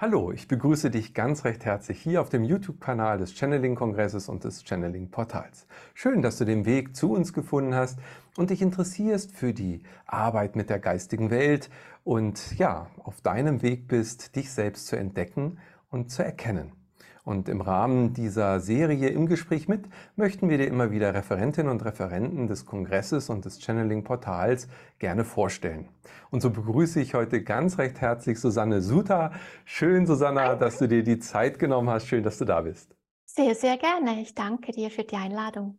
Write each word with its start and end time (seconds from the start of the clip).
Hallo, 0.00 0.30
ich 0.30 0.46
begrüße 0.46 0.92
dich 0.92 1.12
ganz 1.12 1.44
recht 1.44 1.64
herzlich 1.64 2.00
hier 2.00 2.20
auf 2.20 2.28
dem 2.28 2.44
YouTube-Kanal 2.44 3.18
des 3.18 3.34
Channeling-Kongresses 3.34 4.28
und 4.28 4.44
des 4.44 4.62
Channeling-Portals. 4.62 5.66
Schön, 5.92 6.22
dass 6.22 6.38
du 6.38 6.44
den 6.44 6.66
Weg 6.66 6.94
zu 6.94 7.10
uns 7.10 7.32
gefunden 7.32 7.74
hast 7.74 7.98
und 8.36 8.50
dich 8.50 8.62
interessierst 8.62 9.32
für 9.34 9.52
die 9.52 9.82
Arbeit 10.06 10.54
mit 10.54 10.70
der 10.70 10.78
geistigen 10.78 11.30
Welt 11.30 11.68
und 12.04 12.56
ja, 12.56 12.86
auf 13.02 13.22
deinem 13.22 13.60
Weg 13.60 13.88
bist, 13.88 14.36
dich 14.36 14.52
selbst 14.52 14.86
zu 14.86 14.94
entdecken 14.94 15.58
und 15.90 16.12
zu 16.12 16.22
erkennen. 16.22 16.77
Und 17.28 17.50
im 17.50 17.60
Rahmen 17.60 18.14
dieser 18.14 18.58
Serie 18.58 19.10
im 19.10 19.26
Gespräch 19.26 19.68
mit 19.68 19.84
möchten 20.16 20.48
wir 20.48 20.56
dir 20.56 20.66
immer 20.66 20.90
wieder 20.90 21.12
Referentinnen 21.12 21.70
und 21.70 21.84
Referenten 21.84 22.46
des 22.46 22.64
Kongresses 22.64 23.28
und 23.28 23.44
des 23.44 23.60
Channeling-Portals 23.60 24.66
gerne 24.98 25.26
vorstellen. 25.26 25.90
Und 26.30 26.40
so 26.40 26.48
begrüße 26.48 27.02
ich 27.02 27.12
heute 27.12 27.42
ganz 27.42 27.76
recht 27.76 28.00
herzlich 28.00 28.40
Susanne 28.40 28.80
Suter. 28.80 29.32
Schön, 29.66 30.06
Susanna, 30.06 30.54
dass 30.54 30.78
du 30.78 30.88
dir 30.88 31.04
die 31.04 31.18
Zeit 31.18 31.58
genommen 31.58 31.90
hast. 31.90 32.06
Schön, 32.06 32.22
dass 32.22 32.38
du 32.38 32.46
da 32.46 32.62
bist. 32.62 32.96
Sehr, 33.26 33.54
sehr 33.54 33.76
gerne. 33.76 34.22
Ich 34.22 34.34
danke 34.34 34.72
dir 34.72 34.90
für 34.90 35.04
die 35.04 35.16
Einladung. 35.16 35.78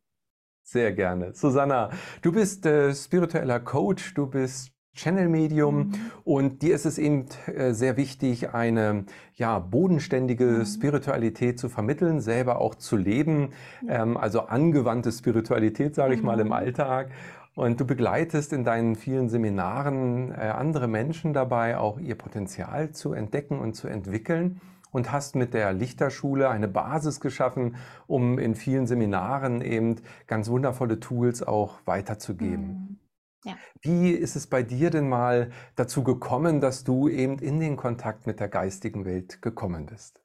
Sehr 0.61 0.91
gerne. 0.91 1.34
Susanna, 1.34 1.89
du 2.22 2.31
bist 2.31 2.63
äh, 2.67 2.94
spiritueller 2.94 3.59
Coach, 3.59 4.13
du 4.13 4.28
bist 4.28 4.72
Channel-Medium 5.00 5.78
mhm. 5.78 5.94
und 6.25 6.61
dir 6.61 6.75
ist 6.75 6.86
es 6.86 6.97
eben 6.97 7.25
äh, 7.47 7.73
sehr 7.73 7.95
wichtig, 7.95 8.53
eine 8.53 9.06
ja, 9.36 9.59
bodenständige 9.59 10.45
mhm. 10.45 10.66
Spiritualität 10.66 11.58
zu 11.58 11.69
vermitteln, 11.69 12.19
selber 12.19 12.59
auch 12.59 12.75
zu 12.75 12.97
leben, 12.97 13.53
ähm, 13.88 14.17
also 14.17 14.41
angewandte 14.41 15.11
Spiritualität, 15.11 15.95
sage 15.95 16.16
ich 16.16 16.19
mhm. 16.19 16.25
mal, 16.25 16.39
im 16.39 16.47
mhm. 16.47 16.53
Alltag. 16.53 17.11
Und 17.56 17.80
du 17.80 17.86
begleitest 17.86 18.53
in 18.53 18.64
deinen 18.64 18.95
vielen 18.95 19.30
Seminaren 19.30 20.31
äh, 20.31 20.36
andere 20.36 20.88
Menschen 20.88 21.34
dabei, 21.34 21.78
auch 21.78 22.00
ihr 22.00 22.16
Potenzial 22.16 22.91
zu 22.91 23.13
entdecken 23.13 23.59
und 23.59 23.75
zu 23.75 23.88
entwickeln 23.88 24.59
und 24.91 25.11
hast 25.11 25.36
mit 25.36 25.53
der 25.53 25.72
Lichterschule 25.72 26.50
eine 26.50 26.67
Basis 26.67 27.19
geschaffen, 27.19 27.75
um 28.08 28.38
in 28.38 28.56
vielen 28.56 28.88
Seminaren 28.88 29.61
eben 29.61 29.95
ganz 30.28 30.50
wundervolle 30.50 31.00
Tools 31.00 31.44
auch 31.44 31.80
weiterzugeben. 31.86 32.98
Ja. 33.45 33.58
Wie 33.82 34.12
ist 34.12 34.36
es 34.36 34.48
bei 34.48 34.64
dir 34.64 34.90
denn 34.90 35.08
mal 35.08 35.52
dazu 35.76 36.04
gekommen, 36.04 36.59
dass 36.59 36.84
du 36.84 37.08
eben 37.08 37.40
in 37.40 37.59
den 37.59 37.78
Kontakt 37.78 38.28
mit 38.28 38.40
der 38.40 38.50
geistigen 38.50 39.06
Welt 39.06 39.42
gekommen 39.42 39.86
bist? 39.86 40.22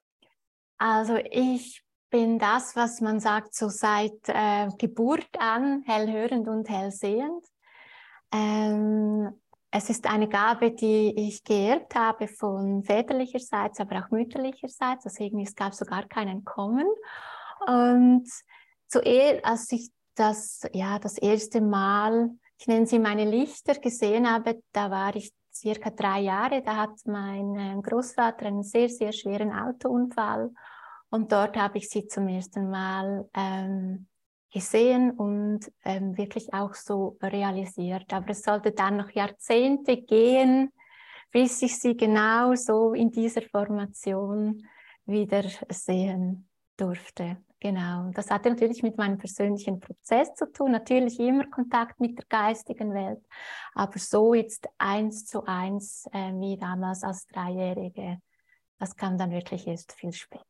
Also 0.77 1.17
ich 1.31 1.83
bin 2.09 2.39
das, 2.39 2.75
was 2.75 3.01
man 3.01 3.19
sagt, 3.19 3.55
so 3.55 3.69
seit 3.69 4.27
äh, 4.27 4.67
Geburt 4.77 5.29
an 5.39 5.83
hellhörend 5.85 6.47
und 6.47 6.69
hellsehend. 6.69 7.45
Ähm, 8.33 9.29
es 9.71 9.89
ist 9.89 10.09
eine 10.09 10.29
Gabe, 10.29 10.71
die 10.71 11.13
ich 11.27 11.43
geerbt 11.43 11.95
habe 11.95 12.27
von 12.27 12.83
väterlicherseits, 12.83 13.79
aber 13.79 13.99
auch 13.99 14.11
mütterlicherseits. 14.11 15.05
Also 15.05 15.23
irgendwie, 15.23 15.43
es 15.43 15.55
gab 15.55 15.73
sogar 15.73 16.07
kein 16.07 16.29
Entkommen. 16.29 16.87
Und 17.67 18.29
zuerst, 18.87 19.43
als 19.43 19.71
ich 19.71 19.91
das, 20.15 20.61
ja, 20.71 20.97
das 20.99 21.17
erste 21.17 21.59
Mal 21.59 22.29
ich 22.57 22.67
nenne 22.67 22.87
sie 22.87 22.99
meine 22.99 23.25
Lichter, 23.25 23.75
gesehen 23.75 24.29
habe, 24.29 24.61
da 24.71 24.89
war 24.89 25.15
ich 25.15 25.33
circa 25.53 25.89
drei 25.89 26.21
Jahre. 26.21 26.61
Da 26.61 26.75
hat 26.75 26.91
mein 27.05 27.55
ähm, 27.57 27.81
Großvater 27.81 28.45
einen 28.45 28.63
sehr, 28.63 28.89
sehr 28.89 29.11
schweren 29.11 29.51
Autounfall 29.51 30.51
und 31.09 31.31
dort 31.31 31.57
habe 31.57 31.77
ich 31.77 31.89
sie 31.89 32.07
zum 32.07 32.27
ersten 32.27 32.69
Mal 32.69 33.29
ähm, 33.33 34.07
gesehen 34.51 35.11
und 35.11 35.71
ähm, 35.83 36.17
wirklich 36.17 36.53
auch 36.53 36.73
so 36.73 37.17
realisiert. 37.21 38.11
Aber 38.13 38.29
es 38.29 38.41
sollte 38.41 38.71
dann 38.71 38.97
noch 38.97 39.09
Jahrzehnte 39.11 39.97
gehen, 39.97 40.71
bis 41.31 41.61
ich 41.61 41.79
sie 41.79 41.97
genau 41.97 42.55
so 42.55 42.93
in 42.93 43.11
dieser 43.11 43.41
Formation 43.41 44.65
wieder 45.05 45.43
sehen 45.69 46.47
durfte. 46.77 47.37
Genau, 47.65 48.11
das 48.13 48.29
hatte 48.29 48.51
natürlich 48.51 48.83
mit 48.83 48.95
meinem 48.95 49.17
persönlichen 49.17 49.79
Prozess 49.79 50.35
zu 50.35 50.45
tun, 50.51 50.71
natürlich 50.71 51.19
immer 51.19 51.49
Kontakt 51.49 51.99
mit 51.99 52.15
der 52.15 52.25
geistigen 52.29 52.93
Welt, 52.93 53.25
aber 53.73 53.97
so 53.97 54.35
jetzt 54.35 54.69
eins 54.77 55.25
zu 55.25 55.45
eins 55.45 56.07
äh, 56.11 56.31
wie 56.33 56.57
damals 56.57 57.01
als 57.01 57.25
Dreijährige, 57.25 58.19
das 58.77 58.95
kam 58.95 59.17
dann 59.17 59.31
wirklich 59.31 59.65
erst 59.65 59.93
viel 59.93 60.13
später. 60.13 60.45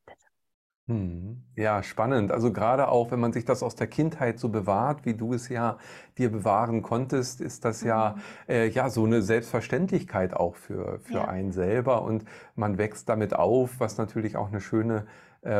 Hm. 0.88 1.42
Ja, 1.56 1.82
spannend. 1.84 2.34
Also 2.34 2.52
gerade 2.52 2.90
auch, 2.90 3.12
wenn 3.12 3.22
man 3.22 3.32
sich 3.32 3.46
das 3.46 3.64
aus 3.64 3.76
der 3.76 3.88
Kindheit 3.88 4.38
so 4.38 4.50
bewahrt, 4.50 5.06
wie 5.06 5.14
du 5.14 5.34
es 5.34 5.48
ja 5.48 5.78
dir 6.18 6.30
bewahren 6.30 6.82
konntest, 6.82 7.40
ist 7.40 7.64
das 7.64 7.82
ja, 7.82 8.16
mhm. 8.18 8.54
äh, 8.54 8.68
ja 8.68 8.90
so 8.90 9.06
eine 9.06 9.22
Selbstverständlichkeit 9.22 10.34
auch 10.34 10.56
für, 10.56 11.00
für 11.00 11.14
ja. 11.14 11.28
einen 11.30 11.54
selber 11.54 12.02
und 12.02 12.26
man 12.56 12.78
wächst 12.78 13.08
damit 13.08 13.34
auf, 13.34 13.80
was 13.80 13.98
natürlich 13.98 14.36
auch 14.36 14.50
eine 14.50 14.60
schöne 14.60 15.08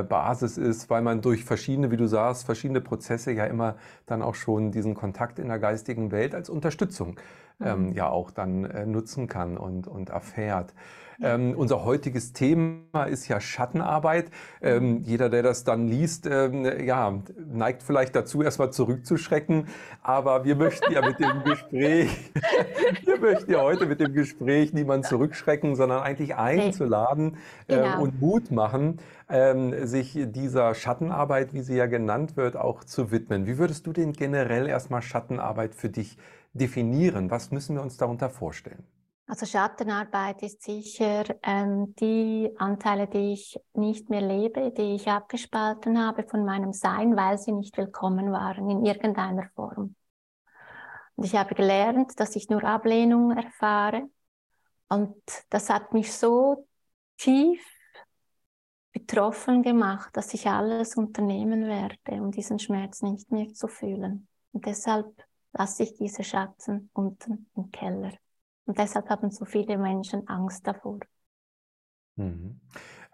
Basis 0.04 0.58
ist, 0.58 0.90
weil 0.90 1.02
man 1.02 1.22
durch 1.22 1.44
verschiedene, 1.44 1.92
wie 1.92 1.98
du 1.98 2.08
sagst, 2.08 2.46
verschiedene 2.46 2.82
Prozesse 2.82 3.32
ja 3.32 3.46
immer 3.46 3.76
dann 4.06 4.22
auch 4.22 4.36
schon 4.36 4.72
diesen 4.72 4.96
Kontakt 4.96 5.40
in 5.40 5.48
der 5.48 5.60
geistigen 5.60 6.12
Welt 6.12 6.34
als 6.34 6.50
Unterstützung 6.50 7.18
ähm, 7.64 7.88
mhm. 7.88 7.94
ja 7.94 8.10
auch 8.10 8.32
dann 8.32 8.66
äh, 8.66 8.86
nutzen 8.86 9.28
kann 9.28 9.58
und, 9.58 9.88
und 9.88 10.10
erfährt. 10.10 10.74
Ähm, 11.22 11.54
unser 11.56 11.86
heutiges 11.86 12.34
Thema 12.34 13.04
ist 13.06 13.28
ja 13.28 13.40
Schattenarbeit. 13.40 14.32
Ähm, 14.62 15.02
jeder, 15.02 15.30
der 15.30 15.44
das 15.44 15.64
dann 15.64 15.88
liest, 15.88 16.28
ähm, 16.28 16.66
ja, 16.86 17.22
neigt 17.48 17.84
vielleicht 17.84 18.16
dazu, 18.16 18.42
erstmal 18.42 18.72
zurückzuschrecken. 18.72 19.68
Aber 20.02 20.44
wir 20.46 20.56
möchten 20.56 20.92
ja 20.92 21.06
mit 21.06 21.20
dem 21.20 21.44
Gespräch, 21.46 22.10
wir 23.04 23.20
möchten 23.20 23.52
ja 23.52 23.62
heute 23.62 23.86
mit 23.86 24.00
dem 24.00 24.14
Gespräch 24.14 24.74
niemanden 24.74 25.06
zurückschrecken, 25.06 25.76
sondern 25.76 26.04
eigentlich 26.04 26.36
einzuladen 26.36 27.38
äh, 27.68 27.76
genau. 27.76 28.02
und 28.02 28.22
Mut 28.22 28.52
machen, 28.52 29.00
ähm, 29.30 29.86
sich 29.86 30.18
dieser 30.18 30.76
Schattenarbeit, 30.76 31.54
wie 31.54 31.62
sie 31.62 31.76
ja 31.76 31.86
genannt 31.86 32.38
wird, 32.38 32.56
auch 32.56 32.84
zu 32.84 33.12
widmen. 33.12 33.48
Wie 33.48 33.58
würdest 33.58 33.88
du 33.88 33.94
denn 33.94 34.14
generell 34.14 34.68
erstmal 34.68 35.02
Schattenarbeit 35.02 35.76
für 35.76 35.90
dich 35.90 36.18
definieren? 36.54 37.32
Was 37.32 37.52
müssen 37.52 37.76
wir 37.76 37.82
uns 37.82 37.98
darunter 37.98 38.30
vorstellen? 38.30 38.84
Also 39.28 39.48
Schattenarbeit 39.48 40.44
ist 40.44 40.62
sicher 40.62 41.24
ähm, 41.42 41.96
die 41.96 42.52
Anteile, 42.58 43.08
die 43.08 43.34
ich 43.34 43.60
nicht 43.74 44.10
mehr 44.12 44.22
lebe, 44.22 44.72
die 44.72 44.96
ich 44.96 45.08
abgespalten 45.08 46.00
habe 46.00 46.24
von 46.24 46.46
meinem 46.46 46.74
Sein, 46.74 47.16
weil 47.16 47.40
sie 47.40 47.52
nicht 47.52 47.76
willkommen 47.76 48.32
waren 48.32 48.70
in 48.70 48.86
irgendeiner 48.86 49.50
Form. 49.56 49.96
Und 51.16 51.24
ich 51.24 51.36
habe 51.36 51.56
gelernt, 51.56 52.20
dass 52.20 52.36
ich 52.36 52.50
nur 52.50 52.64
Ablehnung 52.64 53.32
erfahre. 53.32 54.08
Und 54.90 55.16
das 55.50 55.72
hat 55.72 55.92
mich 55.94 56.14
so 56.14 56.68
tief 57.18 57.66
betroffen 58.92 59.64
gemacht, 59.64 60.16
dass 60.16 60.36
ich 60.36 60.48
alles 60.48 60.96
unternehmen 60.98 61.66
werde, 61.66 62.22
um 62.22 62.30
diesen 62.30 62.60
Schmerz 62.60 63.02
nicht 63.02 63.32
mehr 63.32 63.52
zu 63.54 63.68
fühlen. 63.68 64.28
Und 64.52 64.68
deshalb 64.68 65.08
lasse 65.52 65.84
ich 65.84 65.96
diese 65.96 66.24
Schatten 66.24 66.92
unten 66.94 67.50
im 67.56 67.72
Keller. 67.72 68.12
Und 68.66 68.78
deshalb 68.78 69.10
haben 69.10 69.30
so 69.32 69.46
viele 69.46 69.78
Menschen 69.78 70.28
Angst 70.28 70.66
davor. 70.66 71.00
Mhm. 72.16 72.60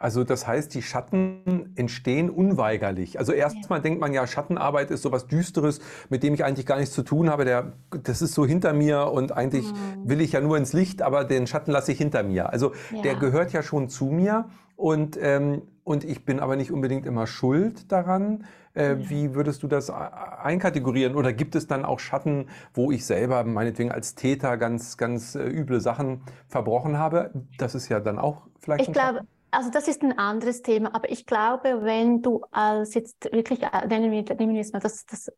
Also 0.01 0.23
das 0.23 0.47
heißt, 0.47 0.73
die 0.73 0.81
Schatten 0.81 1.73
entstehen 1.75 2.31
unweigerlich. 2.31 3.19
Also 3.19 3.33
erstmal 3.33 3.79
ja. 3.79 3.83
denkt 3.83 4.01
man 4.01 4.13
ja, 4.13 4.25
Schattenarbeit 4.25 4.89
ist 4.89 5.03
sowas 5.03 5.27
Düsteres, 5.27 5.79
mit 6.09 6.23
dem 6.23 6.33
ich 6.33 6.43
eigentlich 6.43 6.65
gar 6.65 6.79
nichts 6.79 6.95
zu 6.95 7.03
tun 7.03 7.29
habe. 7.29 7.45
Der, 7.45 7.73
das 8.03 8.23
ist 8.23 8.33
so 8.33 8.43
hinter 8.43 8.73
mir 8.73 9.11
und 9.11 9.31
eigentlich 9.31 9.71
mhm. 9.71 10.09
will 10.09 10.21
ich 10.21 10.31
ja 10.31 10.41
nur 10.41 10.57
ins 10.57 10.73
Licht, 10.73 11.03
aber 11.03 11.23
den 11.23 11.45
Schatten 11.45 11.71
lasse 11.71 11.91
ich 11.91 11.99
hinter 11.99 12.23
mir. 12.23 12.49
Also 12.49 12.71
ja. 12.91 13.03
der 13.03 13.15
gehört 13.15 13.53
ja 13.53 13.61
schon 13.61 13.89
zu 13.89 14.05
mir 14.05 14.45
und, 14.75 15.19
ähm, 15.21 15.61
und 15.83 16.03
ich 16.03 16.25
bin 16.25 16.39
aber 16.39 16.55
nicht 16.55 16.71
unbedingt 16.71 17.05
immer 17.05 17.27
schuld 17.27 17.91
daran. 17.91 18.45
Äh, 18.73 18.93
ja. 18.93 19.09
Wie 19.09 19.35
würdest 19.35 19.61
du 19.61 19.67
das 19.67 19.91
einkategorieren? 19.91 21.15
Oder 21.15 21.31
gibt 21.31 21.55
es 21.55 21.67
dann 21.67 21.85
auch 21.85 21.99
Schatten, 21.99 22.47
wo 22.73 22.91
ich 22.91 23.05
selber 23.05 23.43
meinetwegen 23.43 23.91
als 23.91 24.15
Täter 24.15 24.57
ganz, 24.57 24.97
ganz 24.97 25.35
äh, 25.35 25.43
üble 25.43 25.79
Sachen 25.79 26.21
verbrochen 26.47 26.97
habe? 26.97 27.31
Das 27.59 27.75
ist 27.75 27.89
ja 27.89 27.99
dann 27.99 28.17
auch 28.17 28.47
vielleicht. 28.59 28.87
Ich 28.87 28.93
glaube, 28.93 29.21
also 29.51 29.69
das 29.69 29.87
ist 29.87 30.01
ein 30.01 30.17
anderes 30.17 30.61
Thema, 30.61 30.95
aber 30.95 31.11
ich 31.11 31.25
glaube, 31.25 31.83
wenn 31.83 32.21
du 32.21 32.41
als 32.51 32.93
jetzt 32.93 33.31
wirklich, 33.31 33.61
äh, 33.63 33.87
nehmen 33.87 34.11
wir, 34.11 34.35
nehmen 34.35 34.53
wir 34.53 34.61
jetzt 34.61 34.73
mal 34.73 34.79
das, 34.79 35.05
das 35.05 35.31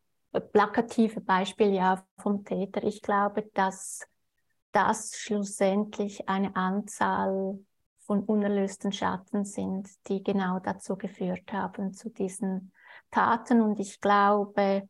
plakative 0.52 1.20
Beispiel 1.20 1.74
ja 1.74 2.04
vom 2.18 2.44
Täter, 2.44 2.82
ich 2.84 3.02
glaube, 3.02 3.42
dass 3.54 4.00
das 4.72 5.16
schlussendlich 5.16 6.28
eine 6.28 6.54
Anzahl 6.56 7.58
von 8.06 8.22
unerlösten 8.24 8.92
Schatten 8.92 9.44
sind, 9.44 9.88
die 10.08 10.22
genau 10.22 10.58
dazu 10.58 10.96
geführt 10.96 11.52
haben, 11.52 11.92
zu 11.94 12.10
diesen 12.10 12.72
Taten. 13.10 13.62
Und 13.62 13.78
ich 13.80 14.00
glaube, 14.00 14.88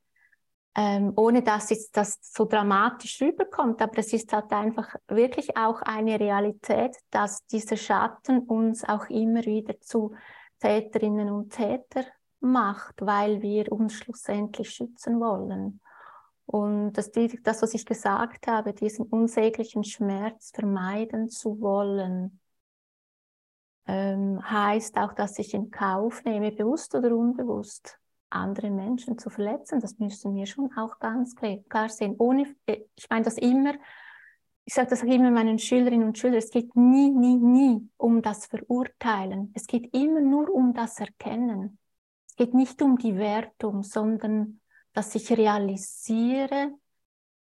ähm, 0.76 1.12
ohne 1.17 1.43
dass 1.43 1.71
jetzt 1.71 1.97
das 1.97 2.19
so 2.21 2.47
dramatisch 2.47 3.21
rüberkommt, 3.23 3.81
aber 3.81 3.99
es 3.99 4.12
ist 4.12 4.32
halt 4.32 4.50
einfach 4.53 4.94
wirklich 5.09 5.56
auch 5.56 5.81
eine 5.82 6.19
Realität, 6.19 6.97
dass 7.11 7.47
dieser 7.47 7.76
Schatten 7.76 8.41
uns 8.41 8.85
auch 8.85 9.09
immer 9.09 9.44
wieder 9.44 9.81
zu 9.81 10.15
Täterinnen 10.59 11.31
und 11.31 11.50
Täter 11.50 12.05
macht, 12.41 12.94
weil 13.00 13.41
wir 13.41 13.71
uns 13.71 13.94
schlussendlich 13.94 14.71
schützen 14.71 15.21
wollen. 15.21 15.81
Und 16.47 16.93
das, 16.93 17.11
das, 17.43 17.62
was 17.62 17.75
ich 17.75 17.87
gesagt 17.87 18.47
habe, 18.47 18.75
diesen 18.75 19.06
unsäglichen 19.06 19.85
Schmerz 19.85 20.50
vermeiden 20.55 21.29
zu 21.31 21.61
wollen, 21.61 22.41
ähm, 23.87 24.41
heißt 24.43 24.97
auch, 24.97 25.12
dass 25.12 25.38
ich 25.38 25.55
in 25.55 25.70
Kauf 25.70 26.25
nehme, 26.25 26.53
bewusst 26.53 26.94
oder 26.94 27.15
unbewusst, 27.15 27.99
andere 28.34 28.70
Menschen 28.70 29.19
zu 29.19 29.31
verletzen. 29.31 29.81
Das 29.81 29.98
müssen 29.98 30.34
wir 30.34 30.46
schon 30.46 30.70
auch 30.76 30.98
ganz 30.98 31.34
klar 31.36 31.88
sehen. 31.88 32.16
Ohne, 32.19 32.54
äh, 32.66 32.81
ich 32.96 33.08
meine 33.08 33.25
das 33.25 33.38
immer, 33.38 33.75
ich 34.64 34.75
sage 34.75 34.90
das 34.90 35.02
immer 35.02 35.31
meinen 35.31 35.58
Schülerinnen 35.58 36.08
und 36.08 36.19
Schülern, 36.19 36.38
es 36.38 36.50
geht 36.50 36.75
nie, 36.75 37.10
nie, 37.10 37.36
nie 37.36 37.88
um 37.96 38.22
das 38.22 38.46
Verurteilen. 38.46 39.52
Es 39.54 39.66
geht 39.66 39.94
immer 39.94 40.20
nur 40.20 40.50
um 40.50 40.72
das 40.72 40.98
Erkennen. 41.00 41.78
Es 42.28 42.36
geht 42.36 42.54
nicht 42.54 42.81
um 42.82 42.96
die 42.96 43.16
Wertung, 43.16 43.82
sondern 43.82 44.60
dass 44.92 45.14
ich 45.14 45.31
realisiere, 45.31 46.72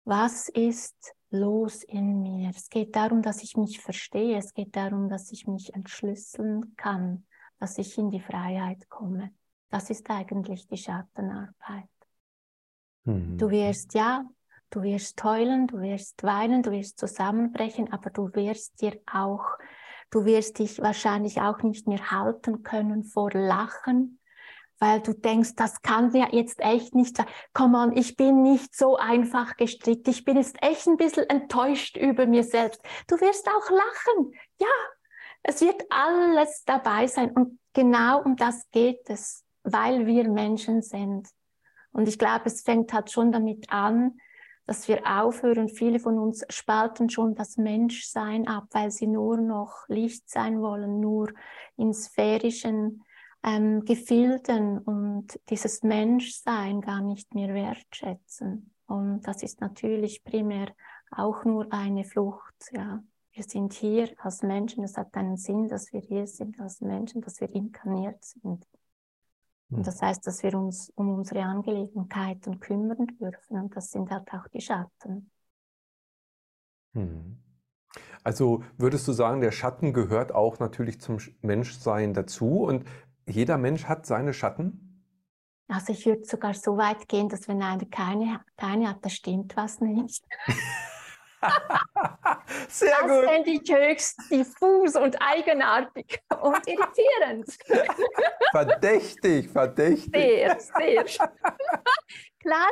was 0.04 0.48
ist 0.48 1.14
los 1.30 1.82
in 1.82 2.22
mir. 2.22 2.50
Es 2.50 2.68
geht 2.68 2.96
darum, 2.96 3.22
dass 3.22 3.42
ich 3.42 3.56
mich 3.56 3.80
verstehe. 3.80 4.38
Es 4.38 4.54
geht 4.54 4.76
darum, 4.76 5.08
dass 5.08 5.32
ich 5.32 5.46
mich 5.46 5.74
entschlüsseln 5.74 6.74
kann, 6.76 7.26
dass 7.58 7.78
ich 7.78 7.96
in 7.98 8.10
die 8.10 8.20
Freiheit 8.20 8.88
komme. 8.88 9.32
Das 9.70 9.90
ist 9.90 10.08
eigentlich 10.10 10.66
die 10.66 10.78
Schattenarbeit. 10.78 11.88
Mhm. 13.04 13.38
Du 13.38 13.50
wirst, 13.50 13.94
ja, 13.94 14.24
du 14.70 14.82
wirst 14.82 15.22
heulen, 15.24 15.66
du 15.66 15.80
wirst 15.80 16.22
weinen, 16.22 16.62
du 16.62 16.70
wirst 16.70 16.98
zusammenbrechen, 16.98 17.92
aber 17.92 18.10
du 18.10 18.32
wirst 18.34 18.80
dir 18.80 18.98
auch, 19.10 19.44
du 20.10 20.24
wirst 20.24 20.58
dich 20.58 20.80
wahrscheinlich 20.80 21.40
auch 21.40 21.62
nicht 21.62 21.86
mehr 21.86 22.10
halten 22.10 22.62
können 22.62 23.04
vor 23.04 23.30
Lachen, 23.32 24.18
weil 24.78 25.00
du 25.00 25.12
denkst, 25.12 25.54
das 25.56 25.82
kann 25.82 26.14
ja 26.14 26.28
jetzt 26.30 26.60
echt 26.60 26.94
nicht 26.94 27.16
sein. 27.16 27.26
Komm 27.52 27.74
on, 27.74 27.96
ich 27.96 28.16
bin 28.16 28.42
nicht 28.42 28.76
so 28.76 28.96
einfach 28.96 29.56
gestrickt. 29.56 30.06
Ich 30.06 30.24
bin 30.24 30.36
jetzt 30.36 30.56
echt 30.62 30.86
ein 30.86 30.96
bisschen 30.96 31.28
enttäuscht 31.28 31.96
über 31.96 32.26
mir 32.26 32.44
selbst. 32.44 32.80
Du 33.08 33.20
wirst 33.20 33.48
auch 33.48 33.70
lachen. 33.70 34.32
Ja, 34.60 34.66
es 35.42 35.60
wird 35.60 35.82
alles 35.90 36.62
dabei 36.64 37.06
sein. 37.08 37.32
Und 37.32 37.58
genau 37.72 38.22
um 38.22 38.36
das 38.36 38.70
geht 38.70 39.08
es, 39.10 39.44
weil 39.72 40.06
wir 40.06 40.28
Menschen 40.28 40.82
sind. 40.82 41.28
Und 41.92 42.08
ich 42.08 42.18
glaube, 42.18 42.44
es 42.46 42.62
fängt 42.62 42.92
halt 42.92 43.10
schon 43.10 43.32
damit 43.32 43.70
an, 43.70 44.18
dass 44.66 44.86
wir 44.86 45.00
aufhören. 45.06 45.68
Viele 45.68 45.98
von 45.98 46.18
uns 46.18 46.44
spalten 46.50 47.08
schon 47.08 47.34
das 47.34 47.56
Menschsein 47.56 48.46
ab, 48.46 48.66
weil 48.72 48.90
sie 48.90 49.06
nur 49.06 49.38
noch 49.38 49.88
Licht 49.88 50.28
sein 50.28 50.60
wollen, 50.60 51.00
nur 51.00 51.32
in 51.76 51.94
sphärischen 51.94 53.02
ähm, 53.42 53.84
Gefilden 53.84 54.78
und 54.78 55.40
dieses 55.48 55.82
Menschsein 55.82 56.80
gar 56.80 57.00
nicht 57.00 57.34
mehr 57.34 57.54
wertschätzen. 57.54 58.74
Und 58.86 59.22
das 59.22 59.42
ist 59.42 59.60
natürlich 59.60 60.22
primär 60.24 60.68
auch 61.10 61.44
nur 61.44 61.72
eine 61.72 62.04
Flucht. 62.04 62.70
Ja. 62.72 63.02
Wir 63.32 63.44
sind 63.44 63.72
hier 63.72 64.10
als 64.18 64.42
Menschen, 64.42 64.84
es 64.84 64.96
hat 64.96 65.14
einen 65.16 65.36
Sinn, 65.36 65.68
dass 65.68 65.92
wir 65.92 66.00
hier 66.00 66.26
sind 66.26 66.60
als 66.60 66.80
Menschen, 66.80 67.20
dass 67.20 67.40
wir 67.40 67.48
inkarniert 67.54 68.24
sind. 68.24 68.66
Und 69.70 69.78
hm. 69.78 69.84
das 69.84 70.00
heißt, 70.00 70.26
dass 70.26 70.42
wir 70.42 70.54
uns 70.54 70.90
um 70.94 71.10
unsere 71.10 71.42
Angelegenheiten 71.42 72.58
kümmern 72.60 73.06
dürfen. 73.20 73.60
Und 73.60 73.76
das 73.76 73.90
sind 73.90 74.10
halt 74.10 74.32
auch 74.32 74.48
die 74.48 74.60
Schatten. 74.60 75.30
Hm. 76.94 77.38
Also 78.24 78.62
würdest 78.76 79.06
du 79.08 79.12
sagen, 79.12 79.40
der 79.40 79.52
Schatten 79.52 79.92
gehört 79.92 80.34
auch 80.34 80.58
natürlich 80.58 81.00
zum 81.00 81.18
Menschsein 81.40 82.14
dazu. 82.14 82.62
Und 82.62 82.84
jeder 83.26 83.58
Mensch 83.58 83.84
hat 83.84 84.06
seine 84.06 84.32
Schatten? 84.32 85.04
Also 85.68 85.92
ich 85.92 86.06
würde 86.06 86.24
sogar 86.24 86.54
so 86.54 86.78
weit 86.78 87.08
gehen, 87.08 87.28
dass 87.28 87.46
wenn 87.46 87.62
einer 87.62 87.84
keine, 87.84 88.40
keine 88.56 88.88
hat, 88.88 89.04
da 89.04 89.10
stimmt 89.10 89.54
was 89.56 89.80
nicht. 89.80 90.24
Sehr 92.68 92.90
das 92.90 93.00
gut. 93.02 93.10
Das 93.10 93.30
fände 93.30 93.50
ich 93.50 93.72
höchst 93.72 94.20
diffus 94.30 94.96
und 94.96 95.16
eigenartig 95.20 96.20
und 96.40 96.66
irritierend. 96.66 97.58
verdächtig, 98.50 99.48
verdächtig. 99.50 100.12
Sehr, 100.12 100.58
sehr. 100.58 101.04
klar 102.40 102.68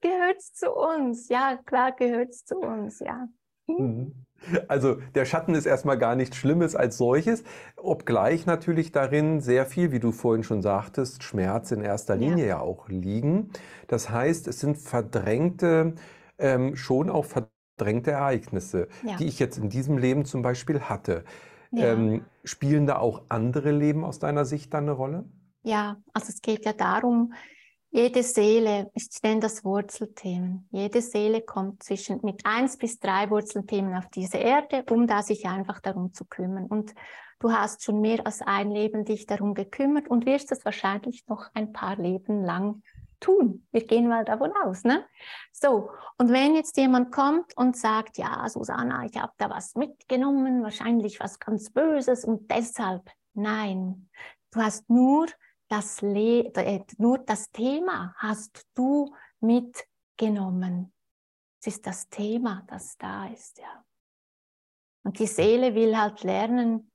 gehört 0.00 0.38
es 0.38 0.52
zu 0.52 0.70
uns. 0.72 1.28
Ja, 1.28 1.58
klar 1.64 1.92
gehört 1.92 2.30
es 2.30 2.44
zu 2.44 2.56
uns, 2.58 3.00
ja. 3.00 3.28
Mhm. 3.66 4.26
Also 4.68 4.96
der 5.14 5.26
Schatten 5.26 5.54
ist 5.54 5.66
erstmal 5.66 5.98
gar 5.98 6.16
nichts 6.16 6.36
Schlimmes 6.36 6.74
als 6.74 6.96
solches, 6.96 7.44
obgleich 7.76 8.46
natürlich 8.46 8.90
darin 8.90 9.42
sehr 9.42 9.66
viel, 9.66 9.92
wie 9.92 10.00
du 10.00 10.12
vorhin 10.12 10.44
schon 10.44 10.62
sagtest, 10.62 11.22
Schmerz 11.22 11.70
in 11.72 11.82
erster 11.82 12.16
Linie 12.16 12.46
ja, 12.46 12.56
ja 12.56 12.60
auch 12.60 12.88
liegen. 12.88 13.50
Das 13.86 14.08
heißt, 14.08 14.48
es 14.48 14.60
sind 14.60 14.78
verdrängte, 14.78 15.94
ähm, 16.38 16.74
schon 16.74 17.10
auch 17.10 17.26
verdrängte 17.26 17.59
Ereignisse, 18.10 18.88
ja. 19.04 19.16
die 19.16 19.26
ich 19.26 19.38
jetzt 19.38 19.58
in 19.58 19.68
diesem 19.68 19.98
Leben 19.98 20.24
zum 20.24 20.42
Beispiel 20.42 20.80
hatte. 20.80 21.24
Ja. 21.72 21.92
Ähm, 21.92 22.24
spielen 22.44 22.86
da 22.86 22.98
auch 22.98 23.22
andere 23.28 23.70
Leben 23.70 24.04
aus 24.04 24.18
deiner 24.18 24.44
Sicht 24.44 24.74
dann 24.74 24.84
eine 24.84 24.92
Rolle? 24.92 25.24
Ja, 25.62 25.96
also 26.12 26.28
es 26.28 26.40
geht 26.40 26.64
ja 26.64 26.72
darum, 26.72 27.32
jede 27.92 28.22
Seele, 28.22 28.90
ich 28.94 29.08
nenne 29.22 29.40
das 29.40 29.64
Wurzelthemen, 29.64 30.68
jede 30.70 31.02
Seele 31.02 31.42
kommt 31.42 31.82
zwischen 31.82 32.20
mit 32.22 32.42
eins 32.44 32.76
bis 32.76 33.00
drei 33.00 33.28
Wurzelthemen 33.30 33.94
auf 33.94 34.08
diese 34.14 34.38
Erde, 34.38 34.84
um 34.90 35.06
da 35.06 35.22
sich 35.22 35.46
einfach 35.46 35.80
darum 35.80 36.12
zu 36.12 36.24
kümmern. 36.24 36.66
Und 36.66 36.94
du 37.40 37.50
hast 37.50 37.82
schon 37.82 38.00
mehr 38.00 38.24
als 38.24 38.42
ein 38.42 38.70
Leben 38.70 39.04
dich 39.04 39.26
darum 39.26 39.54
gekümmert 39.54 40.08
und 40.08 40.24
wirst 40.24 40.52
es 40.52 40.64
wahrscheinlich 40.64 41.26
noch 41.26 41.50
ein 41.54 41.72
paar 41.72 41.96
Leben 41.96 42.44
lang 42.44 42.82
tun. 43.20 43.66
Wir 43.70 43.86
gehen 43.86 44.08
mal 44.08 44.24
davon 44.24 44.52
aus, 44.64 44.84
ne? 44.84 45.06
So, 45.52 45.90
und 46.18 46.32
wenn 46.32 46.54
jetzt 46.54 46.76
jemand 46.76 47.12
kommt 47.12 47.56
und 47.56 47.76
sagt, 47.76 48.18
ja, 48.18 48.48
Susanna, 48.48 49.04
ich 49.04 49.16
habe 49.16 49.32
da 49.36 49.50
was 49.50 49.74
mitgenommen, 49.74 50.62
wahrscheinlich 50.62 51.20
was 51.20 51.38
ganz 51.38 51.70
Böses 51.70 52.24
und 52.24 52.50
deshalb, 52.50 53.10
nein, 53.34 54.08
du 54.50 54.60
hast 54.60 54.88
nur 54.88 55.26
das 55.68 56.00
Le 56.02 56.52
äh, 56.56 56.84
nur 56.98 57.18
das 57.18 57.50
Thema 57.52 58.14
hast 58.18 58.66
du 58.74 59.14
mitgenommen. 59.40 60.92
Es 61.60 61.68
ist 61.68 61.86
das 61.86 62.08
Thema, 62.08 62.64
das 62.66 62.96
da 62.96 63.26
ist, 63.26 63.58
ja. 63.58 63.84
Und 65.02 65.18
die 65.18 65.26
Seele 65.26 65.74
will 65.74 65.96
halt 65.96 66.24
lernen, 66.24 66.90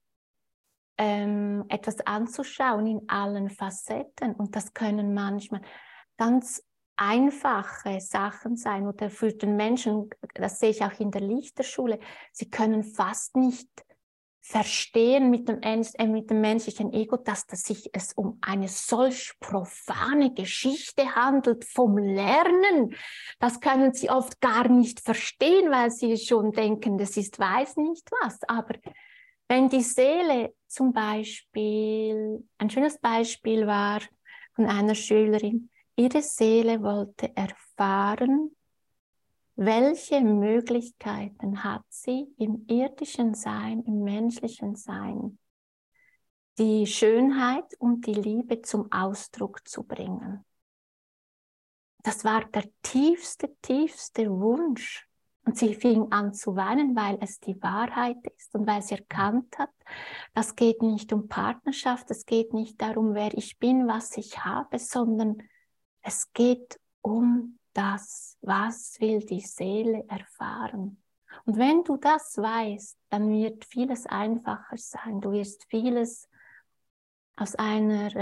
ähm, 0.97 1.65
etwas 1.69 1.99
anzuschauen 2.01 2.87
in 2.87 3.09
allen 3.09 3.49
Facetten. 3.49 4.33
Und 4.35 4.55
das 4.55 4.73
können 4.73 5.13
manchmal 5.13 5.61
ganz 6.17 6.63
einfache 6.97 7.99
Sachen 7.99 8.55
sein 8.55 8.87
oder 8.87 9.09
für 9.09 9.33
den 9.33 9.55
Menschen, 9.55 10.09
das 10.33 10.59
sehe 10.59 10.69
ich 10.69 10.83
auch 10.83 10.99
in 10.99 11.11
der 11.11 11.21
Lichterschule, 11.21 11.99
sie 12.31 12.49
können 12.49 12.83
fast 12.83 13.35
nicht 13.35 13.67
verstehen 14.41 15.31
mit 15.31 15.49
dem, 15.49 15.59
äh, 15.63 16.05
mit 16.05 16.29
dem 16.29 16.39
menschlichen 16.39 16.93
Ego, 16.93 17.17
dass 17.17 17.47
das 17.47 17.63
sich 17.63 17.89
es 17.93 18.13
um 18.13 18.37
eine 18.41 18.67
solch 18.67 19.33
profane 19.39 20.35
Geschichte 20.35 21.15
handelt 21.15 21.65
vom 21.65 21.97
Lernen. 21.97 22.95
Das 23.39 23.59
können 23.59 23.93
sie 23.93 24.11
oft 24.11 24.39
gar 24.41 24.67
nicht 24.67 24.99
verstehen, 24.99 25.71
weil 25.71 25.89
sie 25.89 26.15
schon 26.17 26.51
denken, 26.51 26.99
das 26.99 27.17
ist 27.17 27.39
weiß 27.39 27.77
nicht 27.77 28.07
was. 28.21 28.37
Aber 28.47 28.75
wenn 29.47 29.67
die 29.67 29.81
Seele 29.81 30.53
zum 30.67 30.93
Beispiel, 30.93 32.47
ein 32.59 32.69
schönes 32.69 32.99
Beispiel 32.99 33.65
war 33.65 33.99
von 34.53 34.67
einer 34.67 34.93
Schülerin, 34.93 35.71
ihre 35.95 36.21
Seele 36.21 36.81
wollte 36.81 37.35
erfahren, 37.35 38.55
welche 39.55 40.19
Möglichkeiten 40.21 41.63
hat 41.63 41.85
sie 41.89 42.27
im 42.37 42.65
irdischen 42.67 43.33
Sein, 43.33 43.83
im 43.83 44.03
menschlichen 44.03 44.75
Sein, 44.75 45.39
die 46.57 46.85
Schönheit 46.85 47.73
und 47.79 48.05
die 48.05 48.13
Liebe 48.13 48.61
zum 48.61 48.91
Ausdruck 48.91 49.65
zu 49.67 49.83
bringen? 49.83 50.43
Das 52.03 52.23
war 52.25 52.45
der 52.45 52.65
tiefste, 52.83 53.55
tiefste 53.61 54.29
Wunsch. 54.29 55.07
Und 55.45 55.57
sie 55.57 55.75
fing 55.75 56.11
an 56.11 56.33
zu 56.33 56.55
weinen, 56.55 56.95
weil 56.95 57.19
es 57.21 57.39
die 57.39 57.61
Wahrheit 57.61 58.17
ist 58.35 58.53
und 58.55 58.65
weil 58.67 58.81
sie 58.81 58.95
erkannt 58.95 59.57
hat, 59.59 59.69
das 60.33 60.55
geht 60.55 60.81
nicht 60.81 61.13
um 61.13 61.27
Partnerschaft, 61.27 62.09
es 62.09 62.25
geht 62.25 62.53
nicht 62.53 62.81
darum, 62.81 63.13
wer 63.13 63.31
ich 63.37 63.59
bin, 63.59 63.87
was 63.87 64.17
ich 64.17 64.43
habe, 64.43 64.79
sondern 64.79 65.37
es 66.05 66.31
geht 66.33 66.79
um 67.01 67.57
das, 67.73 68.37
was 68.41 68.99
will 68.99 69.19
die 69.19 69.41
Seele 69.41 70.05
erfahren. 70.07 71.01
Und 71.45 71.57
wenn 71.57 71.83
du 71.83 71.97
das 71.97 72.37
weißt, 72.37 72.97
dann 73.09 73.29
wird 73.31 73.65
vieles 73.65 74.05
einfacher 74.05 74.77
sein. 74.77 75.19
Du 75.19 75.31
wirst 75.31 75.65
vieles 75.65 76.29
aus 77.35 77.55
einer 77.55 78.15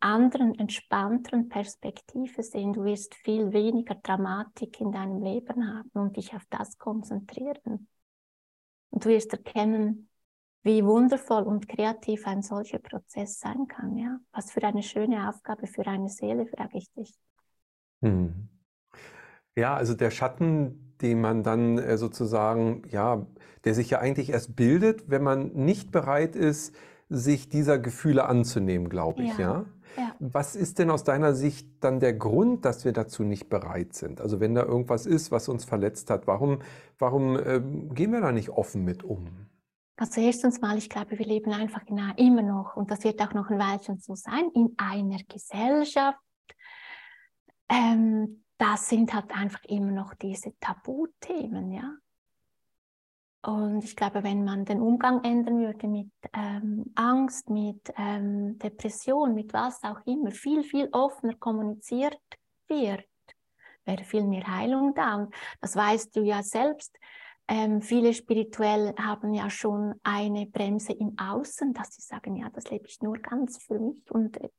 anderen, 0.00 0.58
entspannteren 0.58 1.48
Perspektive 1.48 2.42
sehen. 2.42 2.72
Du 2.72 2.84
wirst 2.84 3.14
viel 3.14 3.52
weniger 3.52 3.94
Dramatik 3.94 4.80
in 4.80 4.90
deinem 4.90 5.22
Leben 5.22 5.68
haben 5.72 5.90
und 5.92 6.16
dich 6.16 6.34
auf 6.34 6.44
das 6.50 6.78
konzentrieren. 6.78 7.88
Und 8.90 9.04
du 9.04 9.10
wirst 9.10 9.32
erkennen, 9.32 10.08
wie 10.62 10.84
wundervoll 10.84 11.44
und 11.44 11.68
kreativ 11.68 12.26
ein 12.26 12.42
solcher 12.42 12.78
Prozess 12.78 13.38
sein 13.38 13.66
kann. 13.68 13.96
Ja? 13.96 14.18
Was 14.32 14.50
für 14.50 14.62
eine 14.62 14.82
schöne 14.82 15.28
Aufgabe 15.28 15.66
für 15.66 15.86
eine 15.86 16.08
Seele, 16.08 16.46
frage 16.46 16.78
ich 16.78 16.90
dich. 16.92 17.14
Hm. 18.02 18.48
Ja, 19.56 19.74
also 19.74 19.94
der 19.94 20.10
Schatten, 20.10 20.94
den 21.00 21.20
man 21.20 21.42
dann 21.42 21.78
äh, 21.78 21.96
sozusagen, 21.96 22.82
ja, 22.90 23.26
der 23.64 23.74
sich 23.74 23.90
ja 23.90 23.98
eigentlich 23.98 24.30
erst 24.30 24.56
bildet, 24.56 25.10
wenn 25.10 25.22
man 25.22 25.52
nicht 25.52 25.90
bereit 25.90 26.36
ist, 26.36 26.74
sich 27.08 27.48
dieser 27.48 27.78
Gefühle 27.78 28.26
anzunehmen, 28.26 28.88
glaube 28.88 29.22
ich, 29.22 29.38
ja. 29.38 29.64
ja. 29.96 30.02
ja. 30.02 30.14
Was 30.20 30.54
ist 30.54 30.78
denn 30.78 30.90
aus 30.90 31.02
deiner 31.02 31.34
Sicht 31.34 31.66
dann 31.80 32.00
der 32.00 32.12
Grund, 32.12 32.64
dass 32.64 32.84
wir 32.84 32.92
dazu 32.92 33.24
nicht 33.24 33.48
bereit 33.48 33.94
sind? 33.94 34.20
Also 34.20 34.40
wenn 34.40 34.54
da 34.54 34.62
irgendwas 34.62 35.06
ist, 35.06 35.32
was 35.32 35.48
uns 35.48 35.64
verletzt 35.64 36.10
hat, 36.10 36.26
warum, 36.26 36.58
warum 36.98 37.36
äh, 37.36 37.60
gehen 37.94 38.12
wir 38.12 38.20
da 38.20 38.32
nicht 38.32 38.50
offen 38.50 38.84
mit 38.84 39.02
um? 39.02 39.48
Also 40.00 40.20
erstens 40.20 40.60
mal, 40.60 40.78
ich 40.78 40.88
glaube, 40.88 41.18
wir 41.18 41.26
leben 41.26 41.52
einfach 41.52 41.82
immer 42.16 42.42
noch, 42.42 42.76
und 42.76 42.88
das 42.88 43.02
wird 43.02 43.20
auch 43.20 43.34
noch 43.34 43.50
ein 43.50 43.58
Weilchen 43.58 43.98
so 43.98 44.14
sein, 44.14 44.48
in 44.54 44.74
einer 44.76 45.18
Gesellschaft, 45.28 46.20
ähm, 47.68 48.44
das 48.58 48.88
sind 48.88 49.12
halt 49.12 49.32
einfach 49.32 49.64
immer 49.64 49.90
noch 49.90 50.14
diese 50.14 50.56
Tabuthemen, 50.60 51.72
ja. 51.72 51.96
Und 53.42 53.82
ich 53.82 53.96
glaube, 53.96 54.22
wenn 54.22 54.44
man 54.44 54.64
den 54.64 54.80
Umgang 54.80 55.24
ändern 55.24 55.58
würde 55.58 55.88
mit 55.88 56.10
ähm, 56.32 56.92
Angst, 56.94 57.50
mit 57.50 57.92
ähm, 57.96 58.56
Depression, 58.58 59.34
mit 59.34 59.52
was 59.52 59.82
auch 59.82 60.04
immer, 60.06 60.30
viel, 60.30 60.62
viel 60.62 60.88
offener 60.92 61.34
kommuniziert 61.34 62.20
wird, 62.68 63.04
wäre 63.84 64.04
viel 64.04 64.24
mehr 64.24 64.46
Heilung 64.46 64.94
da. 64.94 65.16
Und 65.16 65.34
das 65.60 65.74
weißt 65.74 66.14
du 66.14 66.22
ja 66.22 66.42
selbst. 66.42 66.96
Ähm, 67.50 67.80
viele 67.80 68.12
spirituell 68.12 68.94
haben 68.98 69.32
ja 69.32 69.48
schon 69.48 69.94
eine 70.02 70.46
Bremse 70.46 70.92
im 70.92 71.18
Außen, 71.18 71.72
dass 71.72 71.94
sie 71.94 72.02
sagen, 72.02 72.36
ja, 72.36 72.50
das 72.50 72.70
lebe 72.70 72.86
ich 72.86 73.00
nur 73.00 73.16
ganz 73.18 73.56
für 73.56 73.78
mich 73.78 74.10
und 74.10 74.38
äh, 74.38 74.50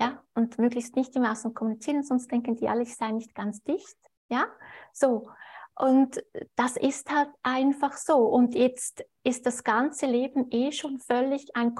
ja, 0.00 0.22
und 0.34 0.58
möglichst 0.58 0.96
nicht 0.96 1.14
im 1.16 1.24
Außen 1.24 1.52
kommunizieren, 1.52 2.02
sonst 2.02 2.32
denken 2.32 2.56
die 2.56 2.68
alle, 2.68 2.82
ich 2.82 2.96
sei 2.96 3.12
nicht 3.12 3.34
ganz 3.34 3.62
dicht. 3.62 3.98
Ja, 4.30 4.46
so. 4.92 5.28
Und 5.74 6.22
das 6.56 6.76
ist 6.76 7.10
halt 7.10 7.30
einfach 7.42 7.94
so. 7.94 8.16
Und 8.16 8.54
jetzt 8.54 9.04
ist 9.22 9.46
das 9.46 9.64
ganze 9.64 10.06
Leben 10.06 10.46
eh 10.50 10.72
schon 10.72 10.98
völlig 10.98 11.56
ein 11.56 11.74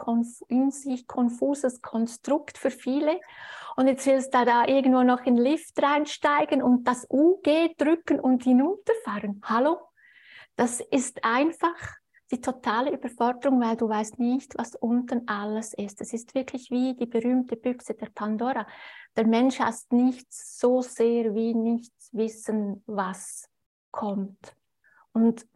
in 0.48 0.70
sich 0.70 1.06
konfuses 1.06 1.82
Konstrukt 1.82 2.56
für 2.56 2.70
viele. 2.70 3.20
Und 3.76 3.88
jetzt 3.88 4.06
willst 4.06 4.34
du 4.34 4.44
da 4.44 4.66
irgendwo 4.66 5.02
noch 5.02 5.20
in 5.26 5.36
den 5.36 5.44
Lift 5.44 5.82
reinsteigen 5.82 6.62
und 6.62 6.84
das 6.84 7.06
UG 7.10 7.76
drücken 7.76 8.20
und 8.20 8.44
hinunterfahren. 8.44 9.42
Hallo? 9.44 9.89
Das 10.60 10.80
ist 10.80 11.24
einfach 11.24 11.74
die 12.30 12.42
totale 12.42 12.92
Überforderung, 12.92 13.62
weil 13.62 13.78
du 13.78 13.88
weißt 13.88 14.18
nicht, 14.18 14.58
was 14.58 14.74
unten 14.74 15.26
alles 15.26 15.72
ist. 15.72 16.02
Es 16.02 16.12
ist 16.12 16.34
wirklich 16.34 16.70
wie 16.70 16.94
die 16.94 17.06
berühmte 17.06 17.56
Büchse 17.56 17.94
der 17.94 18.10
Pandora. 18.10 18.66
Der 19.16 19.26
Mensch 19.26 19.58
hasst 19.58 19.90
nichts 19.90 20.60
so 20.60 20.82
sehr 20.82 21.34
wie 21.34 21.54
nichts 21.54 22.10
wissen, 22.12 22.82
was 22.84 23.48
kommt. 23.90 24.54
Und 25.14 25.46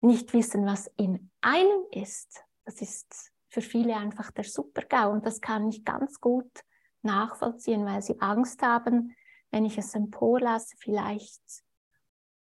nicht 0.00 0.32
wissen, 0.32 0.64
was 0.64 0.86
in 0.96 1.32
einem 1.40 1.82
ist, 1.90 2.44
das 2.64 2.80
ist 2.82 3.32
für 3.48 3.62
viele 3.62 3.96
einfach 3.96 4.30
der 4.30 4.44
Super-GAU. 4.44 5.10
Und 5.10 5.26
das 5.26 5.40
kann 5.40 5.68
ich 5.68 5.84
ganz 5.84 6.20
gut 6.20 6.52
nachvollziehen, 7.02 7.84
weil 7.84 8.00
sie 8.00 8.20
Angst 8.20 8.62
haben, 8.62 9.16
wenn 9.50 9.64
ich 9.64 9.76
es 9.76 9.92
emporlasse, 9.96 10.76
vielleicht 10.78 11.42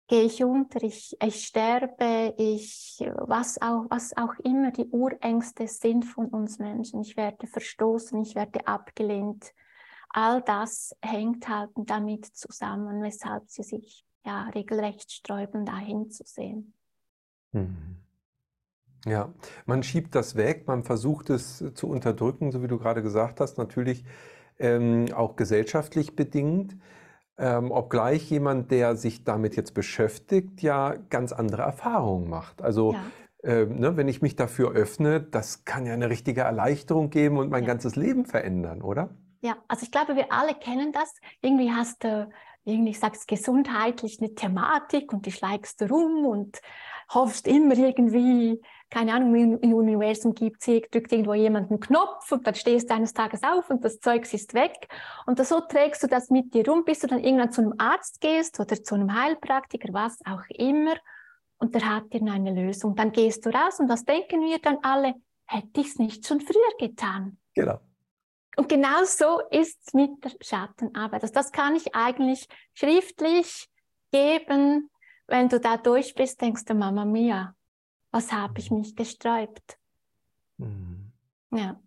gehe 0.08 0.24
ich 0.24 0.44
unter, 0.44 0.84
ich, 0.84 1.16
ich 1.22 1.46
sterbe, 1.46 2.34
ich, 2.38 3.04
was 3.18 3.62
auch, 3.62 3.86
was 3.90 4.16
auch 4.18 4.34
immer 4.44 4.72
die 4.72 4.88
Urängste 4.88 5.68
sind 5.68 6.06
von 6.06 6.28
uns 6.28 6.60
Menschen. 6.60 7.02
Ich 7.02 7.16
werde 7.16 7.48
verstoßen, 7.48 8.22
ich 8.22 8.36
werde 8.36 8.68
abgelehnt. 8.68 9.54
All 10.10 10.42
das 10.42 10.96
hängt 11.02 11.48
halt 11.48 11.72
damit 11.76 12.26
zusammen, 12.26 13.02
weshalb 13.02 13.50
sie 13.50 13.64
sich 13.64 14.06
ja, 14.26 14.50
regelrecht 14.50 15.12
sträuben, 15.12 15.66
dahin 15.66 16.12
zu 16.12 16.24
sehen. 16.26 16.74
Mhm. 17.52 17.98
Ja, 19.06 19.34
man 19.66 19.84
schiebt 19.84 20.16
das 20.16 20.36
weg, 20.36 20.66
man 20.68 20.84
versucht 20.84 21.30
es 21.30 21.64
zu 21.74 21.90
unterdrücken, 21.90 22.52
so 22.52 22.64
wie 22.64 22.68
du 22.68 22.78
gerade 22.78 23.04
gesagt 23.04 23.42
hast, 23.42 23.58
natürlich 23.58 24.06
ähm, 24.60 25.08
auch 25.14 25.36
gesellschaftlich 25.36 26.16
bedingt, 26.16 26.78
ähm, 27.38 27.72
obgleich 27.72 28.30
jemand, 28.30 28.72
der 28.72 28.96
sich 28.96 29.24
damit 29.24 29.56
jetzt 29.56 29.74
beschäftigt, 29.74 30.62
ja 30.62 30.96
ganz 31.10 31.32
andere 31.32 31.64
Erfahrungen 31.64 32.30
macht. 32.30 32.62
Also 32.62 32.94
ja. 32.94 33.04
ähm, 33.44 33.80
ne, 33.80 33.98
wenn 33.98 34.08
ich 34.08 34.22
mich 34.22 34.36
dafür 34.36 34.74
öffne, 34.74 35.22
das 35.22 35.66
kann 35.66 35.86
ja 35.86 35.94
eine 35.94 36.10
richtige 36.10 36.42
Erleichterung 36.42 37.10
geben 37.10 37.38
und 37.38 37.50
mein 37.50 37.64
ja. 37.64 37.68
ganzes 37.68 37.96
Leben 37.96 38.26
verändern, 38.26 38.82
oder? 38.82 39.10
Ja, 39.42 39.58
also 39.68 39.84
ich 39.84 39.92
glaube, 39.92 40.16
wir 40.16 40.32
alle 40.32 40.54
kennen 40.54 40.92
das. 40.94 41.14
Irgendwie 41.42 41.72
hast 41.72 42.04
du 42.04 42.30
irgendwie, 42.66 42.92
ich 42.92 43.00
sag's 43.00 43.28
gesundheitlich, 43.28 44.20
eine 44.22 44.36
Thematik 44.36 45.12
und 45.12 45.26
die 45.26 45.32
schlägst 45.32 45.82
du 45.82 45.90
rum 45.90 46.26
und 46.26 46.62
hoffst 47.14 47.48
immer 47.48 47.78
irgendwie, 47.78 48.62
keine 48.90 49.14
Ahnung, 49.14 49.60
im 49.62 49.74
Universum 49.74 50.34
gibt 50.34 50.68
es, 50.68 50.82
drückt 50.90 51.12
irgendwo 51.12 51.34
jemand 51.34 51.70
einen 51.70 51.80
Knopf 51.80 52.32
und 52.32 52.46
dann 52.46 52.56
stehst 52.56 52.90
du 52.90 52.94
eines 52.94 53.14
Tages 53.14 53.42
auf 53.44 53.70
und 53.70 53.84
das 53.84 54.00
Zeug 54.00 54.32
ist 54.34 54.54
weg. 54.54 54.88
Und 55.26 55.44
so 55.46 55.60
trägst 55.62 56.04
du 56.04 56.08
das 56.08 56.30
mit 56.30 56.54
dir 56.54 56.68
rum, 56.68 56.84
bis 56.86 57.00
du 57.00 57.08
dann 57.08 57.24
irgendwann 57.24 57.52
zu 57.52 57.62
einem 57.62 57.74
Arzt 57.78 58.22
gehst 58.22 58.60
oder 58.60 58.82
zu 58.82 58.96
einem 58.96 59.14
Heilpraktiker, 59.20 59.94
was 59.94 60.20
auch 60.26 60.44
immer. 60.50 60.96
Und 61.58 61.76
der 61.76 61.90
hat 61.90 62.14
dir 62.14 62.22
eine 62.22 62.54
Lösung. 62.54 62.96
Dann 62.96 63.12
gehst 63.12 63.46
du 63.46 63.50
raus 63.50 63.80
und 63.80 63.90
was 63.90 64.06
denken 64.06 64.42
wir 64.42 64.60
dann 64.60 64.78
alle? 64.82 65.16
Hätte 65.46 65.82
ich 65.82 65.88
es 65.88 66.00
nicht 66.00 66.28
schon 66.28 66.42
früher 66.42 66.78
getan? 66.78 67.38
Genau. 67.56 67.80
Und 68.56 68.70
genau 68.70 69.04
so 69.06 69.42
ist 69.50 69.80
es 69.88 69.94
mit 69.94 70.24
der 70.24 70.32
Schattenarbeit. 70.42 71.24
Also 71.24 71.34
das 71.34 71.52
kann 71.52 71.76
ich 71.76 71.96
eigentlich 71.96 72.48
schriftlich 72.74 73.68
geben. 74.12 74.90
Wenn 75.28 75.50
du 75.50 75.60
da 75.60 75.78
durch 75.78 76.16
bist, 76.16 76.42
denkst 76.42 76.66
du, 76.66 76.74
Mama 76.74 77.06
Mia, 77.06 77.56
was 78.12 78.32
habe 78.32 78.60
ich 78.60 78.72
mich 78.72 78.96
gesträubt? 78.96 79.78
Mhm. 80.58 81.12
Ja. 81.52 81.80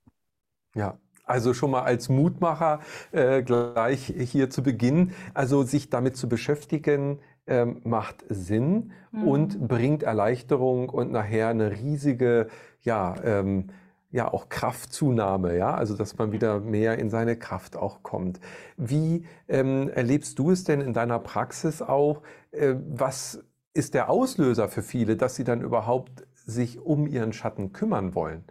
Ja, 0.75 0.99
also 1.25 1.55
schon 1.55 1.71
mal 1.71 1.83
als 1.83 2.09
Mutmacher 2.09 2.81
äh, 3.13 3.43
gleich 3.43 4.13
hier 4.17 4.51
zu 4.51 4.63
Beginn. 4.63 5.13
Also 5.35 5.63
sich 5.63 5.91
damit 5.91 6.17
zu 6.17 6.29
beschäftigen, 6.29 7.21
ähm, 7.47 7.81
macht 7.85 8.25
Sinn 8.29 8.93
mhm. 9.13 9.29
und 9.29 9.69
bringt 9.69 10.03
Erleichterung 10.03 10.89
und 10.89 11.13
nachher 11.13 11.49
eine 11.49 11.71
riesige, 11.71 12.49
ja, 12.83 13.15
ähm, 13.25 13.69
ja 14.11 14.33
auch 14.33 14.49
Kraftzunahme, 14.49 15.57
ja, 15.57 15.75
also 15.75 15.97
dass 15.97 16.17
man 16.17 16.33
wieder 16.33 16.61
mehr 16.61 16.99
in 16.99 17.11
seine 17.11 17.37
Kraft 17.37 17.77
auch 17.77 18.03
kommt. 18.03 18.41
Wie 18.77 19.27
ähm, 19.49 19.89
erlebst 19.91 20.39
du 20.39 20.51
es 20.51 20.65
denn 20.65 20.81
in 20.81 20.93
deiner 20.93 21.19
Praxis 21.19 21.83
auch? 21.83 22.23
Äh, 22.57 22.77
was 22.89 23.45
ist 23.75 23.95
der 23.95 24.09
Auslöser 24.09 24.69
für 24.69 24.83
viele, 24.83 25.17
dass 25.17 25.37
sie 25.37 25.45
dann 25.45 25.61
überhaupt 25.61 26.27
sich 26.35 26.79
um 26.79 27.07
ihren 27.07 27.33
Schatten 27.33 27.73
kümmern 27.73 28.15
wollen? 28.15 28.45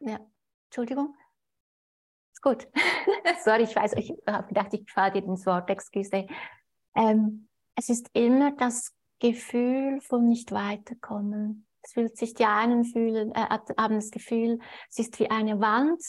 Ja, 0.00 0.20
Entschuldigung. 0.66 1.14
Ist 2.32 2.42
gut. 2.42 2.68
Sorry, 3.44 3.64
ich 3.64 3.74
weiß, 3.74 3.94
ich 3.94 4.14
habe 4.26 4.48
gedacht, 4.48 4.72
ich 4.72 4.90
fahre 4.90 5.12
dir 5.12 5.24
ins 5.24 5.46
Wort, 5.46 5.68
excuse. 5.70 6.26
Ähm, 6.94 7.48
es 7.74 7.88
ist 7.88 8.10
immer 8.12 8.52
das 8.52 8.92
Gefühl 9.18 10.00
von 10.00 10.28
nicht 10.28 10.52
weiterkommen. 10.52 11.66
Es 11.82 11.92
fühlt 11.92 12.16
sich 12.16 12.34
die 12.34 12.44
einen 12.44 12.84
fühlen, 12.84 13.32
äh, 13.32 13.58
haben 13.76 13.96
das 13.96 14.10
Gefühl, 14.10 14.60
es 14.88 14.98
ist 14.98 15.18
wie 15.18 15.30
eine 15.30 15.60
Wand, 15.60 16.02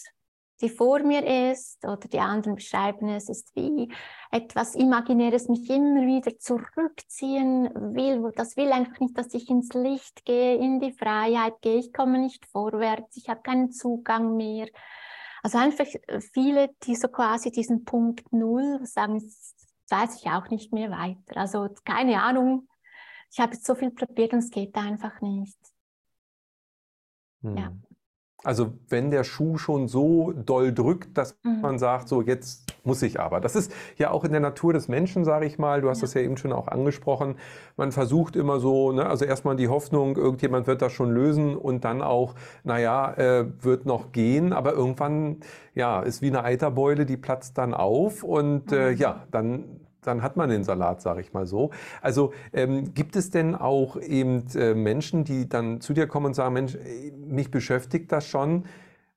die 0.63 0.69
vor 0.69 0.99
mir 0.99 1.51
ist, 1.51 1.83
oder 1.83 2.07
die 2.07 2.19
anderen 2.19 2.55
beschreiben 2.55 3.09
es, 3.09 3.27
ist 3.27 3.53
wie 3.53 3.91
etwas 4.31 4.75
Imaginäres 4.75 5.49
mich 5.49 5.69
immer 5.69 6.07
wieder 6.07 6.39
zurückziehen 6.39 7.65
will. 7.93 8.31
Das 8.35 8.55
will 8.55 8.71
einfach 8.71 8.97
nicht, 9.01 9.17
dass 9.17 9.33
ich 9.33 9.49
ins 9.49 9.73
Licht 9.73 10.23
gehe, 10.23 10.55
in 10.55 10.79
die 10.79 10.93
Freiheit 10.93 11.61
gehe. 11.61 11.77
Ich 11.79 11.91
komme 11.91 12.17
nicht 12.17 12.45
vorwärts, 12.45 13.17
ich 13.17 13.27
habe 13.27 13.41
keinen 13.41 13.73
Zugang 13.73 14.37
mehr. 14.37 14.67
Also 15.43 15.57
einfach 15.57 15.85
viele, 16.31 16.69
die 16.83 16.95
so 16.95 17.09
quasi 17.09 17.51
diesen 17.51 17.83
Punkt 17.83 18.31
Null 18.31 18.79
sagen, 18.85 19.21
weiß 19.89 20.15
ich 20.15 20.31
auch 20.31 20.49
nicht 20.49 20.71
mehr 20.71 20.91
weiter. 20.91 21.35
Also 21.35 21.67
keine 21.83 22.23
Ahnung, 22.23 22.69
ich 23.29 23.39
habe 23.41 23.53
jetzt 23.53 23.65
so 23.65 23.75
viel 23.75 23.91
probiert 23.91 24.31
und 24.31 24.39
es 24.39 24.49
geht 24.49 24.75
einfach 24.75 25.19
nicht. 25.19 25.59
Hm. 27.41 27.57
Ja. 27.57 27.73
Also 28.43 28.73
wenn 28.89 29.09
der 29.09 29.23
Schuh 29.23 29.57
schon 29.57 29.87
so 29.87 30.33
doll 30.33 30.73
drückt, 30.73 31.17
dass 31.17 31.37
mhm. 31.43 31.61
man 31.61 31.79
sagt, 31.79 32.09
so 32.09 32.21
jetzt 32.21 32.73
muss 32.83 33.01
ich 33.01 33.19
aber. 33.19 33.39
Das 33.39 33.55
ist 33.55 33.71
ja 33.97 34.11
auch 34.11 34.25
in 34.25 34.31
der 34.31 34.41
Natur 34.41 34.73
des 34.73 34.87
Menschen, 34.87 35.23
sage 35.23 35.45
ich 35.45 35.57
mal. 35.57 35.81
Du 35.81 35.89
hast 35.89 35.99
ja. 35.99 36.03
das 36.03 36.13
ja 36.13 36.21
eben 36.21 36.35
schon 36.35 36.51
auch 36.51 36.67
angesprochen. 36.67 37.35
Man 37.77 37.91
versucht 37.91 38.35
immer 38.35 38.59
so, 38.59 38.91
ne, 38.91 39.05
also 39.05 39.25
erstmal 39.25 39.55
die 39.55 39.69
Hoffnung, 39.69 40.17
irgendjemand 40.17 40.67
wird 40.67 40.81
das 40.81 40.91
schon 40.91 41.11
lösen 41.11 41.55
und 41.55 41.85
dann 41.85 42.01
auch, 42.01 42.35
naja, 42.63 43.13
äh, 43.13 43.45
wird 43.61 43.85
noch 43.85 44.11
gehen, 44.11 44.51
aber 44.51 44.73
irgendwann, 44.73 45.37
ja, 45.73 46.01
ist 46.01 46.21
wie 46.21 46.27
eine 46.27 46.43
Eiterbeule, 46.43 47.05
die 47.05 47.17
platzt 47.17 47.57
dann 47.57 47.73
auf 47.73 48.23
und 48.23 48.71
äh, 48.71 48.91
mhm. 48.91 48.97
ja, 48.97 49.27
dann 49.31 49.79
dann 50.07 50.21
hat 50.21 50.37
man 50.37 50.49
den 50.49 50.63
Salat, 50.63 51.01
sage 51.01 51.21
ich 51.21 51.33
mal 51.33 51.45
so. 51.45 51.71
Also 52.01 52.33
ähm, 52.53 52.93
gibt 52.93 53.15
es 53.15 53.29
denn 53.29 53.55
auch 53.55 53.99
eben 53.99 54.45
äh, 54.55 54.73
Menschen, 54.73 55.23
die 55.23 55.49
dann 55.49 55.81
zu 55.81 55.93
dir 55.93 56.07
kommen 56.07 56.27
und 56.27 56.33
sagen, 56.33 56.53
Mensch, 56.53 56.77
mich 57.15 57.51
beschäftigt 57.51 58.11
das 58.11 58.27
schon 58.27 58.65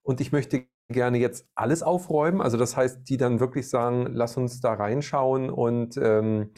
und 0.02 0.20
ich 0.20 0.32
möchte 0.32 0.66
gerne 0.88 1.18
jetzt 1.18 1.48
alles 1.54 1.82
aufräumen? 1.82 2.40
Also 2.40 2.56
das 2.56 2.76
heißt, 2.76 3.08
die 3.08 3.16
dann 3.16 3.40
wirklich 3.40 3.68
sagen, 3.68 4.06
lass 4.12 4.36
uns 4.36 4.60
da 4.60 4.74
reinschauen 4.74 5.50
und 5.50 5.96
ähm, 5.96 6.50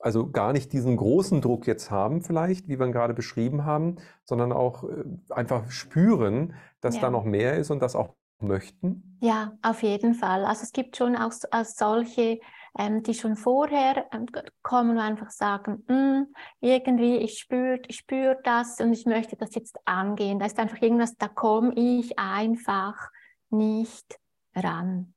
also 0.00 0.30
gar 0.30 0.52
nicht 0.52 0.72
diesen 0.72 0.96
großen 0.96 1.40
Druck 1.40 1.66
jetzt 1.66 1.90
haben 1.90 2.22
vielleicht, 2.22 2.68
wie 2.68 2.78
wir 2.78 2.86
ihn 2.86 2.92
gerade 2.92 3.14
beschrieben 3.14 3.64
haben, 3.64 3.96
sondern 4.24 4.52
auch 4.52 4.84
äh, 4.84 5.04
einfach 5.30 5.70
spüren, 5.70 6.54
dass 6.80 6.96
ja. 6.96 7.02
da 7.02 7.10
noch 7.10 7.24
mehr 7.24 7.56
ist 7.56 7.70
und 7.70 7.80
das 7.80 7.96
auch 7.96 8.14
möchten? 8.40 9.18
Ja, 9.20 9.58
auf 9.62 9.82
jeden 9.82 10.14
Fall. 10.14 10.44
Also 10.44 10.62
es 10.62 10.72
gibt 10.72 10.96
schon 10.96 11.16
auch, 11.16 11.32
auch 11.50 11.64
solche, 11.64 12.38
ähm, 12.78 13.02
die 13.02 13.14
schon 13.14 13.36
vorher 13.36 14.06
ähm, 14.12 14.26
kommen 14.62 14.90
und 14.90 14.98
einfach 14.98 15.30
sagen, 15.30 15.84
mm, 15.88 16.32
irgendwie, 16.60 17.18
ich 17.18 17.38
spüre 17.38 17.80
ich 17.86 17.96
spür 17.96 18.36
das 18.44 18.80
und 18.80 18.92
ich 18.92 19.06
möchte 19.06 19.36
das 19.36 19.54
jetzt 19.54 19.78
angehen. 19.84 20.38
Da 20.38 20.46
ist 20.46 20.58
einfach 20.58 20.80
irgendwas, 20.82 21.16
da 21.16 21.28
komme 21.28 21.72
ich 21.74 22.18
einfach 22.18 23.10
nicht 23.50 24.18
ran. 24.54 25.14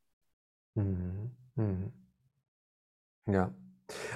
Mhm. 0.75 1.31
Mhm. 1.55 1.91
Ja. 3.27 3.51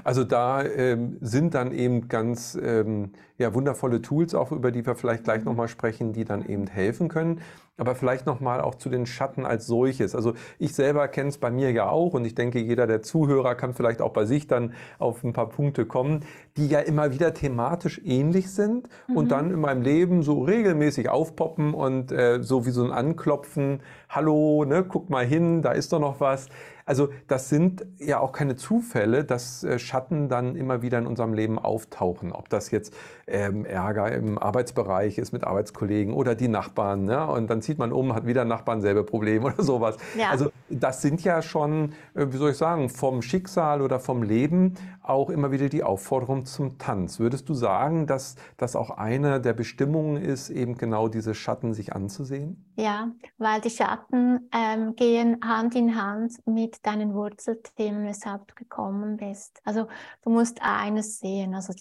Also 0.04 0.24
da 0.24 0.64
ähm, 0.64 1.18
sind 1.22 1.54
dann 1.54 1.72
eben 1.72 2.08
ganz 2.08 2.58
ähm, 2.62 3.12
ja, 3.38 3.54
wundervolle 3.54 4.02
Tools, 4.02 4.34
auch 4.34 4.52
über 4.52 4.72
die 4.72 4.86
wir 4.86 4.96
vielleicht 4.96 5.26
gleich 5.26 5.44
nochmal 5.44 5.68
sprechen, 5.68 6.14
die 6.14 6.24
dann 6.24 6.46
eben 6.48 6.68
helfen 6.68 7.10
können. 7.10 7.42
Aber 7.78 7.96
vielleicht 7.96 8.26
nochmal 8.26 8.62
auch 8.62 8.76
zu 8.76 8.90
den 8.90 9.06
Schatten 9.06 9.46
als 9.46 9.68
solches. 9.68 10.16
Also 10.16 10.34
ich 10.60 10.74
selber 10.74 11.08
kenne 11.10 11.30
es 11.30 11.38
bei 11.38 11.52
mir 11.52 11.72
ja 11.72 11.90
auch 11.90 12.14
und 12.14 12.24
ich 12.24 12.34
denke, 12.34 12.60
jeder 12.60 12.88
der 12.88 13.02
Zuhörer 13.02 13.56
kann 13.56 13.74
vielleicht 13.74 14.02
auch 14.02 14.14
bei 14.14 14.26
sich 14.26 14.48
dann 14.48 14.74
auf 14.98 15.24
ein 15.24 15.34
paar 15.34 15.50
Punkte 15.50 15.86
kommen, 15.86 16.22
die 16.56 16.68
ja 16.68 16.80
immer 16.80 17.12
wieder 17.12 17.34
thematisch 17.34 18.02
ähnlich 18.06 18.52
sind 18.52 18.88
mhm. 19.08 19.18
und 19.18 19.32
dann 19.32 19.52
in 19.52 19.60
meinem 19.60 19.82
Leben 19.82 20.24
so 20.24 20.44
regelmäßig 20.44 21.10
aufpoppen 21.10 21.74
und 21.74 22.12
äh, 22.14 22.42
so 22.42 22.66
wie 22.66 22.72
so 22.72 22.84
ein 22.84 22.92
Anklopfen, 22.92 23.82
hallo, 24.08 24.64
ne, 24.64 24.86
guck 24.88 25.10
mal 25.10 25.26
hin, 25.26 25.62
da 25.62 25.72
ist 25.72 25.92
doch 25.92 26.00
noch 26.00 26.22
was. 26.22 26.48
Also 26.88 27.10
das 27.28 27.50
sind 27.50 27.84
ja 27.98 28.20
auch 28.20 28.32
keine 28.32 28.56
Zufälle, 28.56 29.24
dass 29.24 29.64
äh, 29.64 29.80
Schatten 29.80 30.30
dann 30.30 30.56
immer 30.56 30.84
wieder 30.84 31.00
in 31.00 31.08
unserem 31.08 31.34
Leben 31.34 31.58
auftauchen. 31.58 32.32
Ob 32.32 32.48
das 32.50 32.70
jetzt 32.70 32.94
ähm, 33.26 33.66
Ärger 33.66 34.12
im 34.12 34.38
Arbeitsbereich 34.38 35.18
ist 35.18 35.32
mit 35.32 35.44
Arbeitskollegen 35.44 36.14
oder 36.14 36.36
die 36.36 36.48
Nachbarn. 36.48 37.06
Ne? 37.06 37.26
Und 37.26 37.50
dann 37.50 37.64
zieht 37.66 37.78
man 37.78 37.92
um, 37.92 38.14
hat 38.14 38.26
wieder 38.26 38.46
Nachbarn 38.46 38.82
selbe 38.82 39.04
Problem 39.04 39.44
oder 39.44 39.62
sowas. 39.62 39.98
Ja. 40.18 40.30
Also 40.30 40.52
das 40.70 41.02
sind 41.02 41.24
ja 41.24 41.42
schon, 41.42 41.94
äh, 42.14 42.28
wie 42.30 42.38
soll 42.38 42.52
ich 42.52 42.58
sagen, 42.58 42.90
vom 42.90 43.22
Schicksal 43.22 43.82
oder 43.82 44.00
vom 44.00 44.24
Leben 44.24 44.76
auch 45.02 45.30
immer 45.30 45.52
wieder 45.52 45.70
die 45.70 45.84
Aufforderung 45.84 46.46
zum 46.46 46.78
Tanz. 46.78 47.20
Würdest 47.20 47.50
du 47.50 47.54
sagen, 47.54 48.08
dass 48.08 48.36
das 48.58 48.76
auch 48.76 48.92
eine 48.92 49.42
der 49.42 49.54
Bestimmungen 49.54 50.18
ist, 50.18 50.50
eben 50.50 50.78
genau 50.78 51.08
diese 51.08 51.34
Schatten 51.34 51.74
sich 51.74 51.94
anzusehen? 51.94 52.72
Ja, 52.76 53.12
weil 53.38 53.62
die 53.62 53.70
Schatten 53.70 54.50
ähm, 54.54 54.96
gehen 54.96 55.38
Hand 55.44 55.76
in 55.76 56.02
Hand 56.02 56.34
mit 56.46 56.86
deinen 56.86 57.14
Wurzelthemen, 57.14 58.06
weshalb 58.06 58.48
du 58.48 58.56
gekommen 58.56 59.18
bist. 59.18 59.60
Also 59.64 59.88
du 60.24 60.30
musst 60.30 60.60
eines 60.62 61.20
sehen. 61.20 61.56
Also 61.56 61.74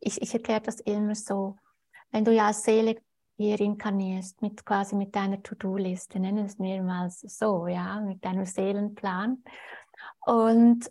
ich, 0.00 0.20
ich 0.20 0.34
erkläre 0.34 0.60
das 0.60 0.80
immer 0.80 1.14
so. 1.14 1.56
Wenn 2.10 2.24
du 2.24 2.32
ja 2.32 2.46
als 2.46 2.62
Seele 2.62 2.96
hier 3.36 3.60
inkarnierst, 3.60 4.42
mit 4.42 4.64
quasi 4.64 4.94
mit 4.94 5.14
deiner 5.14 5.42
To-Do-Liste, 5.42 6.20
nennen 6.20 6.46
es 6.46 6.58
mir 6.58 6.82
mal 6.82 7.10
so, 7.10 7.66
ja, 7.66 8.00
mit 8.00 8.24
deinem 8.24 8.46
Seelenplan. 8.46 9.42
Und 10.24 10.90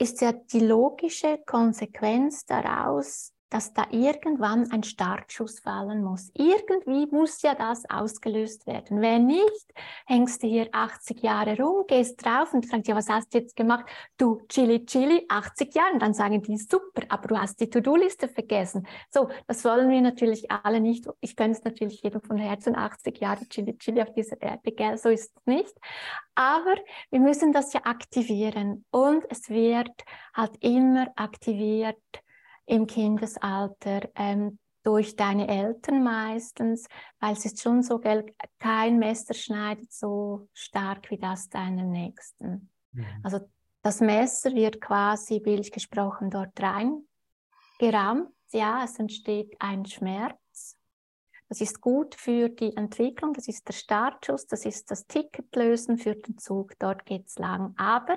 ist 0.00 0.20
ja 0.20 0.32
die 0.32 0.60
logische 0.60 1.38
Konsequenz 1.44 2.46
daraus, 2.46 3.32
dass 3.50 3.72
da 3.72 3.86
irgendwann 3.90 4.70
ein 4.70 4.82
Startschuss 4.82 5.60
fallen 5.60 6.02
muss. 6.02 6.30
Irgendwie 6.34 7.06
muss 7.06 7.42
ja 7.42 7.54
das 7.54 7.88
ausgelöst 7.88 8.66
werden. 8.66 9.00
Wenn 9.00 9.26
nicht, 9.26 9.72
hängst 10.06 10.42
du 10.42 10.46
hier 10.46 10.68
80 10.72 11.22
Jahre 11.22 11.56
rum, 11.56 11.84
gehst 11.86 12.24
drauf 12.24 12.52
und 12.52 12.66
fragst, 12.66 12.88
ja, 12.88 12.96
was 12.96 13.08
hast 13.08 13.32
du 13.32 13.38
jetzt 13.38 13.56
gemacht? 13.56 13.86
Du, 14.18 14.40
Chili, 14.48 14.84
Chili, 14.84 15.24
80 15.28 15.74
Jahre. 15.74 15.92
Und 15.94 16.02
dann 16.02 16.14
sagen 16.14 16.42
die, 16.42 16.58
super, 16.58 17.02
aber 17.08 17.28
du 17.28 17.38
hast 17.38 17.60
die 17.60 17.70
To-Do-Liste 17.70 18.28
vergessen. 18.28 18.86
So, 19.10 19.28
das 19.46 19.64
wollen 19.64 19.88
wir 19.88 20.00
natürlich 20.00 20.50
alle 20.50 20.80
nicht. 20.80 21.06
Ich 21.20 21.36
gönne 21.36 21.52
es 21.52 21.64
natürlich 21.64 22.02
jedem 22.02 22.20
von 22.20 22.36
Herzen, 22.36 22.76
80 22.76 23.18
Jahre 23.18 23.48
Chili, 23.48 23.76
Chili 23.78 24.02
auf 24.02 24.12
dieser 24.12 24.40
Erde, 24.42 24.72
gell? 24.72 24.98
So 24.98 25.08
ist 25.08 25.32
es 25.34 25.46
nicht. 25.46 25.74
Aber 26.34 26.76
wir 27.10 27.20
müssen 27.20 27.52
das 27.52 27.72
ja 27.72 27.80
aktivieren. 27.84 28.84
Und 28.90 29.24
es 29.30 29.48
wird 29.48 30.04
halt 30.34 30.52
immer 30.60 31.08
aktiviert, 31.16 31.96
im 32.68 32.86
Kindesalter 32.86 34.08
ähm, 34.14 34.58
durch 34.82 35.16
deine 35.16 35.48
Eltern 35.48 36.02
meistens, 36.02 36.86
weil 37.20 37.32
es 37.32 37.44
ist 37.44 37.60
schon 37.60 37.82
so, 37.82 37.98
gell, 37.98 38.24
kein 38.58 38.98
Messer 38.98 39.34
schneidet 39.34 39.92
so 39.92 40.48
stark 40.52 41.10
wie 41.10 41.18
das 41.18 41.48
deiner 41.48 41.84
Nächsten. 41.84 42.70
Mhm. 42.92 43.06
Also 43.22 43.40
das 43.82 44.00
Messer 44.00 44.54
wird 44.54 44.80
quasi, 44.80 45.40
bildlich 45.40 45.72
gesprochen, 45.72 46.30
dort 46.30 46.60
rein 46.60 47.02
gerammt. 47.78 48.30
Ja, 48.52 48.82
es 48.84 48.98
entsteht 48.98 49.54
ein 49.58 49.84
Schmerz. 49.84 50.76
Das 51.48 51.60
ist 51.62 51.80
gut 51.80 52.14
für 52.14 52.50
die 52.50 52.76
Entwicklung, 52.76 53.32
das 53.32 53.48
ist 53.48 53.66
der 53.68 53.72
Startschuss, 53.72 54.46
das 54.46 54.66
ist 54.66 54.90
das 54.90 55.06
Ticketlösen 55.06 55.96
für 55.96 56.14
den 56.14 56.36
Zug, 56.36 56.78
dort 56.78 57.06
geht 57.06 57.26
es 57.26 57.38
lang. 57.38 57.74
Aber 57.78 58.16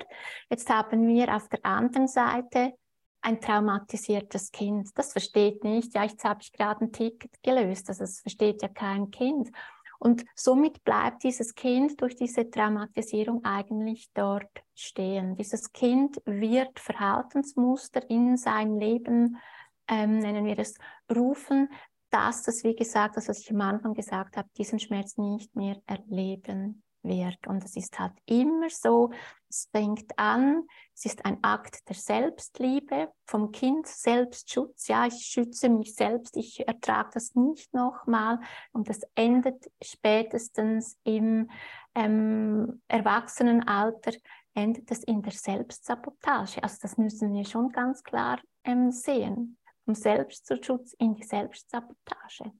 jetzt 0.50 0.68
haben 0.68 1.06
wir 1.06 1.34
auf 1.34 1.48
der 1.48 1.64
anderen 1.64 2.08
Seite 2.08 2.74
ein 3.22 3.40
traumatisiertes 3.40 4.50
Kind. 4.50 4.90
Das 4.94 5.12
versteht 5.12 5.64
nicht, 5.64 5.94
ja, 5.94 6.04
jetzt 6.04 6.24
habe 6.24 6.40
ich 6.42 6.52
gerade 6.52 6.84
ein 6.84 6.92
Ticket 6.92 7.42
gelöst. 7.42 7.88
Also 7.88 8.00
das 8.02 8.20
versteht 8.20 8.62
ja 8.62 8.68
kein 8.68 9.10
Kind. 9.10 9.50
Und 9.98 10.24
somit 10.34 10.82
bleibt 10.82 11.22
dieses 11.22 11.54
Kind 11.54 12.00
durch 12.00 12.16
diese 12.16 12.50
Traumatisierung 12.50 13.44
eigentlich 13.44 14.10
dort 14.12 14.50
stehen. 14.74 15.36
Dieses 15.36 15.72
Kind 15.72 16.20
wird 16.24 16.80
Verhaltensmuster 16.80 18.10
in 18.10 18.36
sein 18.36 18.80
Leben, 18.80 19.38
ähm, 19.86 20.18
nennen 20.18 20.44
wir 20.44 20.58
es, 20.58 20.76
rufen, 21.14 21.68
dass 22.10 22.42
das, 22.42 22.64
wie 22.64 22.74
gesagt, 22.74 23.16
das, 23.16 23.28
was 23.28 23.38
ich 23.38 23.52
am 23.52 23.60
Anfang 23.60 23.94
gesagt 23.94 24.36
habe, 24.36 24.48
diesen 24.58 24.80
Schmerz 24.80 25.16
nicht 25.16 25.54
mehr 25.54 25.80
erleben 25.86 26.82
wird. 27.02 27.46
Und 27.46 27.64
es 27.64 27.76
ist 27.76 27.98
halt 27.98 28.12
immer 28.26 28.70
so, 28.70 29.10
es 29.48 29.68
fängt 29.70 30.18
an, 30.18 30.66
es 30.94 31.04
ist 31.04 31.24
ein 31.24 31.42
Akt 31.42 31.88
der 31.88 31.96
Selbstliebe, 31.96 33.12
vom 33.26 33.52
Kind 33.52 33.86
Selbstschutz. 33.86 34.88
Ja, 34.88 35.06
ich 35.06 35.26
schütze 35.26 35.68
mich 35.68 35.94
selbst, 35.94 36.36
ich 36.36 36.66
ertrage 36.66 37.10
das 37.14 37.34
nicht 37.34 37.72
nochmal. 37.74 38.40
Und 38.72 38.88
es 38.88 39.02
endet 39.14 39.70
spätestens 39.82 40.98
im 41.04 41.50
ähm, 41.94 42.80
Erwachsenenalter, 42.88 44.12
endet 44.54 44.90
es 44.90 45.02
in 45.04 45.22
der 45.22 45.32
Selbstsabotage. 45.32 46.62
Also 46.62 46.78
das 46.82 46.96
müssen 46.96 47.32
wir 47.32 47.44
schon 47.44 47.70
ganz 47.70 48.02
klar 48.02 48.40
ähm, 48.64 48.90
sehen. 48.90 49.58
Vom 49.84 49.94
Selbstschutz 49.94 50.94
in 50.94 51.14
die 51.14 51.24
Selbstsabotage. 51.24 52.52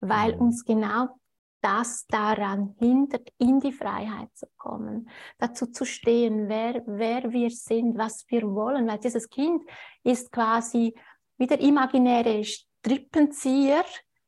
Weil 0.00 0.34
mhm. 0.36 0.42
uns 0.42 0.64
genau 0.64 1.08
das 1.60 2.06
daran 2.06 2.74
hindert, 2.78 3.32
in 3.38 3.60
die 3.60 3.72
Freiheit 3.72 4.28
zu 4.34 4.46
kommen, 4.56 5.08
dazu 5.38 5.66
zu 5.66 5.84
stehen, 5.84 6.48
wer, 6.48 6.82
wer 6.86 7.32
wir 7.32 7.50
sind, 7.50 7.98
was 7.98 8.24
wir 8.28 8.42
wollen, 8.42 8.86
weil 8.86 8.98
dieses 8.98 9.28
Kind 9.28 9.62
ist 10.02 10.30
quasi 10.30 10.94
wie 11.36 11.46
der 11.46 11.60
imaginäre 11.60 12.44
Strippenzieher, 12.44 13.84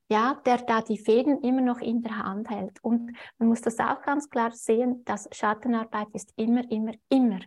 ja, 0.09 0.41
der 0.45 0.59
da 0.59 0.83
die 0.83 0.99
Fäden 0.99 1.41
immer 1.43 1.61
noch 1.61 1.81
in 1.81 2.03
der 2.03 2.17
Hand 2.17 2.51
hält. 2.51 2.83
Und 2.83 3.13
man 3.39 3.49
muss 3.49 3.61
das 3.61 3.79
auch 3.79 4.03
ganz 4.03 4.29
klar 4.29 4.53
sehen, 4.53 5.05
dass 5.05 5.29
Schattenarbeit 5.33 6.09
ist 6.13 6.33
immer, 6.37 6.69
immer, 6.71 6.93
immer 7.09 7.41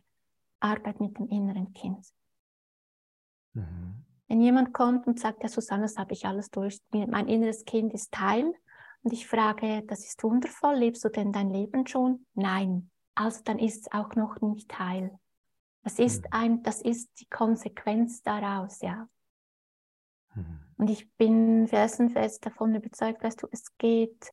Arbeit 0.60 1.00
mit 1.02 1.18
dem 1.18 1.28
inneren 1.28 1.74
Kind. 1.74 2.06
Mhm. 3.54 4.06
Wenn 4.28 4.42
jemand 4.42 4.74
kommt 4.74 5.08
und 5.08 5.20
sagt, 5.20 5.44
ja, 5.44 5.50
Susanne, 5.50 5.84
das 5.84 5.98
habe 5.98 6.14
ich 6.14 6.26
alles 6.26 6.50
durch, 6.50 6.80
mein 6.92 7.28
inneres 7.28 7.66
Kind 7.66 7.94
ist 7.94 8.14
Teil 8.14 8.54
und 9.04 9.14
ich 9.14 9.28
frage, 9.28 9.84
das 9.88 10.06
ist 10.06 10.24
wundervoll, 10.24 10.76
lebst 10.76 11.04
du 11.04 11.10
denn 11.10 11.32
dein 11.32 11.50
Leben 11.50 11.86
schon? 11.86 12.26
Nein. 12.34 12.90
Also 13.16 13.42
dann 13.44 13.60
ist 13.60 13.82
es 13.82 13.92
auch 13.92 14.16
noch 14.16 14.42
nicht 14.42 14.80
heil. 14.80 15.18
Das 15.84 16.00
ist, 16.00 16.24
mhm. 16.24 16.30
ein, 16.32 16.64
das 16.64 16.82
ist 16.82 17.10
die 17.20 17.30
Konsequenz 17.30 18.24
daraus, 18.24 18.82
ja. 18.82 19.08
Mhm. 20.34 20.60
Und 20.78 20.90
ich 20.90 21.12
bin 21.16 21.68
felsenfest 21.68 22.46
davon 22.46 22.74
überzeugt, 22.74 23.24
weißt 23.24 23.44
du, 23.44 23.48
es 23.52 23.78
geht 23.78 24.32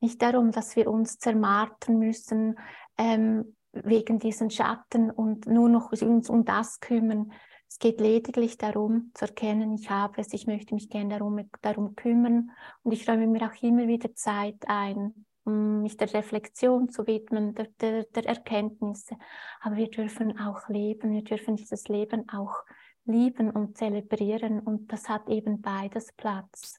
nicht 0.00 0.20
darum, 0.20 0.52
dass 0.52 0.76
wir 0.76 0.90
uns 0.90 1.18
zermartern 1.18 1.98
müssen, 1.98 2.58
ähm, 2.98 3.56
wegen 3.72 4.18
diesen 4.18 4.50
Schatten 4.50 5.10
und 5.10 5.46
nur 5.46 5.68
noch 5.68 5.92
uns 5.92 6.28
um 6.28 6.44
das 6.44 6.80
kümmern. 6.80 7.32
Es 7.72 7.78
geht 7.78 8.02
lediglich 8.02 8.58
darum, 8.58 9.12
zu 9.14 9.24
erkennen, 9.24 9.72
ich 9.72 9.88
habe 9.88 10.20
es, 10.20 10.34
ich 10.34 10.46
möchte 10.46 10.74
mich 10.74 10.90
gerne 10.90 11.18
darum, 11.18 11.40
darum 11.62 11.96
kümmern 11.96 12.50
und 12.82 12.92
ich 12.92 13.08
räume 13.08 13.26
mir 13.26 13.46
auch 13.46 13.62
immer 13.62 13.88
wieder 13.88 14.14
Zeit 14.14 14.56
ein, 14.66 15.24
um 15.44 15.80
mich 15.80 15.96
der 15.96 16.12
Reflexion 16.12 16.90
zu 16.90 17.06
widmen, 17.06 17.54
der, 17.54 17.68
der, 17.80 18.04
der 18.04 18.26
Erkenntnisse. 18.26 19.16
Aber 19.62 19.76
wir 19.76 19.88
dürfen 19.88 20.38
auch 20.38 20.68
leben, 20.68 21.12
wir 21.12 21.24
dürfen 21.24 21.56
dieses 21.56 21.88
Leben 21.88 22.28
auch 22.28 22.62
lieben 23.06 23.50
und 23.50 23.78
zelebrieren 23.78 24.60
und 24.60 24.92
das 24.92 25.08
hat 25.08 25.30
eben 25.30 25.62
beides 25.62 26.12
Platz. 26.12 26.78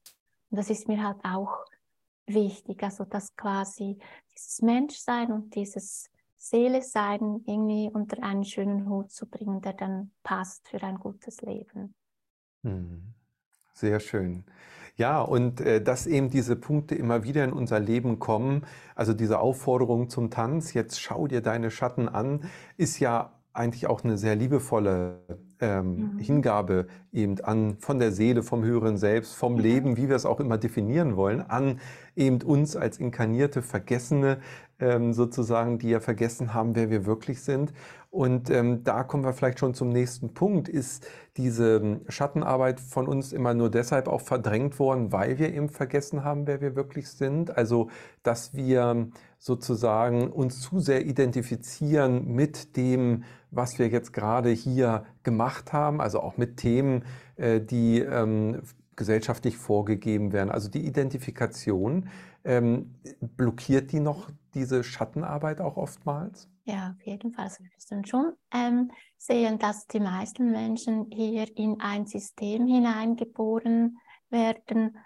Und 0.51 0.57
das 0.57 0.69
ist 0.69 0.87
mir 0.87 1.03
halt 1.03 1.17
auch 1.23 1.65
wichtig, 2.27 2.83
also 2.83 3.03
dass 3.03 3.35
quasi 3.35 3.97
dieses 4.31 4.61
Menschsein 4.61 5.31
und 5.31 5.55
dieses 5.55 6.11
Seele 6.43 6.81
sein 6.81 7.41
irgendwie 7.45 7.89
unter 7.89 8.21
einen 8.21 8.43
schönen 8.43 8.89
Hut 8.89 9.11
zu 9.11 9.29
bringen, 9.29 9.61
der 9.61 9.71
dann 9.71 10.11
passt 10.23 10.67
für 10.67 10.83
ein 10.83 10.99
gutes 10.99 11.41
Leben. 11.41 11.95
Hm. 12.63 13.13
Sehr 13.73 14.01
schön. 14.01 14.43
Ja, 14.97 15.21
und 15.21 15.61
äh, 15.61 15.81
dass 15.81 16.05
eben 16.05 16.29
diese 16.29 16.57
Punkte 16.57 16.95
immer 16.95 17.23
wieder 17.23 17.45
in 17.45 17.53
unser 17.53 17.79
Leben 17.79 18.19
kommen, 18.19 18.65
also 18.93 19.13
diese 19.13 19.39
Aufforderung 19.39 20.09
zum 20.09 20.29
Tanz, 20.29 20.73
jetzt 20.73 20.99
schau 20.99 21.27
dir 21.27 21.41
deine 21.41 21.71
Schatten 21.71 22.09
an, 22.09 22.43
ist 22.77 22.99
ja 22.99 23.31
eigentlich 23.53 23.87
auch 23.87 24.03
eine 24.03 24.17
sehr 24.17 24.35
liebevolle 24.35 25.19
ähm, 25.61 26.13
mhm. 26.15 26.19
Hingabe 26.19 26.87
eben 27.11 27.39
an 27.41 27.77
von 27.79 27.99
der 27.99 28.11
Seele, 28.11 28.43
vom 28.43 28.63
höheren 28.63 28.97
Selbst, 28.97 29.35
vom 29.35 29.57
Leben, 29.57 29.95
wie 29.95 30.09
wir 30.09 30.15
es 30.15 30.25
auch 30.25 30.39
immer 30.39 30.57
definieren 30.57 31.15
wollen, 31.15 31.41
an 31.41 31.79
eben 32.15 32.41
uns 32.41 32.75
als 32.75 32.97
inkarnierte 32.97 33.61
Vergessene 33.61 34.39
ähm, 34.83 35.13
sozusagen, 35.13 35.79
die 35.79 35.89
ja 35.89 35.99
vergessen 36.01 36.53
haben, 36.53 36.75
wer 36.75 36.89
wir 36.89 37.05
wirklich 37.05 37.41
sind. 37.41 37.73
Und 38.09 38.49
ähm, 38.51 38.83
da 38.83 39.03
kommen 39.03 39.23
wir 39.23 39.33
vielleicht 39.33 39.59
schon 39.59 39.73
zum 39.73 39.89
nächsten 39.89 40.33
Punkt. 40.33 40.69
Ist 40.69 41.07
diese 41.37 41.77
ähm, 41.77 42.01
Schattenarbeit 42.09 42.79
von 42.79 43.07
uns 43.07 43.33
immer 43.33 43.53
nur 43.53 43.71
deshalb 43.71 44.07
auch 44.07 44.21
verdrängt 44.21 44.77
worden, 44.77 45.11
weil 45.11 45.39
wir 45.39 45.53
eben 45.53 45.69
vergessen 45.69 46.23
haben, 46.23 46.45
wer 46.45 46.61
wir 46.61 46.75
wirklich 46.75 47.09
sind? 47.09 47.57
Also, 47.57 47.89
dass 48.21 48.53
wir 48.53 49.07
sozusagen 49.39 50.31
uns 50.31 50.61
zu 50.61 50.79
sehr 50.79 51.05
identifizieren 51.05 52.27
mit 52.27 52.77
dem, 52.77 53.23
was 53.51 53.79
wir 53.79 53.87
jetzt 53.87 54.13
gerade 54.13 54.49
hier 54.49 55.05
gemacht 55.23 55.73
haben, 55.73 56.01
also 56.01 56.19
auch 56.19 56.37
mit 56.37 56.57
Themen, 56.57 57.05
äh, 57.37 57.61
die 57.61 57.99
ähm, 57.99 58.61
gesellschaftlich 58.95 59.57
vorgegeben 59.57 60.31
werden. 60.33 60.49
Also 60.49 60.69
die 60.69 60.85
Identifikation, 60.85 62.09
ähm, 62.43 62.95
blockiert 63.21 63.91
die 63.91 63.99
noch 63.99 64.29
diese 64.53 64.83
Schattenarbeit 64.83 65.61
auch 65.61 65.77
oftmals? 65.77 66.49
Ja, 66.65 66.95
auf 66.97 67.05
jeden 67.05 67.31
Fall. 67.31 67.45
Also 67.45 67.63
wir 67.63 67.71
müssen 67.75 68.05
schon 68.05 68.33
ähm, 68.53 68.91
sehen, 69.17 69.59
dass 69.59 69.87
die 69.87 69.99
meisten 69.99 70.51
Menschen 70.51 71.07
hier 71.11 71.45
in 71.57 71.79
ein 71.81 72.05
System 72.05 72.67
hineingeboren 72.67 73.97
werden, 74.29 74.97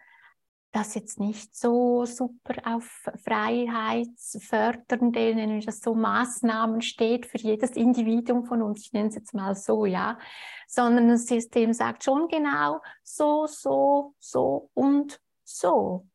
das 0.77 0.93
jetzt 0.93 1.19
nicht 1.19 1.55
so 1.55 2.05
super 2.05 2.53
auf 2.63 3.09
freiheitsfördernden, 3.23 5.35
nennen 5.35 5.61
das 5.61 5.79
so 5.79 5.95
Maßnahmen 5.95 6.81
steht 6.81 7.25
für 7.25 7.39
jedes 7.39 7.71
Individuum 7.71 8.45
von 8.45 8.61
uns, 8.61 8.85
ich 8.85 8.93
nenne 8.93 9.09
es 9.09 9.15
jetzt 9.15 9.33
mal 9.33 9.55
so, 9.55 9.85
ja, 9.85 10.19
sondern 10.67 11.09
das 11.09 11.25
System 11.25 11.73
sagt 11.73 12.03
schon 12.03 12.27
genau 12.27 12.81
so, 13.01 13.47
so, 13.47 14.13
so 14.19 14.69
und 14.75 15.19
so. 15.43 16.05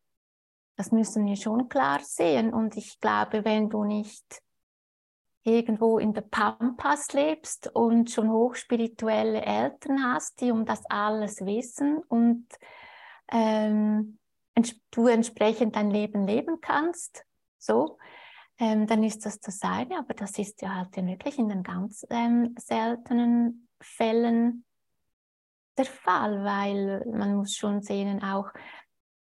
Das 0.76 0.92
müssen 0.92 1.26
wir 1.26 1.34
schon 1.36 1.68
klar 1.68 1.98
sehen. 2.00 2.54
Und 2.54 2.76
ich 2.76 3.00
glaube, 3.00 3.44
wenn 3.44 3.68
du 3.68 3.82
nicht 3.84 4.42
irgendwo 5.42 5.98
in 5.98 6.14
der 6.14 6.22
Pampas 6.22 7.12
lebst 7.12 7.68
und 7.74 8.10
schon 8.10 8.30
hochspirituelle 8.30 9.42
Eltern 9.42 10.04
hast, 10.04 10.40
die 10.40 10.52
um 10.52 10.64
das 10.64 10.82
alles 10.88 11.44
wissen 11.44 11.98
und 11.98 12.46
ähm, 13.30 14.18
du 14.90 15.06
entsprechend 15.06 15.76
dein 15.76 15.90
Leben 15.90 16.26
leben 16.26 16.60
kannst, 16.60 17.24
so, 17.58 17.98
ähm, 18.58 18.86
dann 18.86 19.02
ist 19.02 19.24
das 19.24 19.40
das 19.40 19.60
eine, 19.62 19.98
aber 19.98 20.14
das 20.14 20.38
ist 20.38 20.62
ja 20.62 20.74
halt 20.74 20.96
wirklich 20.96 21.38
in 21.38 21.48
den 21.48 21.62
ganz 21.62 22.06
ähm, 22.10 22.54
seltenen 22.58 23.68
Fällen 23.80 24.64
der 25.78 25.86
Fall, 25.86 26.44
weil 26.44 27.04
man 27.06 27.36
muss 27.36 27.56
schon 27.56 27.82
sehen, 27.82 28.22
auch 28.22 28.50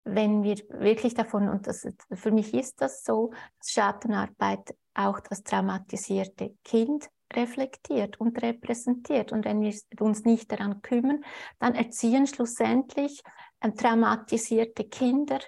wenn 0.05 0.43
wir 0.43 0.57
wirklich 0.69 1.13
davon, 1.13 1.49
und 1.49 1.67
das, 1.67 1.85
für 2.13 2.31
mich 2.31 2.53
ist 2.53 2.81
das 2.81 3.03
so, 3.03 3.31
dass 3.59 3.71
Schattenarbeit 3.71 4.75
auch 4.93 5.19
das 5.19 5.43
traumatisierte 5.43 6.55
Kind 6.63 7.09
reflektiert 7.33 8.19
und 8.19 8.41
repräsentiert. 8.41 9.31
Und 9.33 9.45
wenn 9.45 9.61
wir 9.61 9.73
uns 9.99 10.23
nicht 10.23 10.51
daran 10.51 10.81
kümmern, 10.81 11.23
dann 11.59 11.75
erziehen 11.75 12.25
schlussendlich 12.25 13.21
ähm, 13.61 13.75
traumatisierte 13.75 14.85
Kinder 14.85 15.39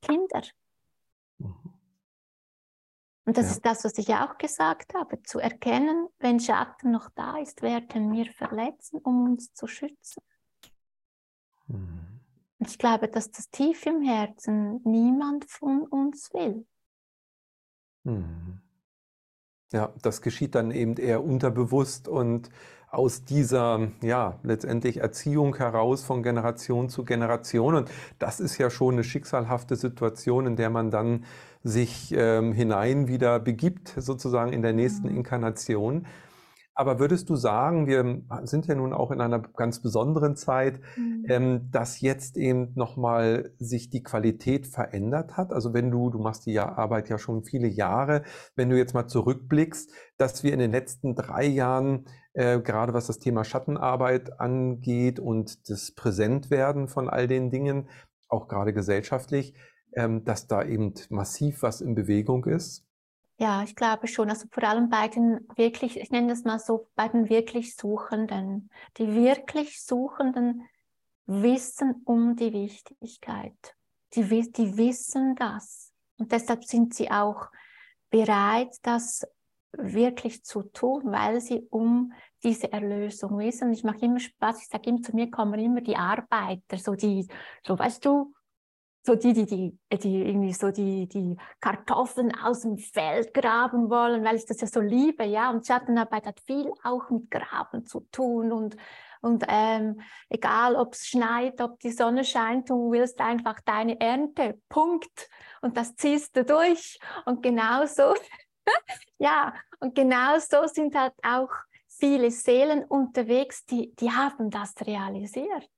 Kinder. 0.00 0.42
Mhm. 1.38 1.54
Und 3.26 3.36
das 3.36 3.46
ja. 3.46 3.52
ist 3.52 3.66
das, 3.66 3.84
was 3.84 3.98
ich 3.98 4.08
auch 4.14 4.38
gesagt 4.38 4.94
habe, 4.94 5.22
zu 5.22 5.38
erkennen, 5.38 6.08
wenn 6.18 6.40
Schatten 6.40 6.90
noch 6.90 7.10
da 7.10 7.38
ist, 7.38 7.62
werden 7.62 8.12
wir 8.12 8.26
verletzen, 8.32 8.98
um 9.02 9.30
uns 9.30 9.52
zu 9.52 9.66
schützen. 9.66 10.22
Mhm. 11.68 12.20
Ich 12.58 12.78
glaube, 12.78 13.08
dass 13.08 13.30
das 13.30 13.50
tief 13.50 13.86
im 13.86 14.02
Herzen 14.02 14.80
niemand 14.84 15.44
von 15.50 15.86
uns 15.86 16.32
will. 16.34 16.66
Mhm. 18.04 18.60
Ja, 19.72 19.94
das 20.02 20.20
geschieht 20.20 20.56
dann 20.56 20.72
eben 20.72 20.96
eher 20.96 21.22
unterbewusst 21.22 22.08
und 22.08 22.50
aus 22.90 23.24
dieser, 23.24 23.88
ja, 24.02 24.38
letztendlich 24.42 24.98
Erziehung 24.98 25.56
heraus 25.56 26.02
von 26.02 26.22
Generation 26.22 26.88
zu 26.88 27.04
Generation. 27.04 27.76
Und 27.76 27.90
das 28.18 28.40
ist 28.40 28.58
ja 28.58 28.68
schon 28.68 28.94
eine 28.94 29.04
schicksalhafte 29.04 29.76
Situation, 29.76 30.46
in 30.46 30.56
der 30.56 30.70
man 30.70 30.90
dann 30.90 31.24
sich 31.62 32.12
ähm, 32.16 32.52
hinein 32.52 33.06
wieder 33.06 33.38
begibt, 33.38 33.94
sozusagen 33.96 34.52
in 34.52 34.62
der 34.62 34.72
nächsten 34.72 35.08
mhm. 35.08 35.18
Inkarnation. 35.18 36.06
Aber 36.80 36.98
würdest 36.98 37.28
du 37.28 37.36
sagen, 37.36 37.86
wir 37.86 38.22
sind 38.44 38.64
ja 38.64 38.74
nun 38.74 38.94
auch 38.94 39.10
in 39.10 39.20
einer 39.20 39.38
ganz 39.38 39.82
besonderen 39.82 40.34
Zeit, 40.34 40.80
mhm. 40.96 41.26
ähm, 41.28 41.68
dass 41.70 42.00
jetzt 42.00 42.38
eben 42.38 42.72
nochmal 42.74 43.52
sich 43.58 43.90
die 43.90 44.02
Qualität 44.02 44.66
verändert 44.66 45.36
hat? 45.36 45.52
Also 45.52 45.74
wenn 45.74 45.90
du, 45.90 46.08
du 46.08 46.18
machst 46.18 46.46
die 46.46 46.58
Arbeit 46.58 47.10
ja 47.10 47.18
schon 47.18 47.44
viele 47.44 47.68
Jahre, 47.68 48.22
wenn 48.56 48.70
du 48.70 48.78
jetzt 48.78 48.94
mal 48.94 49.08
zurückblickst, 49.08 49.92
dass 50.16 50.42
wir 50.42 50.54
in 50.54 50.58
den 50.58 50.70
letzten 50.70 51.14
drei 51.14 51.44
Jahren, 51.44 52.06
äh, 52.32 52.60
gerade 52.60 52.94
was 52.94 53.08
das 53.08 53.18
Thema 53.18 53.44
Schattenarbeit 53.44 54.40
angeht 54.40 55.20
und 55.20 55.68
das 55.68 55.92
Präsentwerden 55.94 56.88
von 56.88 57.10
all 57.10 57.28
den 57.28 57.50
Dingen, 57.50 57.90
auch 58.26 58.48
gerade 58.48 58.72
gesellschaftlich, 58.72 59.54
ähm, 59.96 60.24
dass 60.24 60.46
da 60.46 60.64
eben 60.64 60.94
massiv 61.10 61.60
was 61.60 61.82
in 61.82 61.94
Bewegung 61.94 62.46
ist? 62.46 62.86
Ja, 63.40 63.62
ich 63.62 63.74
glaube 63.74 64.06
schon. 64.06 64.28
Also 64.28 64.46
vor 64.50 64.64
allem 64.64 64.90
bei 64.90 65.08
den 65.08 65.48
wirklich, 65.56 65.98
ich 65.98 66.10
nenne 66.10 66.28
das 66.28 66.44
mal 66.44 66.58
so, 66.58 66.90
bei 66.94 67.08
den 67.08 67.30
wirklich 67.30 67.74
Suchenden. 67.74 68.70
Die 68.98 69.14
wirklich 69.14 69.82
Suchenden 69.82 70.68
wissen 71.24 72.02
um 72.04 72.36
die 72.36 72.52
Wichtigkeit. 72.52 73.74
Die, 74.12 74.22
die 74.52 74.76
wissen 74.76 75.36
das. 75.36 75.90
Und 76.18 76.32
deshalb 76.32 76.64
sind 76.64 76.92
sie 76.92 77.10
auch 77.10 77.46
bereit, 78.10 78.76
das 78.82 79.26
wirklich 79.72 80.44
zu 80.44 80.62
tun, 80.62 81.04
weil 81.06 81.40
sie 81.40 81.66
um 81.70 82.12
diese 82.42 82.70
Erlösung 82.70 83.38
wissen. 83.38 83.72
Ich 83.72 83.84
mache 83.84 84.04
immer 84.04 84.20
Spaß, 84.20 84.60
ich 84.60 84.68
sage 84.68 84.90
immer, 84.90 85.00
zu 85.00 85.16
mir 85.16 85.30
kommen 85.30 85.58
immer 85.58 85.80
die 85.80 85.96
Arbeiter, 85.96 86.76
so 86.76 86.94
die, 86.94 87.26
so 87.64 87.78
weißt 87.78 88.04
du, 88.04 88.34
so 89.10 89.16
die, 89.16 89.32
die, 89.32 89.46
die, 89.46 89.98
die 89.98 90.22
irgendwie 90.28 90.52
so 90.52 90.70
die, 90.70 91.08
die 91.08 91.36
Kartoffeln 91.60 92.32
aus 92.42 92.60
dem 92.60 92.78
Feld 92.78 93.34
graben 93.34 93.90
wollen, 93.90 94.24
weil 94.24 94.36
ich 94.36 94.46
das 94.46 94.60
ja 94.60 94.68
so 94.68 94.80
liebe, 94.80 95.24
ja. 95.24 95.50
Und 95.50 95.66
Schattenarbeit 95.66 96.26
hat 96.26 96.40
viel 96.40 96.70
auch 96.84 97.10
mit 97.10 97.30
Graben 97.30 97.84
zu 97.84 98.00
tun 98.12 98.52
und, 98.52 98.76
und 99.20 99.44
ähm, 99.48 100.00
egal, 100.28 100.76
ob 100.76 100.94
es 100.94 101.06
schneit, 101.08 101.60
ob 101.60 101.80
die 101.80 101.90
Sonne 101.90 102.24
scheint, 102.24 102.70
du 102.70 102.92
willst 102.92 103.20
einfach 103.20 103.60
deine 103.64 104.00
Ernte, 104.00 104.60
Punkt. 104.68 105.28
Und 105.60 105.76
das 105.76 105.96
ziehst 105.96 106.36
du 106.36 106.44
durch. 106.44 106.98
Und 107.26 107.42
genauso, 107.42 108.14
ja, 109.18 109.54
und 109.80 109.94
genauso 109.96 110.66
sind 110.66 110.94
halt 110.94 111.14
auch 111.22 111.50
viele 111.88 112.30
Seelen 112.30 112.84
unterwegs, 112.84 113.66
die, 113.66 113.92
die 113.96 114.10
haben 114.10 114.50
das 114.50 114.74
realisiert 114.86 115.68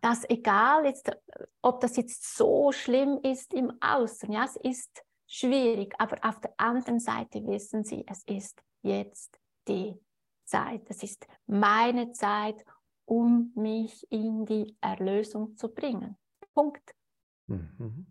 dass 0.00 0.28
egal, 0.28 0.86
jetzt, 0.86 1.10
ob 1.62 1.80
das 1.80 1.96
jetzt 1.96 2.36
so 2.36 2.72
schlimm 2.72 3.18
ist 3.22 3.52
im 3.54 3.72
Außen, 3.80 4.32
ja, 4.32 4.44
es 4.44 4.56
ist 4.56 5.04
schwierig, 5.26 5.94
aber 5.98 6.18
auf 6.22 6.40
der 6.40 6.54
anderen 6.56 7.00
Seite 7.00 7.44
wissen 7.46 7.84
sie, 7.84 8.04
es 8.06 8.22
ist 8.24 8.62
jetzt 8.82 9.38
die 9.68 9.98
Zeit, 10.44 10.82
es 10.88 11.02
ist 11.02 11.26
meine 11.46 12.12
Zeit, 12.12 12.64
um 13.04 13.52
mich 13.54 14.10
in 14.10 14.46
die 14.46 14.76
Erlösung 14.80 15.56
zu 15.56 15.72
bringen. 15.72 16.16
Punkt. 16.54 16.94
Mhm. 17.46 18.06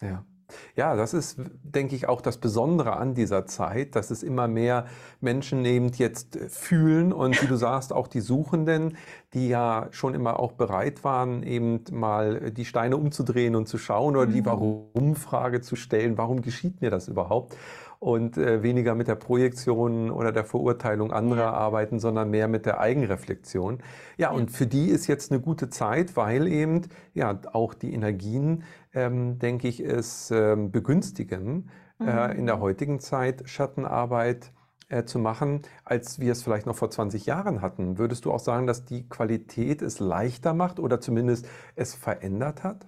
Ja. 0.00 0.26
Ja, 0.74 0.94
das 0.94 1.14
ist, 1.14 1.40
denke 1.62 1.96
ich, 1.96 2.08
auch 2.08 2.20
das 2.20 2.38
Besondere 2.38 2.96
an 2.96 3.14
dieser 3.14 3.46
Zeit, 3.46 3.96
dass 3.96 4.10
es 4.10 4.22
immer 4.22 4.48
mehr 4.48 4.86
Menschen 5.20 5.64
eben 5.64 5.90
jetzt 5.92 6.38
fühlen 6.48 7.12
und 7.12 7.40
wie 7.42 7.46
du 7.46 7.56
sagst, 7.56 7.92
auch 7.92 8.08
die 8.08 8.20
Suchenden, 8.20 8.96
die 9.34 9.48
ja 9.48 9.88
schon 9.90 10.14
immer 10.14 10.38
auch 10.38 10.52
bereit 10.52 11.04
waren, 11.04 11.42
eben 11.42 11.84
mal 11.90 12.50
die 12.52 12.64
Steine 12.64 12.96
umzudrehen 12.96 13.56
und 13.56 13.68
zu 13.68 13.78
schauen 13.78 14.16
oder 14.16 14.26
die 14.26 14.40
mhm. 14.40 14.46
Warum-Frage 14.46 15.60
zu 15.60 15.76
stellen, 15.76 16.16
warum 16.18 16.42
geschieht 16.42 16.80
mir 16.80 16.90
das 16.90 17.08
überhaupt? 17.08 17.56
Und 17.98 18.36
äh, 18.36 18.62
weniger 18.62 18.94
mit 18.94 19.08
der 19.08 19.14
Projektion 19.14 20.10
oder 20.10 20.32
der 20.32 20.44
Verurteilung 20.44 21.12
anderer 21.12 21.42
ja. 21.42 21.52
arbeiten, 21.52 21.98
sondern 21.98 22.30
mehr 22.30 22.48
mit 22.48 22.66
der 22.66 22.80
Eigenreflexion. 22.80 23.78
Ja, 24.16 24.30
ja, 24.30 24.36
und 24.36 24.50
für 24.50 24.66
die 24.66 24.88
ist 24.88 25.06
jetzt 25.06 25.30
eine 25.30 25.40
gute 25.40 25.70
Zeit, 25.70 26.16
weil 26.16 26.46
eben 26.46 26.82
ja 27.14 27.38
auch 27.52 27.74
die 27.74 27.92
Energien, 27.92 28.64
ähm, 28.92 29.38
denke 29.38 29.68
ich, 29.68 29.80
es 29.80 30.30
ähm, 30.30 30.70
begünstigen, 30.70 31.70
mhm. 31.98 32.08
äh, 32.08 32.32
in 32.34 32.46
der 32.46 32.60
heutigen 32.60 33.00
Zeit 33.00 33.48
Schattenarbeit 33.48 34.52
äh, 34.88 35.04
zu 35.04 35.18
machen, 35.18 35.62
als 35.84 36.20
wir 36.20 36.32
es 36.32 36.42
vielleicht 36.42 36.66
noch 36.66 36.76
vor 36.76 36.90
20 36.90 37.26
Jahren 37.26 37.60
hatten. 37.60 37.98
Würdest 37.98 38.24
du 38.24 38.32
auch 38.32 38.38
sagen, 38.38 38.66
dass 38.66 38.84
die 38.84 39.08
Qualität 39.08 39.82
es 39.82 39.98
leichter 39.98 40.54
macht 40.54 40.78
oder 40.78 41.00
zumindest 41.00 41.48
es 41.74 41.94
verändert 41.94 42.62
hat? 42.62 42.86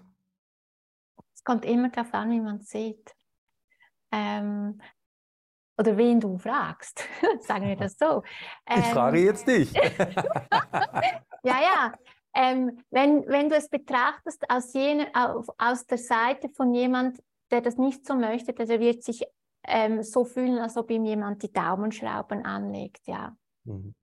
Es 1.34 1.44
kommt 1.44 1.64
immer 1.64 1.90
darauf 1.90 2.12
an, 2.14 2.30
wie 2.30 2.40
man 2.40 2.56
es 2.56 2.68
sieht. 2.68 3.14
Ähm, 4.12 4.80
oder 5.78 5.96
wen 5.96 6.20
du 6.20 6.36
fragst, 6.38 7.04
sagen 7.40 7.68
wir 7.68 7.76
das 7.76 7.96
so. 7.96 8.22
Ähm, 8.66 8.80
ich 8.80 8.86
frage 8.86 9.20
jetzt 9.20 9.46
dich. 9.46 9.72
ja, 9.72 9.82
ja. 11.44 11.92
Ähm, 12.34 12.80
wenn, 12.90 13.26
wenn 13.26 13.48
du 13.48 13.56
es 13.56 13.68
betrachtest 13.68 14.48
aus, 14.50 14.72
jene, 14.74 15.08
aus 15.14 15.86
der 15.86 15.98
Seite 15.98 16.48
von 16.50 16.74
jemand, 16.74 17.22
der 17.50 17.60
das 17.62 17.78
nicht 17.78 18.06
so 18.06 18.14
möchte, 18.14 18.52
der 18.52 18.80
wird 18.80 19.02
sich 19.02 19.24
ähm, 19.64 20.02
so 20.02 20.24
fühlen, 20.24 20.58
als 20.58 20.76
ob 20.76 20.90
ihm 20.90 21.04
jemand 21.04 21.42
die 21.42 21.52
Daumenschrauben 21.52 22.44
anlegt, 22.44 23.06
ja. 23.06 23.36
Mhm. 23.64 23.94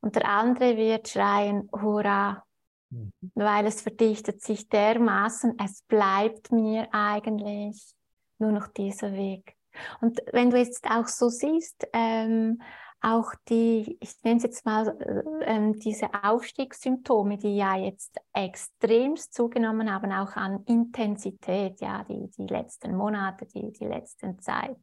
Und 0.00 0.14
der 0.14 0.26
andere 0.28 0.76
wird 0.76 1.08
schreien, 1.08 1.68
hurra, 1.72 2.44
mhm. 2.90 3.12
weil 3.34 3.66
es 3.66 3.82
verdichtet 3.82 4.42
sich 4.42 4.68
dermaßen, 4.68 5.58
es 5.62 5.82
bleibt 5.82 6.52
mir 6.52 6.88
eigentlich 6.92 7.94
nur 8.38 8.52
noch 8.52 8.68
dieser 8.68 9.12
Weg. 9.12 9.57
Und 10.00 10.20
wenn 10.32 10.50
du 10.50 10.58
jetzt 10.58 10.84
auch 10.90 11.06
so 11.06 11.28
siehst, 11.28 11.86
ähm, 11.92 12.60
auch 13.00 13.32
die, 13.48 13.96
ich 14.00 14.22
nenne 14.24 14.38
es 14.38 14.42
jetzt 14.42 14.64
mal, 14.64 14.88
äh, 14.88 15.44
ähm, 15.44 15.78
diese 15.78 16.08
Aufstiegssymptome, 16.24 17.38
die 17.38 17.56
ja 17.56 17.76
jetzt 17.76 18.16
extremst 18.32 19.34
zugenommen 19.34 19.92
haben, 19.92 20.12
auch 20.12 20.34
an 20.36 20.64
Intensität, 20.64 21.80
ja, 21.80 22.04
die, 22.04 22.28
die 22.36 22.46
letzten 22.46 22.96
Monate, 22.96 23.46
die, 23.46 23.72
die 23.72 23.86
letzten 23.86 24.40
Zeit. 24.40 24.78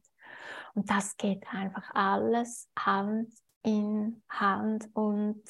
Und 0.74 0.88
das 0.90 1.16
geht 1.16 1.44
einfach 1.52 1.90
alles 1.94 2.68
Hand 2.78 3.32
in 3.62 4.22
Hand 4.28 4.88
und 4.94 5.42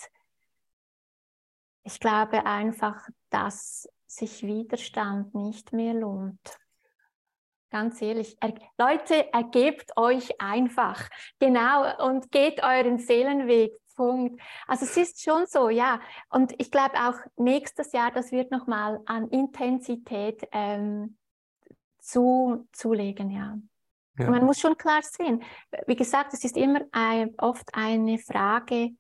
ich 1.83 2.01
glaube 2.01 2.47
einfach, 2.47 3.09
dass 3.31 3.89
sich 4.07 4.43
Widerstand 4.43 5.35
nicht 5.35 5.73
mehr 5.73 5.95
lohnt. 5.95 6.59
Ganz 7.71 8.01
ehrlich, 8.01 8.37
er, 8.41 8.55
Leute, 8.79 9.33
ergebt 9.33 9.97
euch 9.97 10.41
einfach. 10.41 11.09
Genau, 11.39 12.07
und 12.07 12.31
geht 12.31 12.63
euren 12.63 12.99
Seelenweg. 12.99 13.73
Punkt. 13.97 14.41
Also 14.67 14.85
es 14.85 14.97
ist 14.97 15.23
schon 15.23 15.47
so, 15.47 15.71
ja. 15.71 16.01
Und 16.29 16.55
ich 16.59 16.71
glaube 16.71 16.95
auch 16.97 17.15
nächstes 17.37 17.93
Jahr, 17.93 18.13
das 18.13 18.31
wird 18.31 18.51
nochmal 18.51 19.01
an 19.07 19.29
Intensität 19.29 20.47
ähm, 20.53 21.17
zu, 21.99 22.69
zulegen, 22.73 23.31
ja. 23.31 23.59
ja. 24.19 24.31
Man 24.31 24.45
muss 24.45 24.61
schon 24.61 24.77
klar 24.77 25.01
sehen, 25.03 25.43
wie 25.87 25.97
gesagt, 25.97 26.35
es 26.35 26.45
ist 26.45 26.57
immer 26.57 26.83
ein, 26.93 27.35
oft 27.39 27.75
eine 27.75 28.19
Frage 28.19 28.91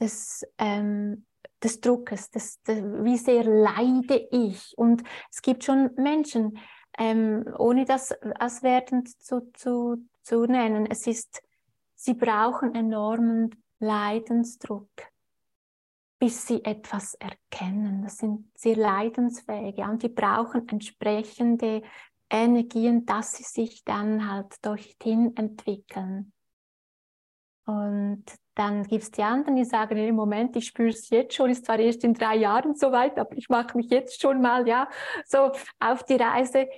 des, 0.00 0.44
ähm, 0.58 1.26
des 1.62 1.80
Druckes, 1.80 2.30
des, 2.30 2.60
des, 2.62 2.82
wie 2.82 3.18
sehr 3.18 3.44
leide 3.44 4.26
ich. 4.30 4.72
Und 4.76 5.02
es 5.30 5.42
gibt 5.42 5.64
schon 5.64 5.90
Menschen, 5.96 6.58
ähm, 6.98 7.44
ohne 7.58 7.84
das 7.84 8.12
als 8.12 8.62
wertend 8.62 9.08
zu, 9.22 9.50
zu, 9.52 10.06
zu 10.22 10.46
nennen. 10.46 10.86
Es 10.86 11.06
ist, 11.06 11.42
sie 11.94 12.14
brauchen 12.14 12.74
enormen 12.74 13.50
Leidensdruck, 13.78 14.90
bis 16.18 16.46
sie 16.46 16.64
etwas 16.64 17.14
erkennen. 17.14 18.02
Das 18.02 18.18
sind 18.18 18.50
sehr 18.54 18.76
leidensfähige 18.76 19.82
und 19.82 20.02
die 20.02 20.08
brauchen 20.08 20.68
entsprechende 20.68 21.82
Energien, 22.30 23.06
dass 23.06 23.32
sie 23.32 23.44
sich 23.44 23.84
dann 23.84 24.30
halt 24.30 24.54
dorthin 24.62 25.36
entwickeln. 25.36 26.32
Und 27.66 28.24
dann 28.54 28.84
gibt 28.84 29.02
es 29.02 29.10
die 29.10 29.22
anderen, 29.22 29.56
die 29.56 29.64
sagen, 29.64 29.96
im 29.98 30.14
Moment, 30.14 30.56
ich 30.56 30.66
spüre 30.66 30.88
es 30.88 31.10
jetzt 31.10 31.34
schon, 31.34 31.50
ist 31.50 31.66
zwar 31.66 31.78
erst 31.78 32.04
in 32.04 32.14
drei 32.14 32.36
Jahren 32.36 32.74
soweit, 32.76 33.18
aber 33.18 33.36
ich 33.36 33.48
mache 33.48 33.76
mich 33.76 33.90
jetzt 33.90 34.20
schon 34.20 34.40
mal, 34.40 34.66
ja, 34.68 34.88
so 35.26 35.50
auf 35.80 36.04
die 36.04 36.14
Reise 36.14 36.68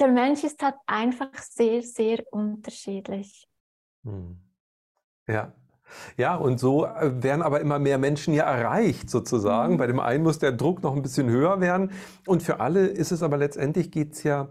der 0.00 0.08
Mensch 0.08 0.44
ist 0.44 0.62
halt 0.62 0.76
einfach 0.86 1.32
sehr, 1.38 1.82
sehr 1.82 2.24
unterschiedlich. 2.32 3.48
Hm. 4.04 4.38
Ja. 5.26 5.52
Ja, 6.16 6.34
und 6.36 6.58
so 6.58 6.86
äh, 6.86 7.22
werden 7.22 7.42
aber 7.42 7.60
immer 7.60 7.78
mehr 7.78 7.98
Menschen 7.98 8.34
ja 8.34 8.44
erreicht 8.44 9.10
sozusagen. 9.10 9.74
Mhm. 9.74 9.78
Bei 9.78 9.86
dem 9.86 10.00
einen 10.00 10.24
muss 10.24 10.38
der 10.38 10.52
Druck 10.52 10.82
noch 10.82 10.96
ein 10.96 11.02
bisschen 11.02 11.28
höher 11.28 11.60
werden. 11.60 11.92
Und 12.26 12.42
für 12.42 12.60
alle 12.60 12.86
ist 12.86 13.12
es 13.12 13.22
aber 13.22 13.36
letztendlich 13.36 13.90
geht 13.90 14.14
es 14.14 14.22
ja 14.22 14.48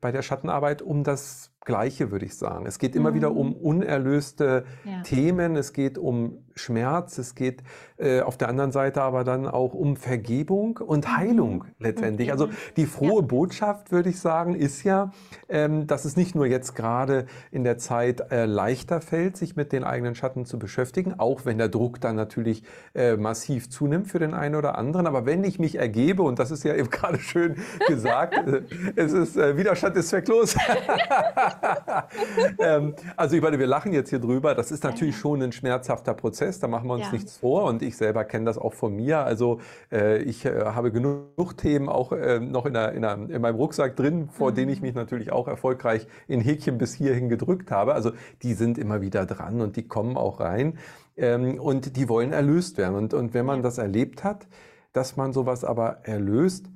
bei 0.00 0.12
der 0.12 0.22
Schattenarbeit 0.22 0.82
um 0.82 1.04
das 1.04 1.51
Gleiche, 1.64 2.10
würde 2.10 2.26
ich 2.26 2.36
sagen. 2.36 2.66
Es 2.66 2.78
geht 2.78 2.96
immer 2.96 3.10
mhm. 3.10 3.14
wieder 3.14 3.32
um 3.32 3.48
mhm. 3.48 3.54
unerlöste 3.54 4.64
ja. 4.84 5.02
Themen, 5.02 5.56
es 5.56 5.72
geht 5.72 5.96
um 5.96 6.38
Schmerz, 6.54 7.18
es 7.18 7.34
geht 7.34 7.62
äh, 7.96 8.20
auf 8.20 8.36
der 8.36 8.48
anderen 8.48 8.72
Seite 8.72 9.02
aber 9.02 9.24
dann 9.24 9.46
auch 9.46 9.72
um 9.72 9.96
Vergebung 9.96 10.78
und 10.78 11.06
mhm. 11.06 11.16
Heilung 11.16 11.64
letztendlich. 11.78 12.32
Okay. 12.32 12.42
Also 12.42 12.52
die 12.76 12.86
frohe 12.86 13.20
ja. 13.22 13.26
Botschaft, 13.26 13.92
würde 13.92 14.10
ich 14.10 14.20
sagen, 14.20 14.54
ist 14.54 14.82
ja, 14.82 15.12
ähm, 15.48 15.86
dass 15.86 16.04
es 16.04 16.16
nicht 16.16 16.34
nur 16.34 16.46
jetzt 16.46 16.74
gerade 16.74 17.26
in 17.50 17.64
der 17.64 17.78
Zeit 17.78 18.32
äh, 18.32 18.44
leichter 18.44 19.00
fällt, 19.00 19.36
sich 19.36 19.56
mit 19.56 19.72
den 19.72 19.84
eigenen 19.84 20.14
Schatten 20.14 20.44
zu 20.44 20.58
beschäftigen, 20.58 21.14
auch 21.18 21.44
wenn 21.44 21.58
der 21.58 21.68
Druck 21.68 22.00
dann 22.00 22.16
natürlich 22.16 22.64
äh, 22.94 23.16
massiv 23.16 23.70
zunimmt 23.70 24.08
für 24.08 24.18
den 24.18 24.34
einen 24.34 24.56
oder 24.56 24.76
anderen. 24.76 25.06
Aber 25.06 25.26
wenn 25.26 25.44
ich 25.44 25.58
mich 25.58 25.76
ergebe, 25.76 26.22
und 26.22 26.38
das 26.38 26.50
ist 26.50 26.64
ja 26.64 26.74
eben 26.74 26.90
gerade 26.90 27.18
schön 27.20 27.56
gesagt, 27.86 28.34
äh, 28.34 28.62
es 28.96 29.12
ist 29.12 29.36
äh, 29.36 29.56
Widerstand 29.56 29.96
ist 29.96 30.08
zwecklos. 30.08 30.56
ähm, 32.58 32.94
also 33.16 33.36
ich 33.36 33.42
meine, 33.42 33.58
wir 33.58 33.66
lachen 33.66 33.92
jetzt 33.92 34.10
hier 34.10 34.18
drüber. 34.18 34.54
Das 34.54 34.70
ist 34.70 34.84
natürlich 34.84 35.16
schon 35.16 35.42
ein 35.42 35.52
schmerzhafter 35.52 36.14
Prozess. 36.14 36.58
Da 36.60 36.68
machen 36.68 36.88
wir 36.88 36.94
uns 36.94 37.06
ja. 37.06 37.12
nichts 37.12 37.38
vor. 37.38 37.64
Und 37.64 37.82
ich 37.82 37.96
selber 37.96 38.24
kenne 38.24 38.44
das 38.44 38.58
auch 38.58 38.74
von 38.74 38.94
mir. 38.94 39.20
Also 39.20 39.60
äh, 39.90 40.22
ich 40.22 40.44
äh, 40.44 40.64
habe 40.64 40.92
genug 40.92 41.56
Themen 41.56 41.88
auch 41.88 42.12
äh, 42.12 42.40
noch 42.40 42.66
in, 42.66 42.74
der, 42.74 42.92
in, 42.92 43.02
der, 43.02 43.14
in, 43.14 43.40
meinem 43.40 43.56
Rucksack 43.56 43.96
drin, 43.96 44.28
vor 44.28 44.50
mhm. 44.50 44.54
denen 44.54 44.72
ich 44.72 44.82
mich 44.82 44.94
natürlich 44.94 45.32
auch 45.32 45.48
erfolgreich 45.48 46.06
in 46.28 46.40
Häkchen 46.40 46.78
bis 46.78 46.94
hierhin 46.94 47.28
gedrückt 47.28 47.70
habe. 47.70 47.94
Also 47.94 48.12
die 48.42 48.54
sind 48.54 48.78
immer 48.78 49.00
wieder 49.00 49.26
dran 49.26 49.60
und 49.60 49.76
die 49.76 49.86
kommen 49.86 50.16
auch 50.16 50.40
rein. 50.40 50.78
Ähm, 51.16 51.60
und 51.60 51.96
die 51.96 52.08
wollen 52.08 52.32
erlöst 52.32 52.78
werden. 52.78 52.96
Und, 52.96 53.14
und 53.14 53.34
wenn 53.34 53.46
man 53.46 53.62
das 53.62 53.78
erlebt 53.78 54.24
hat, 54.24 54.46
dass 54.92 55.16
man 55.16 55.32
sowas 55.32 55.64
aber 55.64 56.04
erlöst, 56.04 56.66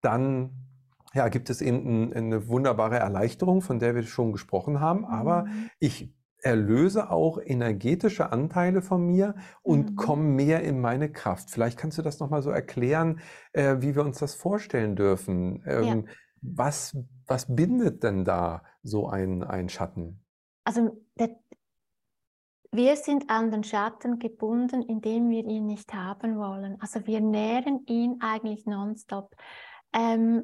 dann 0.00 0.50
ja, 1.14 1.28
gibt 1.28 1.50
es 1.50 1.60
eben 1.60 2.12
eine 2.12 2.48
wunderbare 2.48 2.98
Erleichterung, 2.98 3.62
von 3.62 3.78
der 3.78 3.94
wir 3.94 4.02
schon 4.02 4.32
gesprochen 4.32 4.80
haben. 4.80 5.04
Aber 5.04 5.44
mhm. 5.44 5.70
ich 5.78 6.14
erlöse 6.42 7.10
auch 7.10 7.38
energetische 7.42 8.32
Anteile 8.32 8.82
von 8.82 9.06
mir 9.06 9.36
und 9.62 9.90
mhm. 9.90 9.96
komme 9.96 10.22
mehr 10.24 10.62
in 10.62 10.80
meine 10.80 11.10
Kraft. 11.10 11.50
Vielleicht 11.50 11.78
kannst 11.78 11.98
du 11.98 12.02
das 12.02 12.18
nochmal 12.18 12.42
so 12.42 12.50
erklären, 12.50 13.20
äh, 13.52 13.76
wie 13.78 13.94
wir 13.94 14.04
uns 14.04 14.18
das 14.18 14.34
vorstellen 14.34 14.96
dürfen. 14.96 15.62
Ähm, 15.66 15.84
ja. 15.84 16.12
was, 16.40 16.96
was 17.26 17.54
bindet 17.54 18.02
denn 18.02 18.24
da 18.24 18.62
so 18.82 19.08
ein, 19.08 19.44
ein 19.44 19.68
Schatten? 19.68 20.24
Also 20.64 21.04
der, 21.18 21.36
wir 22.72 22.96
sind 22.96 23.30
an 23.30 23.50
den 23.50 23.62
Schatten 23.62 24.18
gebunden, 24.18 24.82
indem 24.82 25.30
wir 25.30 25.44
ihn 25.44 25.66
nicht 25.66 25.94
haben 25.94 26.38
wollen. 26.38 26.76
Also 26.80 27.06
wir 27.06 27.20
nähren 27.20 27.84
ihn 27.86 28.16
eigentlich 28.20 28.66
nonstop. 28.66 29.36
Ähm, 29.92 30.42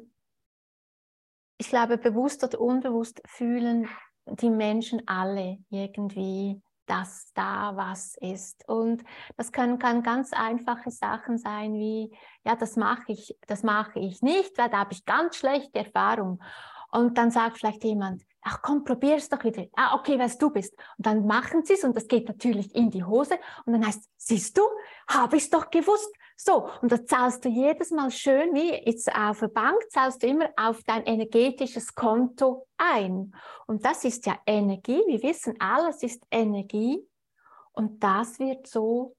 ich 1.59 1.67
glaube, 1.67 1.97
bewusst 1.97 2.43
oder 2.43 2.59
unbewusst 2.59 3.21
fühlen 3.27 3.87
die 4.25 4.49
Menschen 4.49 5.07
alle 5.07 5.57
irgendwie, 5.69 6.61
dass 6.85 7.31
da 7.33 7.75
was 7.75 8.15
ist. 8.21 8.67
Und 8.67 9.03
das 9.35 9.51
können, 9.51 9.77
kann 9.77 10.01
ganz 10.01 10.31
einfache 10.31 10.89
Sachen 10.89 11.37
sein 11.37 11.73
wie, 11.73 12.15
ja, 12.45 12.55
das 12.55 12.77
mache 12.77 13.11
ich, 13.11 13.37
das 13.45 13.63
mache 13.63 13.99
ich 13.99 14.21
nicht, 14.21 14.57
weil 14.57 14.69
da 14.69 14.79
habe 14.79 14.93
ich 14.93 15.05
ganz 15.05 15.35
schlechte 15.35 15.79
Erfahrung. 15.79 16.41
Und 16.91 17.17
dann 17.17 17.29
sagt 17.29 17.57
vielleicht 17.57 17.83
jemand, 17.83 18.23
ach 18.41 18.61
komm, 18.61 18.85
probier 18.85 19.17
es 19.17 19.27
doch 19.27 19.43
wieder. 19.43 19.65
Ah, 19.75 19.95
okay, 19.95 20.17
was 20.17 20.37
du 20.37 20.49
bist. 20.49 20.73
Und 20.97 21.05
dann 21.05 21.27
machen 21.27 21.65
sie 21.65 21.73
es 21.73 21.83
und 21.83 21.95
das 21.95 22.07
geht 22.07 22.27
natürlich 22.29 22.73
in 22.73 22.89
die 22.89 23.03
Hose. 23.03 23.37
Und 23.65 23.73
dann 23.73 23.85
heißt, 23.85 24.09
siehst 24.15 24.57
du, 24.57 24.61
habe 25.09 25.35
ich 25.35 25.43
es 25.43 25.49
doch 25.49 25.69
gewusst. 25.69 26.11
So, 26.41 26.69
und 26.81 26.89
das 26.89 27.05
zahlst 27.05 27.43
du 27.43 27.49
jedes 27.49 27.91
Mal 27.91 28.09
schön, 28.11 28.53
wie 28.53 28.71
jetzt 28.89 29.13
auf 29.13 29.41
der 29.41 29.49
Bank, 29.49 29.77
zahlst 29.89 30.23
du 30.23 30.27
immer 30.27 30.49
auf 30.55 30.81
dein 30.85 31.03
energetisches 31.05 31.93
Konto 31.93 32.65
ein. 32.77 33.35
Und 33.67 33.83
das 33.83 34.05
ist 34.05 34.25
ja 34.25 34.39
Energie. 34.45 35.03
Wir 35.05 35.21
wissen, 35.21 35.59
alles 35.59 36.01
ist 36.01 36.25
Energie. 36.31 37.05
Und 37.73 38.01
das 38.01 38.39
wird 38.39 38.67
so 38.67 39.17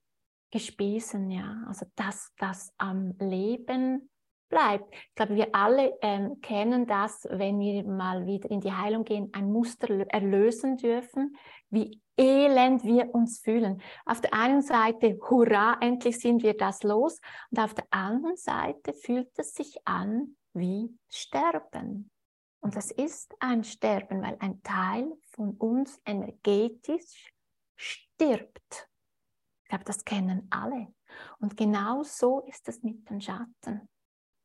gespiesen, 0.50 1.30
ja. 1.30 1.62
Also, 1.68 1.84
dass 1.94 2.32
das 2.38 2.72
am 2.78 3.12
Leben 3.18 4.08
bleibt. 4.48 4.94
Ich 4.94 5.14
glaube, 5.14 5.34
wir 5.34 5.54
alle 5.54 5.92
ähm, 6.00 6.40
kennen 6.40 6.86
das, 6.86 7.28
wenn 7.30 7.60
wir 7.60 7.84
mal 7.84 8.24
wieder 8.24 8.50
in 8.50 8.62
die 8.62 8.72
Heilung 8.72 9.04
gehen, 9.04 9.28
ein 9.34 9.52
Muster 9.52 9.88
erlösen 10.08 10.78
dürfen, 10.78 11.36
wie 11.68 12.00
elend 12.20 12.84
wir 12.84 13.14
uns 13.14 13.38
fühlen. 13.38 13.80
Auf 14.04 14.20
der 14.20 14.34
einen 14.34 14.60
Seite, 14.60 15.18
hurra, 15.28 15.78
endlich 15.80 16.20
sind 16.20 16.42
wir 16.42 16.56
das 16.56 16.82
los. 16.82 17.18
Und 17.50 17.58
auf 17.58 17.74
der 17.74 17.86
anderen 17.90 18.36
Seite 18.36 18.92
fühlt 18.92 19.30
es 19.38 19.54
sich 19.54 19.78
an 19.86 20.36
wie 20.52 20.94
Sterben. 21.08 22.10
Und 22.60 22.76
das 22.76 22.90
ist 22.90 23.34
ein 23.40 23.64
Sterben, 23.64 24.22
weil 24.22 24.36
ein 24.40 24.62
Teil 24.62 25.10
von 25.30 25.56
uns 25.56 25.98
energetisch 26.04 27.32
stirbt. 27.74 28.88
Ich 29.62 29.68
glaube, 29.70 29.84
das 29.84 30.04
kennen 30.04 30.46
alle. 30.50 30.88
Und 31.38 31.56
genau 31.56 32.02
so 32.02 32.40
ist 32.40 32.68
es 32.68 32.82
mit 32.82 33.08
den 33.08 33.20
Schatten. 33.22 33.88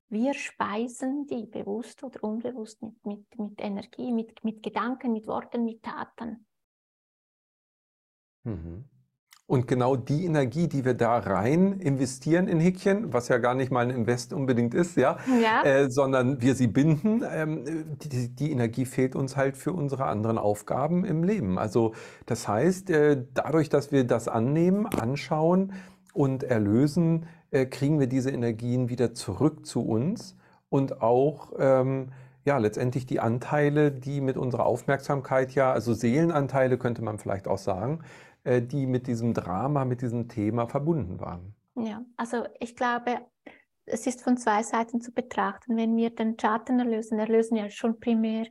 Wir 0.08 0.34
speisen 0.34 1.26
die 1.26 1.46
bewusst 1.48 2.04
oder 2.04 2.24
unbewusst 2.24 2.82
mit, 2.82 3.06
mit, 3.06 3.38
mit 3.38 3.60
Energie, 3.60 4.14
mit, 4.14 4.44
mit 4.44 4.64
Gedanken, 4.64 5.12
mit 5.12 5.28
Worten, 5.28 5.66
mit 5.66 5.84
Taten. 5.84 6.48
Mhm. 8.46 8.86
Und 9.48 9.68
genau 9.68 9.96
die 9.96 10.26
Energie, 10.26 10.68
die 10.68 10.86
wir 10.86 10.96
da 10.96 11.20
rein 11.20 11.74
investieren 11.74 12.48
in 12.48 12.60
Häkchen, 12.60 13.14
was 13.14 13.28
ja 13.28 13.38
gar 13.38 13.54
nicht 13.54 13.72
mal 13.72 13.82
ein 13.82 13.92
Invest 13.92 14.34
unbedingt 14.34 14.74
ist, 14.74 14.98
ja, 14.98 15.18
ja. 15.40 15.62
Äh, 15.64 15.92
sondern 15.92 16.42
wir 16.42 16.56
sie 16.56 16.66
binden, 16.66 17.24
ähm, 17.32 17.96
die, 18.00 18.30
die, 18.30 18.52
Energie 18.52 18.86
fehlt 18.86 19.16
uns 19.16 19.38
halt 19.38 19.56
für 19.56 19.72
unsere 19.72 20.06
anderen 20.06 20.40
Aufgaben 20.40 21.06
im 21.06 21.24
Leben. 21.24 21.60
Also 21.60 21.94
das 22.26 22.48
heißt, 22.48 22.90
äh, 22.90 23.24
dadurch, 23.36 23.70
dass 23.70 23.92
wir 23.92 24.04
das 24.04 24.28
annehmen, 24.28 24.88
anschauen 24.88 25.74
und 26.14 26.42
erlösen, 26.42 27.28
äh, 27.52 27.68
kriegen 27.68 28.00
wir 28.00 28.08
diese 28.08 28.32
Energien 28.32 28.90
wieder 28.90 29.14
zurück 29.14 29.68
zu 29.68 29.86
uns 29.86 30.36
und 30.70 31.04
auch 31.04 31.54
ähm, 31.60 32.08
ja, 32.46 32.58
letztendlich 32.60 33.06
die 33.06 33.20
Anteile, 33.20 33.92
die 33.92 34.22
mit 34.22 34.38
unserer 34.38 34.66
Aufmerksamkeit 34.66 35.54
ja, 35.54 35.72
also 35.72 35.94
Seelenanteile 35.94 36.78
könnte 36.78 37.04
man 37.04 37.18
vielleicht 37.18 37.48
auch 37.48 37.58
sagen, 37.58 38.00
äh, 38.46 38.62
die 38.62 38.88
mit 38.88 39.08
diesem 39.08 39.34
Drama, 39.34 39.84
mit 39.86 40.02
diesem 40.02 40.30
Thema 40.30 40.68
verbunden 40.68 41.20
waren. 41.20 41.56
Ja, 41.76 42.06
also 42.16 42.46
ich 42.60 42.76
glaube, 42.76 43.20
es 43.86 44.08
ist 44.08 44.22
von 44.22 44.38
zwei 44.38 44.64
Seiten 44.64 45.02
zu 45.02 45.12
betrachten. 45.12 45.76
Wenn 45.76 45.96
wir 45.98 46.10
den 46.10 46.40
Schatten 46.40 46.80
erlösen, 46.80 47.20
erlösen 47.20 47.58
ja 47.58 47.70
schon 47.70 48.00
primär 48.00 48.48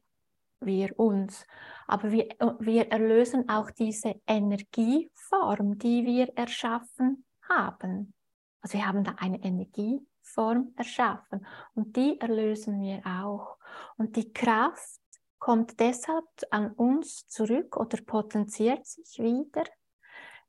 wir 0.61 0.98
uns. 0.98 1.46
Aber 1.87 2.11
wir, 2.11 2.28
wir 2.59 2.90
erlösen 2.90 3.48
auch 3.48 3.70
diese 3.70 4.14
Energieform, 4.26 5.78
die 5.78 6.04
wir 6.04 6.37
erschaffen 6.37 7.24
haben. 7.48 8.14
Also 8.61 8.78
wir 8.78 8.87
haben 8.87 9.04
da 9.04 9.14
eine 9.18 9.42
Energieform 9.42 10.72
erschaffen 10.76 11.46
und 11.74 11.96
die 11.96 12.18
erlösen 12.20 12.80
wir 12.80 13.02
auch. 13.07 13.59
Und 13.96 14.16
die 14.16 14.33
Kraft 14.33 15.00
kommt 15.38 15.78
deshalb 15.78 16.24
an 16.50 16.72
uns 16.72 17.26
zurück 17.28 17.76
oder 17.76 17.98
potenziert 18.02 18.87
sich 18.87 19.18
wieder, 19.18 19.64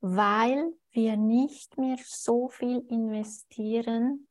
weil 0.08 0.72
wir 0.92 1.18
nicht 1.18 1.80
mehr 1.80 1.98
so 2.04 2.48
viel 2.48 2.86
investieren 2.90 4.28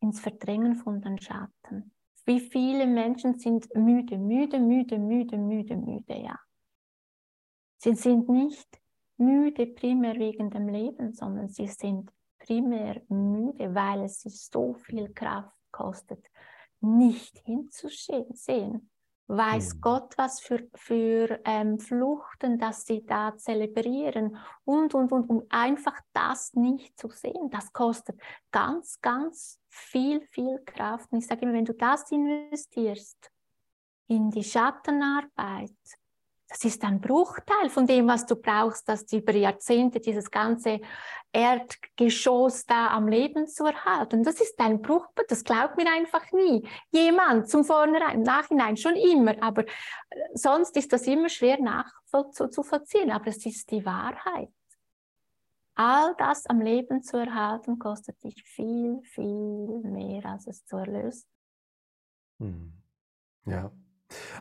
ins 0.00 0.20
Verdrängen 0.20 0.74
von 0.76 1.02
den 1.02 1.20
Schatten. 1.20 1.92
Wie 2.24 2.40
viele 2.40 2.86
Menschen 2.86 3.38
sind 3.38 3.68
müde, 3.74 4.16
müde, 4.16 4.58
müde, 4.58 4.98
müde, 4.98 5.36
müde, 5.36 5.76
müde, 5.76 6.18
ja. 6.18 6.38
Sie 7.76 7.94
sind 7.94 8.30
nicht 8.30 8.80
müde 9.18 9.66
primär 9.66 10.14
wegen 10.14 10.48
dem 10.48 10.70
Leben, 10.70 11.12
sondern 11.12 11.50
sie 11.50 11.68
sind 11.68 12.10
primär 12.38 13.02
müde, 13.08 13.74
weil 13.74 14.04
es 14.04 14.22
sie 14.22 14.30
so 14.30 14.72
viel 14.72 15.12
Kraft 15.12 15.60
kostet, 15.72 16.26
nicht 16.80 17.38
hinzusehen. 17.44 18.90
Weiß 19.28 19.74
mhm. 19.74 19.80
Gott, 19.80 20.14
was 20.16 20.40
für, 20.40 20.68
für 20.74 21.40
ähm, 21.44 21.80
Fluchten, 21.80 22.58
dass 22.58 22.86
sie 22.86 23.04
da 23.04 23.36
zelebrieren 23.36 24.36
und, 24.64 24.94
und, 24.94 25.10
und, 25.10 25.28
um 25.28 25.42
einfach 25.48 26.00
das 26.12 26.54
nicht 26.54 26.98
zu 26.98 27.08
sehen. 27.08 27.50
Das 27.50 27.72
kostet 27.72 28.20
ganz, 28.52 29.00
ganz 29.00 29.58
viel, 29.68 30.20
viel 30.30 30.60
Kraft. 30.64 31.10
Und 31.10 31.18
ich 31.18 31.26
sage 31.26 31.42
immer, 31.42 31.54
wenn 31.54 31.64
du 31.64 31.74
das 31.74 32.10
investierst 32.12 33.30
in 34.06 34.30
die 34.30 34.44
Schattenarbeit, 34.44 35.74
das 36.48 36.64
ist 36.64 36.84
ein 36.84 37.00
Bruchteil 37.00 37.68
von 37.70 37.86
dem, 37.86 38.06
was 38.06 38.24
du 38.24 38.36
brauchst, 38.36 38.88
dass 38.88 39.12
über 39.12 39.32
Jahrzehnte 39.32 39.98
dieses 39.98 40.30
ganze 40.30 40.80
Erdgeschoss 41.32 42.64
da 42.66 42.88
am 42.88 43.08
Leben 43.08 43.48
zu 43.48 43.64
erhalten. 43.64 44.22
Das 44.22 44.40
ist 44.40 44.58
ein 44.60 44.80
Bruchteil, 44.80 45.26
das 45.28 45.42
glaubt 45.42 45.76
mir 45.76 45.90
einfach 45.90 46.30
nie. 46.32 46.66
Jemand 46.90 47.48
zum 47.48 47.64
Vornherein, 47.64 48.18
im 48.18 48.22
Nachhinein 48.22 48.76
schon 48.76 48.94
immer, 48.94 49.34
aber 49.42 49.66
äh, 49.66 49.72
sonst 50.34 50.76
ist 50.76 50.92
das 50.92 51.06
immer 51.06 51.28
schwer 51.28 51.60
nachzuvollziehen, 51.60 53.10
aber 53.10 53.26
es 53.26 53.44
ist 53.44 53.70
die 53.70 53.84
Wahrheit. 53.84 54.50
All 55.74 56.14
das 56.16 56.46
am 56.46 56.60
Leben 56.60 57.02
zu 57.02 57.18
erhalten, 57.18 57.78
kostet 57.78 58.22
dich 58.22 58.42
viel, 58.44 59.02
viel 59.02 59.80
mehr, 59.82 60.24
als 60.24 60.46
es 60.46 60.64
zu 60.64 60.76
erlösen. 60.76 61.28
Hm. 62.38 62.72
Ja. 63.44 63.70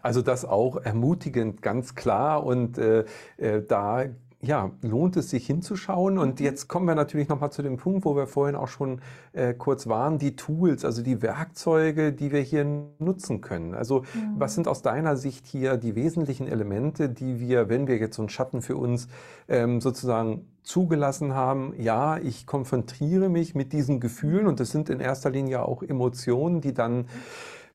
Also 0.02 0.22
das 0.22 0.46
auch 0.46 0.78
ermutigend, 0.78 1.62
ganz 1.62 1.96
klar. 1.96 2.46
Und 2.46 2.78
äh, 2.78 3.06
äh, 3.38 3.64
da 3.66 4.06
ja, 4.46 4.72
lohnt 4.82 5.18
es 5.18 5.30
sich 5.30 5.46
hinzuschauen. 5.46 6.18
Und 6.18 6.40
mhm. 6.40 6.46
jetzt 6.46 6.68
kommen 6.68 6.88
wir 6.88 6.96
natürlich 6.96 7.28
nochmal 7.28 7.52
zu 7.52 7.62
dem 7.62 7.78
Punkt, 7.78 8.06
wo 8.06 8.16
wir 8.16 8.28
vorhin 8.28 8.56
auch 8.56 8.68
schon 8.68 9.02
äh, 9.34 9.54
kurz 9.54 9.88
waren, 9.88 10.18
die 10.18 10.36
Tools, 10.36 10.86
also 10.86 11.02
die 11.02 11.22
Werkzeuge, 11.22 12.14
die 12.14 12.32
wir 12.32 12.42
hier 12.42 12.66
nutzen 13.00 13.42
können. 13.42 13.74
Also 13.74 14.02
mhm. 14.02 14.36
was 14.38 14.56
sind 14.56 14.68
aus 14.68 14.82
deiner 14.82 15.18
Sicht 15.18 15.46
hier 15.48 15.78
die 15.78 15.96
wesentlichen 15.96 16.48
Elemente, 16.48 17.10
die 17.10 17.40
wir, 17.40 17.70
wenn 17.70 17.88
wir 17.88 17.98
jetzt 17.98 18.16
so 18.16 18.22
einen 18.22 18.30
Schatten 18.30 18.62
für 18.62 18.78
uns 18.78 19.08
ähm, 19.48 19.82
sozusagen 19.82 20.48
zugelassen 20.64 21.34
haben, 21.36 21.74
ja, 21.78 22.18
ich 22.18 22.48
konfrontiere 22.48 23.30
mich 23.30 23.54
mit 23.54 23.72
diesen 23.72 24.00
Gefühlen 24.00 24.48
und 24.48 24.60
das 24.60 24.72
sind 24.72 24.90
in 24.90 25.00
erster 25.00 25.30
Linie 25.30 25.64
auch 25.64 25.84
Emotionen, 25.84 26.60
die 26.60 26.74
dann 26.74 27.06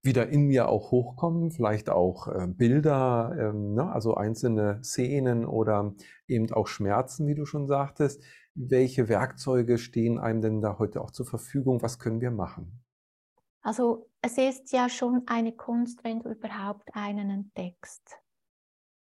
wieder 0.02 0.28
in 0.28 0.46
mir 0.46 0.68
auch 0.68 0.90
hochkommen, 0.90 1.50
vielleicht 1.50 1.90
auch 1.90 2.28
äh, 2.28 2.46
Bilder, 2.46 3.36
ähm, 3.38 3.74
ne, 3.74 3.92
also 3.92 4.14
einzelne 4.14 4.82
Szenen 4.82 5.44
oder 5.44 5.94
eben 6.26 6.50
auch 6.52 6.66
Schmerzen, 6.66 7.26
wie 7.26 7.34
du 7.34 7.44
schon 7.44 7.66
sagtest. 7.66 8.22
Welche 8.54 9.08
Werkzeuge 9.08 9.78
stehen 9.78 10.18
einem 10.18 10.40
denn 10.40 10.60
da 10.60 10.78
heute 10.78 11.00
auch 11.02 11.10
zur 11.10 11.26
Verfügung? 11.26 11.82
Was 11.82 11.98
können 11.98 12.20
wir 12.20 12.30
machen? 12.30 12.82
Also 13.62 14.08
es 14.22 14.38
ist 14.38 14.72
ja 14.72 14.88
schon 14.88 15.22
eine 15.26 15.52
Kunst, 15.52 16.02
wenn 16.02 16.20
du 16.20 16.30
überhaupt 16.30 16.88
einen 16.94 17.30
entdeckst 17.30 18.20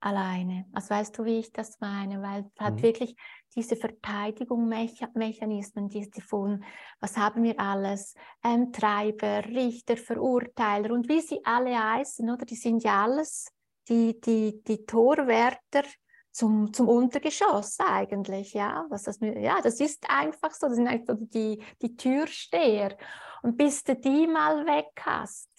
alleine. 0.01 0.67
Also 0.73 0.91
weißt 0.91 1.19
du, 1.19 1.25
wie 1.25 1.39
ich 1.39 1.53
das 1.53 1.81
meine? 1.81 2.23
Weil 2.23 2.49
es 2.55 2.61
hat 2.61 2.75
mhm. 2.75 2.83
wirklich 2.83 3.17
diese 3.55 3.77
Verteidigungsmechanismen, 3.77 5.89
die, 5.89 6.11
die 6.11 6.21
von, 6.21 6.65
was 7.01 7.17
haben 7.17 7.43
wir 7.43 7.59
alles, 7.59 8.15
ähm, 8.45 8.73
Treiber, 8.73 9.45
Richter, 9.47 9.97
Verurteiler 9.97 10.93
und 10.93 11.09
wie 11.09 11.21
sie 11.21 11.41
alle 11.45 11.77
heißen, 11.77 12.29
oder? 12.31 12.45
Die 12.45 12.57
sind 12.57 12.85
ja 12.85 13.05
alles 13.05 13.53
die, 13.89 14.21
die, 14.21 14.63
die 14.63 14.85
Torwärter 14.85 15.83
zum, 16.31 16.73
zum 16.73 16.89
Untergeschoss 16.89 17.81
eigentlich, 17.81 18.53
ja. 18.53 18.87
Das, 18.91 19.05
das, 19.05 19.19
ja, 19.21 19.61
das 19.61 19.81
ist 19.81 20.09
einfach 20.09 20.53
so, 20.53 20.69
das 20.69 20.77
sind 20.77 20.87
einfach 20.87 21.17
die, 21.19 21.63
die 21.83 21.97
Türsteher. 21.97 22.97
Und 23.43 23.57
bis 23.57 23.83
du 23.83 23.97
die 23.97 24.27
mal 24.27 24.65
weg 24.67 24.91
hast, 25.01 25.51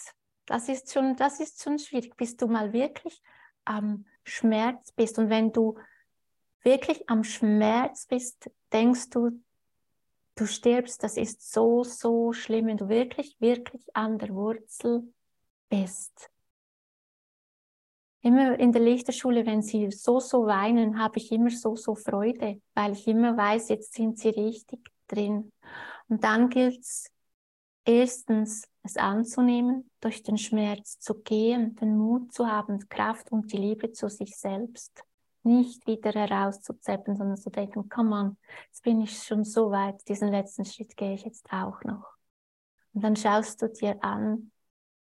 das 0.46 0.70
ist 0.70 0.92
schon, 0.92 1.16
das 1.16 1.40
ist 1.40 1.62
schon 1.62 1.80
schwierig, 1.80 2.16
bis 2.16 2.38
du 2.38 2.48
mal 2.48 2.72
wirklich 2.72 3.22
am 3.66 4.06
Schmerz 4.24 4.92
bist. 4.92 5.18
Und 5.20 5.30
wenn 5.30 5.52
du 5.52 5.78
wirklich 6.64 7.10
am 7.10 7.24
Schmerz 7.24 8.06
bist, 8.06 8.50
denkst 8.72 9.10
du, 9.10 9.42
du 10.36 10.46
stirbst, 10.46 11.04
das 11.04 11.18
ist 11.18 11.52
so, 11.52 11.84
so 11.84 12.34
schlimm, 12.34 12.68
wenn 12.68 12.78
du 12.78 12.90
wirklich, 12.90 13.36
wirklich 13.40 13.84
an 13.94 14.18
der 14.18 14.30
Wurzel 14.30 15.14
bist. 15.70 16.30
Immer 18.22 18.60
in 18.60 18.72
der 18.72 18.82
Lichterschule, 18.82 19.46
wenn 19.46 19.62
sie 19.62 19.92
so, 19.92 20.20
so 20.20 20.46
weinen, 20.46 21.00
habe 21.00 21.20
ich 21.20 21.32
immer 21.32 21.50
so, 21.50 21.76
so 21.76 21.96
Freude, 21.96 22.62
weil 22.74 22.92
ich 22.92 23.08
immer 23.08 23.38
weiß, 23.38 23.70
jetzt 23.70 23.94
sind 23.94 24.20
sie 24.20 24.30
richtig 24.30 24.82
drin. 25.08 25.52
Und 26.10 26.24
dann 26.24 26.50
gilt 26.50 26.82
es 26.82 27.10
erstens, 27.86 28.68
es 28.90 28.98
anzunehmen, 28.98 29.90
durch 30.02 30.24
den 30.24 30.38
Schmerz 30.38 31.00
zu 31.00 31.16
gehen, 31.22 31.76
den 31.76 31.98
Mut 31.98 32.34
zu 32.34 32.48
haben, 32.48 32.88
Kraft 32.90 33.32
und 33.32 33.52
die 33.52 33.58
Liebe 33.58 33.92
zu 33.92 34.10
sich 34.10 34.36
selbst. 34.38 35.04
nicht 35.44 35.88
wieder 35.88 36.12
herauszuzeppen, 36.12 37.16
sondern 37.16 37.38
zu 37.38 37.50
denken, 37.50 37.90
come 37.90 38.16
on, 38.16 38.38
jetzt 38.68 38.84
bin 38.84 39.02
ich 39.02 39.24
schon 39.24 39.44
so 39.44 39.72
weit, 39.72 40.08
diesen 40.08 40.30
letzten 40.30 40.66
Schritt 40.66 40.96
gehe 40.98 41.14
ich 41.14 41.24
jetzt 41.24 41.52
auch 41.52 41.82
noch. 41.84 42.06
Und 42.94 43.04
dann 43.04 43.16
schaust 43.16 43.62
du 43.62 43.70
dir 43.70 44.04
an, 44.04 44.52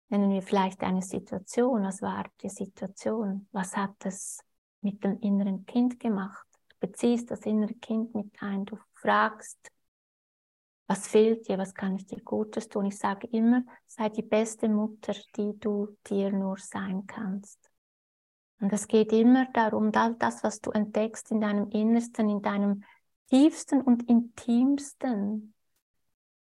nennen 0.09 0.31
wir 0.31 0.41
vielleicht 0.41 0.81
eine 0.83 1.01
Situation, 1.01 1.83
was 1.83 2.01
war 2.01 2.25
die 2.41 2.49
Situation, 2.49 3.47
was 3.51 3.75
hat 3.75 3.95
es 4.05 4.39
mit 4.81 5.03
dem 5.03 5.19
inneren 5.19 5.65
Kind 5.65 5.99
gemacht. 5.99 6.45
Du 6.69 6.87
beziehst 6.87 7.31
das 7.31 7.41
innere 7.41 7.73
Kind 7.75 8.13
mit 8.13 8.31
ein, 8.41 8.65
du 8.65 8.77
fragst, 8.93 9.71
was 10.87 11.07
fehlt 11.07 11.47
dir, 11.47 11.57
was 11.57 11.73
kann 11.73 11.95
ich 11.95 12.05
dir 12.05 12.21
Gutes 12.21 12.69
tun. 12.69 12.85
Ich 12.85 12.97
sage 12.97 13.27
immer, 13.27 13.63
sei 13.87 14.09
die 14.09 14.21
beste 14.21 14.69
Mutter, 14.69 15.13
die 15.35 15.57
du 15.59 15.97
dir 16.07 16.31
nur 16.31 16.57
sein 16.57 17.05
kannst. 17.07 17.71
Und 18.59 18.71
es 18.71 18.87
geht 18.87 19.11
immer 19.11 19.47
darum, 19.53 19.91
das, 19.91 20.43
was 20.43 20.61
du 20.61 20.71
entdeckst 20.71 21.31
in 21.31 21.41
deinem 21.41 21.69
Innersten, 21.71 22.29
in 22.29 22.41
deinem 22.41 22.83
tiefsten 23.29 23.81
und 23.81 24.07
intimsten, 24.07 25.53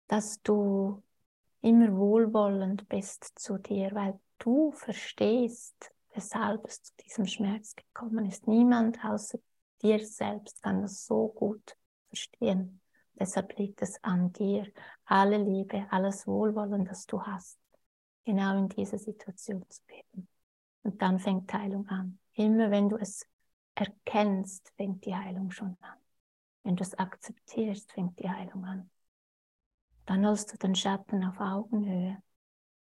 dass 0.07 0.41
du 0.43 1.03
immer 1.61 1.95
wohlwollend 1.97 2.87
bist 2.87 3.37
zu 3.39 3.57
dir, 3.57 3.89
weil 3.93 4.19
du 4.39 4.71
verstehst, 4.71 5.91
weshalb 6.13 6.65
es 6.65 6.83
zu 6.83 6.93
diesem 7.03 7.25
Schmerz 7.25 7.75
gekommen 7.75 8.25
ist. 8.25 8.47
Niemand 8.47 9.03
außer 9.03 9.39
dir 9.81 10.05
selbst 10.05 10.61
kann 10.61 10.83
das 10.83 11.05
so 11.05 11.29
gut 11.29 11.75
verstehen. 12.09 12.79
Deshalb 13.19 13.57
liegt 13.57 13.81
es 13.81 14.03
an 14.03 14.33
dir, 14.33 14.67
alle 15.05 15.37
Liebe, 15.37 15.87
alles 15.89 16.27
Wohlwollen, 16.27 16.85
das 16.85 17.05
du 17.05 17.21
hast, 17.21 17.57
genau 18.25 18.57
in 18.57 18.69
diese 18.69 18.97
Situation 18.97 19.63
zu 19.69 19.81
geben. 19.87 20.27
Und 20.83 21.01
dann 21.01 21.19
fängt 21.19 21.51
Heilung 21.53 21.87
an. 21.87 22.19
Immer 22.33 22.71
wenn 22.71 22.89
du 22.89 22.97
es 22.97 23.25
erkennst, 23.73 24.71
fängt 24.75 25.05
die 25.05 25.15
Heilung 25.15 25.51
schon 25.51 25.77
an. 25.81 25.97
Wenn 26.63 26.75
du 26.75 26.83
es 26.83 26.93
akzeptierst, 26.93 27.91
fängt 27.91 28.19
die 28.19 28.29
Heilung 28.29 28.65
an. 28.65 28.89
Dann 30.05 30.25
hast 30.25 30.53
du 30.53 30.57
den 30.57 30.75
Schatten 30.75 31.23
auf 31.23 31.39
Augenhöhe. 31.39 32.21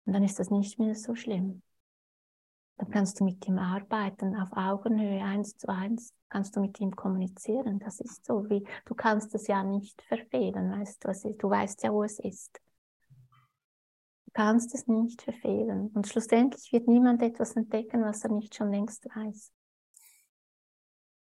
Und 0.05 0.13
dann 0.13 0.23
ist 0.23 0.39
das 0.39 0.49
nicht 0.49 0.79
mehr 0.79 0.95
so 0.95 1.15
schlimm. 1.15 1.61
Dann 2.81 2.89
kannst 2.89 3.19
du 3.19 3.23
mit 3.23 3.47
ihm 3.47 3.59
arbeiten, 3.59 4.35
auf 4.35 4.51
Augenhöhe, 4.53 5.23
eins 5.23 5.55
zu 5.55 5.69
eins, 5.69 6.13
kannst 6.29 6.55
du 6.55 6.61
mit 6.61 6.79
ihm 6.79 6.95
kommunizieren. 6.95 7.79
Das 7.79 7.99
ist 7.99 8.25
so, 8.25 8.49
wie 8.49 8.65
du 8.85 8.95
kannst 8.95 9.35
es 9.35 9.47
ja 9.47 9.63
nicht 9.63 10.01
verfehlen, 10.01 10.71
weißt 10.71 11.05
du, 11.05 11.33
du 11.37 11.49
weißt 11.49 11.83
ja, 11.83 11.93
wo 11.93 12.03
es 12.03 12.19
ist 12.19 12.59
kannst 14.33 14.73
es 14.73 14.87
nicht 14.87 15.21
verfehlen. 15.21 15.91
Und 15.93 16.07
schlussendlich 16.07 16.71
wird 16.71 16.87
niemand 16.87 17.21
etwas 17.21 17.55
entdecken, 17.55 18.03
was 18.03 18.23
er 18.23 18.31
nicht 18.31 18.55
schon 18.55 18.71
längst 18.71 19.05
weiß. 19.13 19.51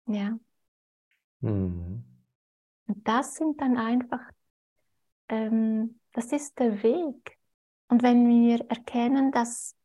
Ja. 0.07 0.37
Mhm. 1.39 2.03
Und 2.87 3.07
das 3.07 3.35
sind 3.35 3.59
dann 3.61 3.77
einfach, 3.77 4.21
ähm, 5.29 5.99
das 6.13 6.31
ist 6.31 6.59
der 6.59 6.83
Weg. 6.83 7.37
Und 7.87 8.03
wenn 8.03 8.27
wir 8.27 8.65
erkennen, 8.69 9.31
dass 9.31 9.75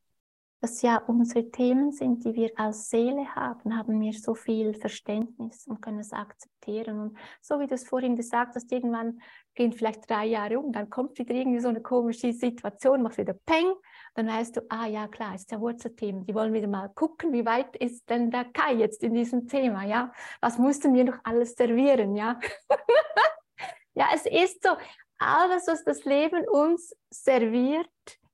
das 0.67 0.81
ja 0.81 0.97
unsere 0.97 1.49
Themen 1.49 1.93
sind, 1.93 2.25
die 2.25 2.35
wir 2.35 2.51
als 2.57 2.89
Seele 2.89 3.33
haben, 3.33 3.77
haben 3.77 4.01
wir 4.01 4.11
so 4.11 4.35
viel 4.35 4.73
Verständnis 4.73 5.65
und 5.65 5.81
können 5.81 5.99
es 5.99 6.11
akzeptieren. 6.11 6.99
Und 6.99 7.17
so 7.41 7.61
wie 7.61 7.67
du 7.67 7.75
es 7.75 7.87
vorhin 7.87 8.17
gesagt 8.17 8.53
hast, 8.53 8.69
irgendwann 8.69 9.21
gehen 9.55 9.71
vielleicht 9.71 10.09
drei 10.09 10.25
Jahre 10.25 10.59
um, 10.59 10.73
dann 10.73 10.89
kommt 10.89 11.17
wieder 11.19 11.33
irgendwie 11.33 11.61
so 11.61 11.69
eine 11.69 11.81
komische 11.81 12.33
Situation, 12.33 13.01
macht 13.01 13.17
wieder 13.17 13.33
Peng, 13.33 13.73
dann 14.15 14.27
weißt 14.27 14.57
du, 14.57 14.61
ah 14.67 14.87
ja 14.87 15.07
klar, 15.07 15.35
ist 15.35 15.51
der 15.51 15.61
Wurzelthema. 15.61 16.25
Die 16.25 16.35
wollen 16.35 16.51
wieder 16.51 16.67
mal 16.67 16.89
gucken, 16.89 17.31
wie 17.31 17.45
weit 17.45 17.73
ist 17.77 18.09
denn 18.09 18.29
der 18.29 18.43
Kai 18.43 18.73
jetzt 18.73 19.03
in 19.03 19.13
diesem 19.13 19.47
Thema, 19.47 19.85
ja? 19.85 20.11
Was 20.41 20.57
mussten 20.57 20.93
wir 20.93 21.05
noch 21.05 21.19
alles 21.23 21.53
servieren, 21.55 22.17
ja? 22.17 22.41
ja, 23.95 24.07
es 24.13 24.25
ist 24.25 24.63
so, 24.63 24.71
alles, 25.17 25.65
was 25.67 25.85
das 25.85 26.03
Leben 26.03 26.45
uns 26.47 26.93
serviert, 27.09 27.87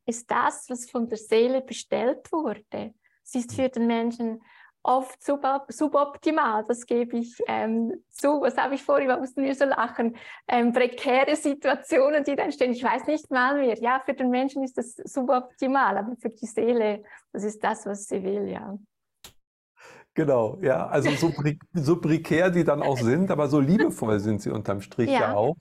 ist 0.05 0.29
das, 0.29 0.65
was 0.69 0.89
von 0.89 1.07
der 1.07 1.17
Seele 1.17 1.61
bestellt 1.61 2.31
wurde. 2.31 2.93
Es 3.23 3.35
ist 3.35 3.53
für 3.53 3.69
den 3.69 3.87
Menschen 3.87 4.41
oft 4.83 5.23
sub 5.23 5.41
suboptimal, 5.69 6.65
das 6.67 6.85
gebe 6.85 7.17
ich 7.17 7.41
ähm, 7.47 7.93
zu. 8.09 8.41
Was 8.41 8.57
habe 8.57 8.75
ich 8.75 8.83
vorhin, 8.83 9.07
mussten 9.17 9.43
wir 9.43 9.55
so 9.55 9.65
lachen? 9.65 10.17
Ähm, 10.47 10.73
prekäre 10.73 11.35
Situationen, 11.35 12.23
die 12.23 12.35
dann 12.35 12.51
stehen. 12.51 12.73
Ich 12.73 12.83
weiß 12.83 13.07
nicht 13.07 13.31
mal 13.31 13.55
mehr. 13.55 13.79
Ja, 13.79 14.01
für 14.05 14.13
den 14.13 14.29
Menschen 14.29 14.63
ist 14.63 14.77
das 14.77 14.95
suboptimal, 14.95 15.97
aber 15.97 16.15
für 16.17 16.29
die 16.29 16.45
Seele, 16.45 17.03
das 17.31 17.45
ist 17.45 17.63
das, 17.63 17.85
was 17.85 18.05
sie 18.05 18.21
will, 18.23 18.49
ja. 18.49 18.77
Genau, 20.15 20.59
ja, 20.61 20.85
also 20.87 21.09
so, 21.11 21.33
so 21.73 21.99
prekär 21.99 22.51
die 22.51 22.63
dann 22.63 22.83
auch 22.83 22.97
sind, 22.97 23.31
aber 23.31 23.47
so 23.47 23.59
liebevoll 23.59 24.19
sind 24.19 24.43
sie 24.43 24.51
unterm 24.51 24.81
Strich 24.81 25.09
ja, 25.09 25.21
ja 25.21 25.33
auch. 25.33 25.55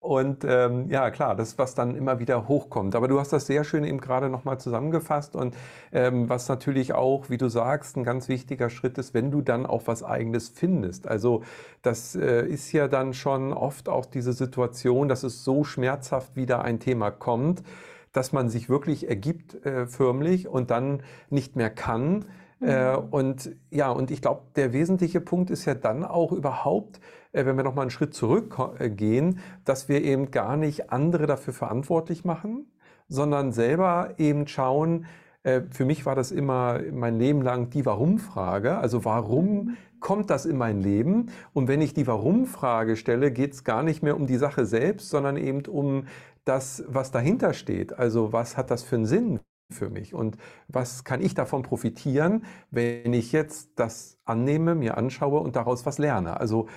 Und 0.00 0.44
ähm, 0.44 0.88
ja, 0.90 1.10
klar, 1.10 1.34
das, 1.34 1.58
was 1.58 1.74
dann 1.74 1.96
immer 1.96 2.20
wieder 2.20 2.46
hochkommt. 2.46 2.94
Aber 2.94 3.08
du 3.08 3.18
hast 3.18 3.32
das 3.32 3.46
sehr 3.46 3.64
schön 3.64 3.82
eben 3.82 4.00
gerade 4.00 4.28
nochmal 4.30 4.58
zusammengefasst. 4.60 5.34
Und 5.34 5.56
ähm, 5.92 6.28
was 6.28 6.48
natürlich 6.48 6.94
auch, 6.94 7.30
wie 7.30 7.36
du 7.36 7.48
sagst, 7.48 7.96
ein 7.96 8.04
ganz 8.04 8.28
wichtiger 8.28 8.70
Schritt 8.70 8.96
ist, 8.96 9.12
wenn 9.12 9.32
du 9.32 9.42
dann 9.42 9.66
auch 9.66 9.82
was 9.86 10.04
Eigenes 10.04 10.48
findest. 10.48 11.08
Also 11.08 11.42
das 11.82 12.14
äh, 12.14 12.46
ist 12.46 12.70
ja 12.70 12.86
dann 12.86 13.12
schon 13.12 13.52
oft 13.52 13.88
auch 13.88 14.06
diese 14.06 14.32
Situation, 14.32 15.08
dass 15.08 15.24
es 15.24 15.42
so 15.42 15.64
schmerzhaft 15.64 16.36
wieder 16.36 16.62
ein 16.62 16.78
Thema 16.78 17.10
kommt, 17.10 17.64
dass 18.12 18.32
man 18.32 18.48
sich 18.48 18.68
wirklich 18.68 19.08
ergibt 19.08 19.66
äh, 19.66 19.86
förmlich 19.86 20.46
und 20.46 20.70
dann 20.70 21.02
nicht 21.28 21.56
mehr 21.56 21.70
kann. 21.70 22.24
Äh, 22.60 22.96
mhm. 22.96 23.08
und 23.10 23.50
ja, 23.70 23.90
und 23.90 24.10
ich 24.12 24.22
glaube, 24.22 24.42
der 24.56 24.72
wesentliche 24.72 25.20
Punkt 25.20 25.50
ist 25.50 25.64
ja 25.64 25.74
dann 25.74 26.04
auch 26.04 26.32
überhaupt, 26.32 26.98
äh, 26.98 27.00
wenn 27.32 27.56
wir 27.56 27.64
nochmal 27.64 27.82
einen 27.82 27.90
Schritt 27.90 28.14
zurückgehen, 28.14 29.40
dass 29.64 29.88
wir 29.88 30.02
eben 30.02 30.30
gar 30.30 30.56
nicht 30.56 30.90
andere 30.90 31.26
dafür 31.26 31.52
verantwortlich 31.52 32.24
machen, 32.24 32.70
sondern 33.08 33.52
selber 33.52 34.14
eben 34.18 34.46
schauen, 34.46 35.06
äh, 35.42 35.62
für 35.70 35.84
mich 35.84 36.06
war 36.06 36.14
das 36.14 36.30
immer 36.30 36.80
mein 36.92 37.18
Leben 37.18 37.42
lang 37.42 37.70
die 37.70 37.86
Warum-Frage. 37.86 38.78
Also 38.78 39.04
warum 39.04 39.46
mhm. 39.46 39.76
kommt 40.00 40.30
das 40.30 40.46
in 40.46 40.56
mein 40.56 40.80
Leben? 40.80 41.30
Und 41.52 41.68
wenn 41.68 41.80
ich 41.80 41.94
die 41.94 42.06
Warum-Frage 42.06 42.96
stelle, 42.96 43.30
geht 43.30 43.54
es 43.54 43.64
gar 43.64 43.82
nicht 43.82 44.02
mehr 44.02 44.16
um 44.16 44.26
die 44.26 44.36
Sache 44.36 44.66
selbst, 44.66 45.10
sondern 45.10 45.36
eben 45.36 45.66
um 45.66 46.06
das, 46.44 46.84
was 46.88 47.10
dahinter 47.10 47.52
steht. 47.52 47.98
Also 47.98 48.32
was 48.32 48.56
hat 48.56 48.70
das 48.70 48.82
für 48.82 48.96
einen 48.96 49.06
Sinn? 49.06 49.40
für 49.70 49.90
mich 49.90 50.14
und 50.14 50.38
was 50.68 51.04
kann 51.04 51.20
ich 51.20 51.34
davon 51.34 51.62
profitieren, 51.62 52.44
wenn 52.70 53.12
ich 53.12 53.32
jetzt 53.32 53.72
das 53.76 54.16
annehme, 54.24 54.74
mir 54.74 54.96
anschaue 54.96 55.40
und 55.40 55.56
daraus 55.56 55.84
was 55.84 55.98
lerne. 55.98 56.40
Also 56.40 56.68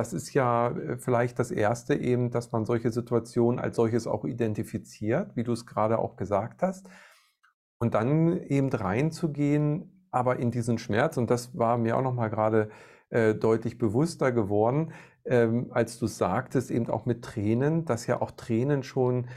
das 0.00 0.14
ist 0.14 0.32
ja 0.32 0.70
äh, 0.70 0.96
vielleicht 0.96 1.38
das 1.38 1.50
Erste 1.50 1.94
eben, 1.94 2.30
dass 2.30 2.52
man 2.52 2.64
solche 2.64 2.90
Situationen 2.90 3.60
als 3.60 3.76
solches 3.76 4.06
auch 4.06 4.24
identifiziert, 4.24 5.36
wie 5.36 5.44
du 5.44 5.52
es 5.52 5.66
gerade 5.66 5.98
auch 5.98 6.16
gesagt 6.16 6.62
hast. 6.62 6.88
Und 7.78 7.92
dann 7.92 8.38
eben 8.44 8.70
reinzugehen, 8.70 10.06
aber 10.10 10.38
in 10.38 10.50
diesen 10.50 10.78
Schmerz, 10.78 11.18
und 11.18 11.30
das 11.30 11.56
war 11.56 11.76
mir 11.76 11.98
auch 11.98 12.02
nochmal 12.02 12.30
gerade 12.30 12.70
äh, 13.10 13.34
deutlich 13.34 13.76
bewusster 13.76 14.32
geworden, 14.32 14.92
ähm, 15.26 15.66
als 15.70 15.98
du 15.98 16.06
sagtest, 16.06 16.70
eben 16.70 16.88
auch 16.88 17.04
mit 17.04 17.22
Tränen, 17.22 17.84
dass 17.84 18.06
ja 18.06 18.22
auch 18.22 18.30
Tränen 18.30 18.82
schon, 18.82 19.28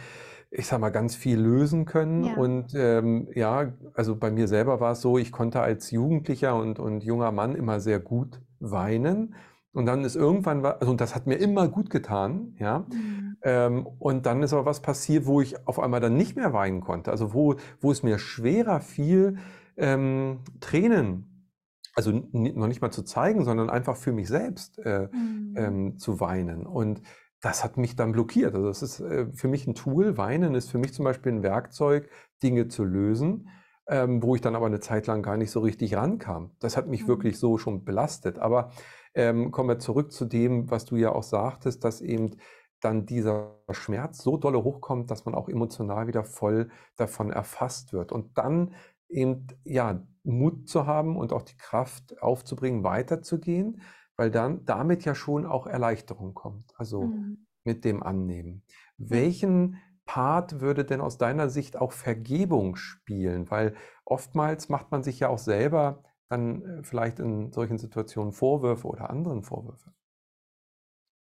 ich 0.50 0.68
sag 0.68 0.80
mal, 0.80 0.92
ganz 0.92 1.14
viel 1.14 1.40
lösen 1.40 1.84
können. 1.84 2.24
Ja. 2.24 2.36
Und 2.36 2.74
ähm, 2.74 3.28
ja, 3.36 3.74
also 3.96 4.16
bei 4.16 4.32
mir 4.32 4.48
selber 4.48 4.80
war 4.80 4.94
es 4.94 5.02
so, 5.02 5.18
ich 5.18 5.34
konnte 5.34 5.60
als 5.60 5.92
Jugendlicher 5.92 6.56
und, 6.56 6.80
und 6.80 7.04
junger 7.04 7.34
Mann 7.34 7.54
immer 7.54 7.82
sehr 7.82 8.00
gut 8.00 8.42
weinen. 8.62 9.36
Und 9.74 9.88
dann 9.88 10.04
ist 10.04 10.16
irgendwann, 10.16 10.64
also 10.64 10.92
und 10.92 11.02
das 11.02 11.16
hat 11.16 11.26
mir 11.26 11.36
immer 11.36 11.68
gut 11.68 11.90
getan, 11.90 12.56
ja. 12.60 12.86
Mhm. 12.92 13.38
Ähm, 13.42 13.88
und 14.00 14.26
dann 14.26 14.44
ist 14.44 14.54
aber 14.54 14.66
was 14.66 14.82
passiert, 14.82 15.26
wo 15.26 15.42
ich 15.42 15.68
auf 15.68 15.80
einmal 15.80 16.00
dann 16.00 16.16
nicht 16.16 16.36
mehr 16.36 16.54
weinen 16.54 16.82
konnte. 16.82 17.12
Also 17.12 17.34
wo, 17.34 17.56
wo 17.82 17.92
es 17.92 18.04
mir 18.04 18.20
schwerer 18.20 18.80
fiel, 18.80 19.38
ähm, 19.76 20.40
Tränen, 20.62 21.50
also 21.96 22.12
noch 22.12 22.68
nicht 22.68 22.82
mal 22.82 22.92
zu 22.92 23.04
zeigen, 23.04 23.44
sondern 23.44 23.70
einfach 23.70 23.98
für 23.98 24.12
mich 24.12 24.28
selbst 24.28 24.80
äh, 24.80 25.10
mhm. 25.12 25.54
ähm, 25.58 25.98
zu 25.98 26.20
weinen. 26.20 26.66
Und 26.66 27.02
das 27.42 27.64
hat 27.64 27.78
mich 27.78 27.96
dann 27.96 28.14
blockiert. 28.14 28.56
Also 28.56 28.68
das 28.68 28.82
ist 28.82 29.00
äh, 29.00 29.28
für 29.34 29.48
mich 29.48 29.68
ein 29.68 29.76
Tool. 29.76 30.18
Weinen 30.18 30.56
ist 30.56 30.72
für 30.72 30.78
mich 30.78 30.94
zum 30.94 31.04
Beispiel 31.06 31.32
ein 31.34 31.44
Werkzeug, 31.44 32.10
Dinge 32.42 32.68
zu 32.68 32.84
lösen. 32.84 33.50
Ähm, 33.86 34.24
wo 34.24 34.34
ich 34.34 34.40
dann 34.40 34.56
aber 34.56 34.68
eine 34.68 34.80
Zeit 34.80 35.08
lang 35.08 35.22
gar 35.24 35.36
nicht 35.36 35.52
so 35.52 35.60
richtig 35.60 35.96
rankam. 35.96 36.52
Das 36.60 36.78
hat 36.78 36.88
mich 36.88 37.04
mhm. 37.04 37.08
wirklich 37.10 37.38
so 37.38 37.58
schon 37.58 37.84
belastet. 37.84 38.40
Aber 38.40 38.72
ähm, 39.14 39.52
kommen 39.52 39.70
wir 39.70 39.80
zurück 39.80 40.12
zu 40.12 40.26
dem, 40.26 40.70
was 40.70 40.86
du 40.86 40.96
ja 40.96 41.12
auch 41.12 41.24
sagtest, 41.24 41.84
dass 41.84 42.02
eben 42.02 42.38
dann 42.80 43.06
dieser 43.06 43.60
Schmerz 43.72 44.22
so 44.22 44.38
dolle 44.38 44.64
hochkommt, 44.64 45.10
dass 45.10 45.26
man 45.26 45.36
auch 45.36 45.48
emotional 45.48 46.08
wieder 46.08 46.24
voll 46.24 46.70
davon 46.98 47.32
erfasst 47.32 47.94
wird. 47.94 48.12
Und 48.12 48.38
dann 48.38 48.76
eben, 49.08 49.48
ja, 49.64 50.06
Mut 50.24 50.70
zu 50.70 50.86
haben 50.86 51.18
und 51.18 51.34
auch 51.34 51.44
die 51.44 51.58
Kraft 51.58 52.22
aufzubringen, 52.22 52.84
weiterzugehen, 52.84 53.82
weil 54.16 54.32
dann 54.32 54.66
damit 54.66 55.06
ja 55.06 55.16
schon 55.16 55.46
auch 55.46 55.68
Erleichterung 55.68 56.34
kommt, 56.34 56.74
also 56.78 57.04
mhm. 57.04 57.46
mit 57.64 57.84
dem 57.84 58.04
Annehmen. 58.04 58.64
Welchen 58.98 59.82
Part 60.06 60.62
würde 60.62 60.86
denn 60.86 61.02
aus 61.02 61.18
deiner 61.18 61.50
Sicht 61.50 61.78
auch 61.78 61.92
Vergebung 61.92 62.76
spielen? 62.76 63.50
Weil 63.50 63.76
oftmals 64.06 64.70
macht 64.70 64.92
man 64.92 65.04
sich 65.04 65.20
ja 65.20 65.30
auch 65.30 65.38
selber 65.40 66.04
dann 66.30 66.80
äh, 66.80 66.84
vielleicht 66.84 67.20
in 67.20 67.52
solchen 67.52 67.78
Situationen 67.78 68.32
Vorwürfe 68.32 68.88
oder 68.88 69.10
anderen 69.10 69.44
Vorwürfe? 69.44 69.94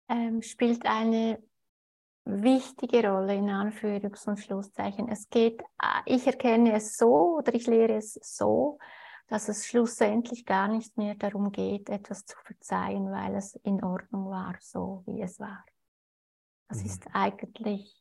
Ähm, 0.09 0.41
spielt 0.41 0.85
eine 0.85 1.41
wichtige 2.25 3.09
Rolle 3.09 3.35
in 3.35 3.49
Anführungs- 3.49 4.27
und 4.27 4.39
Schlusszeichen. 4.39 5.07
Es 5.09 5.29
geht, 5.29 5.61
äh, 5.61 6.01
ich 6.05 6.27
erkenne 6.27 6.73
es 6.73 6.95
so 6.97 7.37
oder 7.37 7.53
ich 7.53 7.67
lehre 7.67 7.95
es 7.95 8.13
so, 8.21 8.77
dass 9.27 9.47
es 9.47 9.65
schlussendlich 9.65 10.45
gar 10.45 10.67
nicht 10.67 10.97
mehr 10.97 11.15
darum 11.15 11.51
geht, 11.51 11.89
etwas 11.89 12.25
zu 12.25 12.35
verzeihen, 12.43 13.11
weil 13.11 13.35
es 13.35 13.55
in 13.63 13.83
Ordnung 13.83 14.29
war, 14.29 14.55
so 14.59 15.03
wie 15.05 15.21
es 15.21 15.39
war. 15.39 15.63
Das 16.67 16.79
mhm. 16.79 16.85
ist 16.85 17.07
eigentlich 17.13 18.00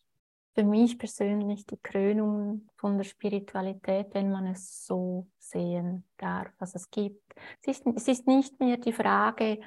für 0.55 0.65
mich 0.65 0.99
persönlich 0.99 1.67
die 1.67 1.79
Krönung 1.79 2.69
von 2.77 2.97
der 2.97 3.05
Spiritualität, 3.05 4.09
wenn 4.13 4.31
man 4.31 4.47
es 4.49 4.85
so 4.85 5.29
sehen 5.39 6.05
darf, 6.17 6.49
was 6.59 6.75
es 6.75 6.91
gibt. 6.91 7.23
Es 7.63 7.79
ist, 7.79 7.87
es 7.95 8.09
ist 8.09 8.27
nicht 8.27 8.59
mehr 8.59 8.77
die 8.77 8.93
Frage 8.93 9.61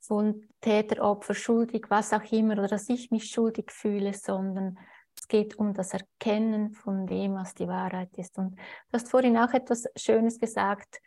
von 0.00 0.48
Täter, 0.60 1.02
Opfer, 1.02 1.34
schuldig, 1.34 1.86
was 1.88 2.12
auch 2.12 2.24
immer, 2.30 2.54
oder 2.54 2.68
dass 2.68 2.88
ich 2.88 3.10
mich 3.10 3.30
schuldig 3.30 3.70
fühle, 3.70 4.14
sondern 4.14 4.78
es 5.18 5.26
geht 5.26 5.58
um 5.58 5.74
das 5.74 5.92
Erkennen 5.92 6.72
von 6.72 7.06
dem, 7.06 7.34
was 7.34 7.54
die 7.54 7.66
Wahrheit 7.66 8.16
ist. 8.16 8.38
Und 8.38 8.54
du 8.54 8.60
hast 8.92 9.10
vorhin 9.10 9.36
auch 9.36 9.52
etwas 9.52 9.86
Schönes 9.96 10.38
gesagt, 10.38 11.00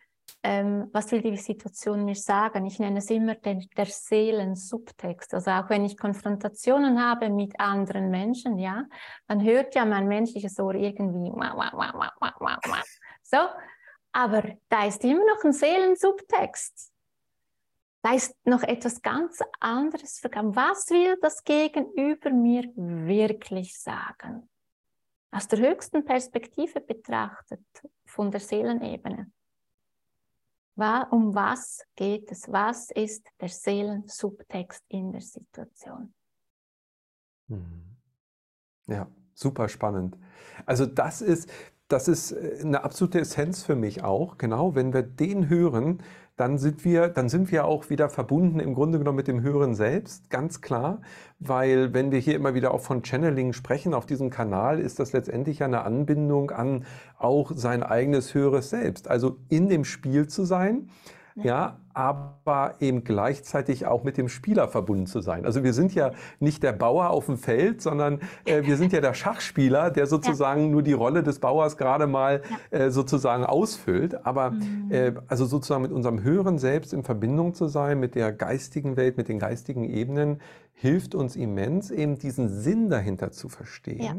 ähm, 0.44 0.90
was 0.92 1.12
will 1.12 1.22
die 1.22 1.38
Situation 1.38 2.06
mir 2.06 2.16
sagen? 2.16 2.66
Ich 2.66 2.80
nenne 2.80 3.00
es 3.00 3.10
immer 3.10 3.36
den, 3.36 3.68
der 3.78 3.86
Seelensubtext. 3.86 5.34
Also 5.34 5.52
auch 5.52 5.70
wenn 5.70 5.86
ich 5.86 5.98
Konfrontationen 5.98 7.04
habe 7.04 7.30
mit 7.30 7.60
anderen 7.60 8.10
Menschen, 8.10 8.58
ja, 8.58 8.86
dann 9.28 9.44
hört 9.44 9.76
ja 9.76 9.86
mein 9.86 10.08
menschliches 10.08 10.60
Ohr 10.60 10.76
irgendwie 10.76 11.32
so, 13.24 13.38
aber 14.12 14.44
da 14.70 14.86
ist 14.86 15.04
immer 15.04 15.26
noch 15.26 15.44
ein 15.44 15.54
Seelensubtext. 15.54 16.92
Da 18.02 18.16
ist 18.16 18.36
noch 18.46 18.64
etwas 18.64 19.02
ganz 19.02 19.40
anderes 19.60 20.20
vergangen. 20.20 20.56
Was 20.56 20.90
will 20.90 21.18
das 21.22 21.44
Gegenüber 21.44 22.32
mir 22.32 22.64
wirklich 22.76 23.80
sagen? 23.80 24.50
Aus 25.32 25.48
der 25.48 25.60
höchsten 25.60 26.04
Perspektive 26.04 26.82
betrachtet, 26.82 27.66
von 28.06 28.32
der 28.32 28.42
Seelenebene. 28.42 29.32
Um 31.12 31.36
was 31.36 31.84
geht 31.96 32.32
es? 32.32 32.52
Was 32.52 32.90
ist 32.90 33.28
der 33.40 33.50
Seelensubtext 33.50 34.84
in 34.88 35.12
der 35.12 35.22
Situation? 35.22 36.12
Mhm. 37.48 37.98
Ja, 38.88 39.08
super 39.36 39.70
spannend. 39.70 40.18
Also 40.66 40.88
das 40.88 41.22
ist, 41.22 41.52
das 41.88 42.08
ist 42.08 42.32
äh, 42.32 42.62
eine 42.62 42.84
absolute 42.84 43.20
Essenz 43.20 43.62
für 43.64 43.76
mich 43.76 44.04
auch. 44.04 44.40
Genau, 44.40 44.74
wenn 44.74 44.92
wir 44.92 45.04
den 45.04 45.50
hören, 45.50 46.02
dann 46.38 46.58
sind 46.58 46.86
wir, 46.86 47.10
dann 47.10 47.30
sind 47.30 47.52
wir 47.52 47.66
auch 47.66 47.90
wieder 47.90 48.10
verbunden 48.10 48.60
im 48.60 48.74
Grunde 48.74 48.98
genommen 48.98 49.18
mit 49.18 49.28
dem 49.28 49.42
Hören 49.42 49.76
selbst, 49.76 50.30
ganz 50.30 50.62
klar. 50.62 51.02
Weil 51.40 51.94
wenn 51.94 52.12
wir 52.12 52.20
hier 52.20 52.36
immer 52.36 52.54
wieder 52.54 52.74
auch 52.74 52.82
von 52.82 53.04
Channeling 53.04 53.54
sprechen 53.54 53.94
auf 53.94 54.06
diesem 54.06 54.30
Kanal, 54.30 54.80
ist 54.80 55.00
das 55.00 55.14
letztendlich 55.14 55.64
eine 55.64 55.84
Anbindung 55.84 56.52
an 56.52 56.86
auch 57.18 57.52
sein 57.54 57.84
eigenes 57.84 58.34
höheres 58.34 58.70
Selbst. 58.70 59.08
Also 59.08 59.38
in 59.50 59.70
dem 59.70 59.86
Spiel 59.86 60.28
zu 60.28 60.46
sein 60.46 60.90
ja, 61.44 61.78
aber 61.94 62.76
eben 62.80 63.04
gleichzeitig 63.04 63.86
auch 63.86 64.04
mit 64.04 64.18
dem 64.18 64.30
Spieler 64.30 64.68
verbunden 64.68 65.08
zu 65.08 65.22
sein. 65.22 65.46
Also 65.46 65.64
wir 65.64 65.74
sind 65.74 65.94
ja 65.94 66.12
nicht 66.40 66.64
der 66.64 66.72
Bauer 66.72 67.10
auf 67.10 67.26
dem 67.26 67.38
Feld, 67.38 67.82
sondern 67.82 68.20
äh, 68.46 68.64
wir 68.64 68.78
sind 68.78 68.94
ja 68.94 69.02
der 69.02 69.14
Schachspieler, 69.14 69.92
der 69.92 70.06
sozusagen 70.08 70.66
ja. 70.66 70.70
nur 70.70 70.84
die 70.84 70.94
Rolle 70.94 71.24
des 71.24 71.40
Bauers 71.40 71.78
gerade 71.78 72.08
mal 72.08 72.42
ja. 72.72 72.80
äh, 72.80 72.92
sozusagen 72.92 73.46
ausfüllt. 73.46 74.26
Aber 74.26 74.52
mhm. 74.52 74.88
äh, 74.90 75.14
also 75.28 75.46
sozusagen 75.46 75.82
mit 75.82 75.92
unserem 75.92 76.24
höheren 76.24 76.58
Selbst 76.58 76.94
in 76.94 77.04
Verbindung 77.04 77.54
zu 77.54 77.68
sein, 77.68 78.00
mit 78.00 78.16
der 78.16 78.32
geistigen 78.32 78.96
Welt, 78.96 79.18
mit 79.18 79.28
den 79.28 79.40
geistigen 79.40 79.84
Ebenen, 79.84 80.40
hilft 80.74 81.14
uns 81.14 81.36
immens, 81.36 81.92
eben 81.92 82.18
diesen 82.18 82.50
Sinn 82.50 82.90
dahinter 82.90 83.32
zu 83.32 83.50
verstehen. 83.50 84.04
Ja. 84.04 84.16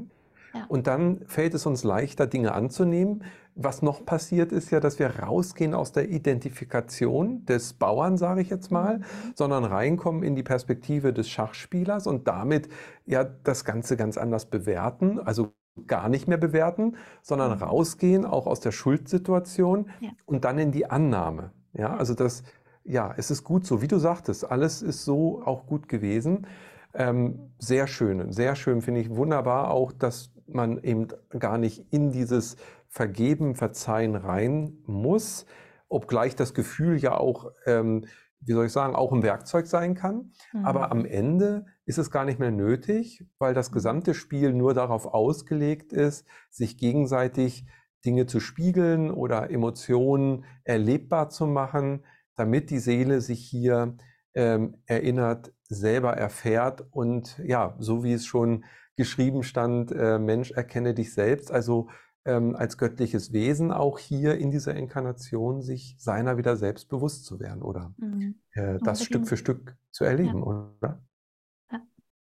Und 0.69 0.87
dann 0.87 1.21
fällt 1.27 1.55
es 1.55 1.67
uns 1.67 1.85
leichter, 1.85 2.27
Dinge 2.27 2.53
anzunehmen. 2.53 3.25
Was 3.55 3.83
noch 3.83 4.05
passiert 4.07 4.51
ist 4.51 4.71
ja, 4.71 4.81
dass 4.81 4.99
wir 4.99 5.21
rausgehen 5.21 5.75
aus 5.75 5.93
der 5.93 6.09
Identifikation 6.09 7.45
des 7.45 7.75
Bauern, 7.75 8.17
sage 8.17 8.41
ich 8.41 8.49
jetzt 8.49 8.71
mal, 8.71 8.99
mhm. 8.99 9.05
sondern 9.35 9.65
reinkommen 9.65 10.23
in 10.23 10.35
die 10.35 10.43
Perspektive 10.43 11.13
des 11.13 11.29
Schachspielers 11.29 12.07
und 12.07 12.29
damit 12.29 12.69
ja 13.05 13.25
das 13.25 13.65
Ganze 13.65 13.97
ganz 13.97 14.17
anders 14.17 14.47
bewerten, 14.47 15.19
also 15.19 15.53
gar 15.87 16.09
nicht 16.09 16.29
mehr 16.29 16.39
bewerten, 16.39 16.97
sondern 17.23 17.57
mhm. 17.57 17.63
rausgehen 17.63 18.25
auch 18.25 18.47
aus 18.47 18.61
der 18.61 18.73
Schuldsituation 18.73 19.91
ja. 20.01 20.11
und 20.27 20.45
dann 20.45 20.59
in 20.59 20.73
die 20.73 20.91
Annahme. 20.91 21.53
Ja, 21.75 21.97
also 21.97 22.15
das, 22.15 22.43
ja, 22.85 23.15
es 23.17 23.31
ist 23.31 23.45
gut 23.45 23.67
so, 23.67 23.81
wie 23.81 23.89
du 23.89 23.99
sagtest, 23.99 24.51
alles 24.51 24.83
ist 24.83 25.05
so 25.05 25.43
auch 25.45 25.67
gut 25.67 25.89
gewesen. 25.89 26.47
Ähm, 26.95 27.51
sehr 27.59 27.87
schön, 27.87 28.33
sehr 28.33 28.55
schön 28.55 28.83
finde 28.83 29.01
ich 29.01 29.11
wunderbar 29.11 29.71
auch, 29.71 29.93
dass 29.93 30.31
man 30.55 30.83
eben 30.83 31.09
gar 31.39 31.59
nicht 31.59 31.93
in 31.93 32.11
dieses 32.11 32.57
Vergeben, 32.89 33.55
Verzeihen 33.55 34.17
rein 34.17 34.79
muss, 34.87 35.47
obgleich 35.89 36.37
das 36.37 36.55
Gefühl 36.55 36.99
ja 36.99 37.17
auch, 37.17 37.53
ähm, 37.67 38.07
wie 38.41 38.53
soll 38.53 38.67
ich 38.67 38.73
sagen, 38.73 38.95
auch 38.95 39.13
ein 39.13 39.23
Werkzeug 39.23 39.67
sein 39.67 39.95
kann. 39.95 40.33
Mhm. 40.53 40.65
Aber 40.65 40.91
am 40.91 41.05
Ende 41.05 41.67
ist 41.85 41.99
es 41.99 42.11
gar 42.11 42.25
nicht 42.25 42.39
mehr 42.39 42.51
nötig, 42.51 43.25
weil 43.39 43.55
das 43.55 43.73
gesamte 43.73 44.15
Spiel 44.15 44.53
nur 44.53 44.75
darauf 44.75 45.07
ausgelegt 45.07 45.93
ist, 45.93 46.27
sich 46.51 46.77
gegenseitig 46.77 47.67
Dinge 48.05 48.27
zu 48.27 48.41
spiegeln 48.41 49.11
oder 49.11 49.51
Emotionen 49.51 50.45
erlebbar 50.65 51.29
zu 51.29 51.47
machen, 51.47 52.05
damit 52.35 52.71
die 52.71 52.79
Seele 52.79 53.21
sich 53.21 53.45
hier 53.45 53.97
ähm, 54.35 54.77
erinnert, 54.87 55.53
selber 55.69 56.15
erfährt 56.15 56.85
und 56.91 57.39
ja, 57.45 57.77
so 57.79 58.03
wie 58.03 58.13
es 58.13 58.27
schon 58.27 58.65
geschrieben 58.97 59.43
stand, 59.43 59.93
äh, 59.93 60.19
Mensch, 60.19 60.51
erkenne 60.51 60.95
dich 60.95 61.15
selbst, 61.15 61.51
also 61.51 61.89
ähm, 62.25 62.55
als 62.55 62.79
göttliches 62.79 63.33
Wesen 63.33 63.73
auch 63.73 63.99
hier 63.99 64.37
in 64.39 64.51
dieser 64.51 64.75
Inkarnation 64.75 65.63
sich 65.63 65.97
seiner 65.99 66.37
wieder 66.37 66.57
selbst 66.57 66.89
bewusst 66.89 67.25
zu 67.25 67.41
werden 67.41 67.63
oder 67.63 67.95
mhm. 67.97 68.37
äh, 68.53 68.79
das 68.85 69.05
Stück 69.05 69.27
für 69.27 69.37
Stück 69.37 69.77
zu 69.91 70.05
erleben, 70.05 70.39
ja. 70.39 70.45
oder? 70.45 71.03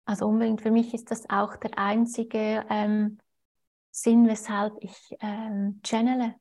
Also 0.07 0.27
unbedingt, 0.27 0.61
für 0.61 0.71
mich 0.71 0.93
ist 0.93 1.11
das 1.11 1.29
auch 1.31 1.57
der 1.57 1.79
einzige 1.79 2.65
ähm, 2.69 3.19
Sinn, 3.91 4.29
weshalb 4.29 4.75
ich 4.81 5.17
ähm, 5.21 5.81
channele, 5.83 6.35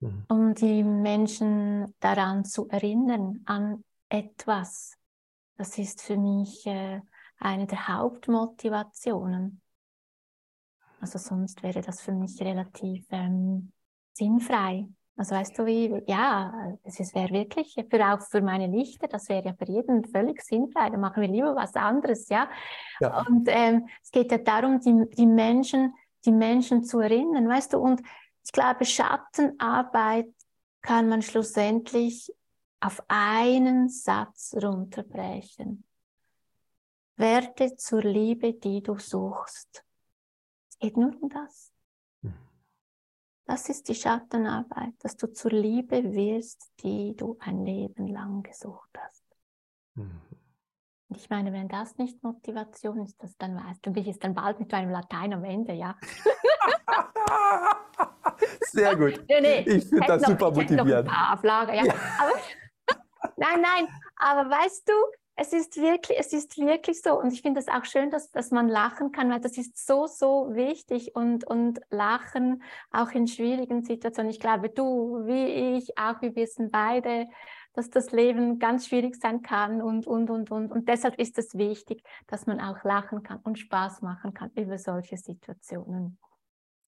mhm. 0.00 0.24
um 0.28 0.54
die 0.54 0.82
Menschen 0.82 1.94
daran 2.00 2.44
zu 2.44 2.68
erinnern, 2.68 3.40
an 3.44 3.84
etwas. 4.08 4.96
Das 5.56 5.76
ist 5.78 6.00
für 6.00 6.16
mich 6.16 6.66
äh, 6.66 7.00
eine 7.44 7.66
der 7.66 7.88
Hauptmotivationen. 7.88 9.60
Also 11.00 11.18
sonst 11.18 11.62
wäre 11.62 11.82
das 11.82 12.00
für 12.00 12.12
mich 12.12 12.40
relativ 12.40 13.04
ähm, 13.10 13.72
sinnfrei. 14.14 14.88
Also 15.16 15.36
weißt 15.36 15.58
du 15.58 15.66
wie, 15.66 16.02
ja, 16.06 16.76
es 16.82 17.14
wäre 17.14 17.30
wirklich 17.30 17.74
für 17.88 18.12
auch 18.12 18.20
für 18.20 18.40
meine 18.40 18.66
Lichter, 18.66 19.06
das 19.06 19.28
wäre 19.28 19.44
ja 19.44 19.54
für 19.54 19.70
jeden 19.70 20.04
völlig 20.06 20.42
sinnfrei. 20.42 20.90
Da 20.90 20.96
machen 20.96 21.20
wir 21.20 21.28
lieber 21.28 21.54
was 21.54 21.74
anderes, 21.74 22.28
ja. 22.28 22.48
ja. 23.00 23.24
Und 23.28 23.46
ähm, 23.48 23.88
es 24.02 24.10
geht 24.10 24.32
ja 24.32 24.38
darum, 24.38 24.80
die, 24.80 25.08
die 25.14 25.26
Menschen, 25.26 25.94
die 26.24 26.32
Menschen 26.32 26.82
zu 26.82 26.98
erinnern, 26.98 27.48
weißt 27.48 27.74
du. 27.74 27.78
Und 27.78 28.00
ich 28.42 28.50
glaube, 28.50 28.84
Schattenarbeit 28.84 30.32
kann 30.82 31.08
man 31.08 31.22
schlussendlich 31.22 32.34
auf 32.80 33.02
einen 33.08 33.88
Satz 33.88 34.54
runterbrechen. 34.60 35.84
Werde 37.16 37.76
zur 37.76 38.02
Liebe, 38.02 38.54
die 38.54 38.82
du 38.82 38.98
suchst. 38.98 39.84
Es 40.68 40.78
geht 40.78 40.96
nur 40.96 41.14
um 41.20 41.28
das. 41.28 41.72
Hm. 42.22 42.34
Das 43.46 43.68
ist 43.68 43.88
die 43.88 43.94
Schattenarbeit, 43.94 44.94
dass 44.98 45.16
du 45.16 45.32
zur 45.32 45.52
Liebe 45.52 46.12
wirst, 46.12 46.72
die 46.80 47.14
du 47.16 47.36
ein 47.40 47.64
Leben 47.64 48.08
lang 48.08 48.42
gesucht 48.42 48.90
hast. 48.98 49.24
Mhm. 49.94 50.20
Und 51.08 51.16
ich 51.20 51.30
meine, 51.30 51.52
wenn 51.52 51.68
das 51.68 51.96
nicht 51.96 52.22
Motivation 52.22 53.04
ist, 53.04 53.22
das 53.22 53.36
dann 53.36 53.54
weißt 53.54 53.86
du, 53.86 53.92
bin 53.92 54.06
ich 54.06 54.18
dann 54.18 54.34
bald 54.34 54.58
mit 54.58 54.72
meinem 54.72 54.90
Latein 54.90 55.34
am 55.34 55.44
Ende, 55.44 55.74
ja. 55.74 55.96
Sehr 58.72 58.96
gut. 58.96 59.22
Nee, 59.28 59.40
nee, 59.40 59.60
ich 59.60 59.86
finde 59.86 60.06
das 60.06 60.22
noch, 60.22 60.30
super 60.30 60.50
motivierend. 60.50 60.88
Noch 60.88 60.96
ein 60.96 61.04
paar 61.06 61.34
Auflager, 61.34 61.74
ja. 61.74 61.84
ja. 61.84 61.94
Aber, 62.18 62.32
nein, 63.36 63.60
nein, 63.60 63.86
aber 64.16 64.50
weißt 64.50 64.88
du, 64.88 64.92
es 65.36 65.52
ist 65.52 65.76
wirklich, 65.76 66.18
es 66.18 66.32
ist 66.32 66.58
wirklich 66.58 67.02
so. 67.02 67.18
Und 67.18 67.32
ich 67.32 67.42
finde 67.42 67.60
es 67.60 67.68
auch 67.68 67.84
schön, 67.84 68.10
dass, 68.10 68.30
dass 68.30 68.50
man 68.50 68.68
lachen 68.68 69.10
kann, 69.10 69.30
weil 69.30 69.40
das 69.40 69.58
ist 69.58 69.84
so, 69.84 70.06
so 70.06 70.54
wichtig 70.54 71.16
und, 71.16 71.44
und 71.44 71.80
lachen 71.90 72.62
auch 72.92 73.10
in 73.10 73.26
schwierigen 73.26 73.82
Situationen. 73.82 74.30
Ich 74.30 74.40
glaube, 74.40 74.68
du, 74.68 75.26
wie 75.26 75.76
ich, 75.76 75.98
auch 75.98 76.22
wir 76.22 76.36
wissen 76.36 76.70
beide, 76.70 77.26
dass 77.72 77.90
das 77.90 78.12
Leben 78.12 78.60
ganz 78.60 78.86
schwierig 78.86 79.16
sein 79.16 79.42
kann 79.42 79.82
und, 79.82 80.06
und, 80.06 80.30
und, 80.30 80.52
und. 80.52 80.70
Und 80.70 80.88
deshalb 80.88 81.18
ist 81.18 81.36
es 81.38 81.54
wichtig, 81.58 82.04
dass 82.28 82.46
man 82.46 82.60
auch 82.60 82.84
lachen 82.84 83.24
kann 83.24 83.40
und 83.42 83.58
Spaß 83.58 84.02
machen 84.02 84.34
kann 84.34 84.52
über 84.54 84.78
solche 84.78 85.16
Situationen. 85.16 86.16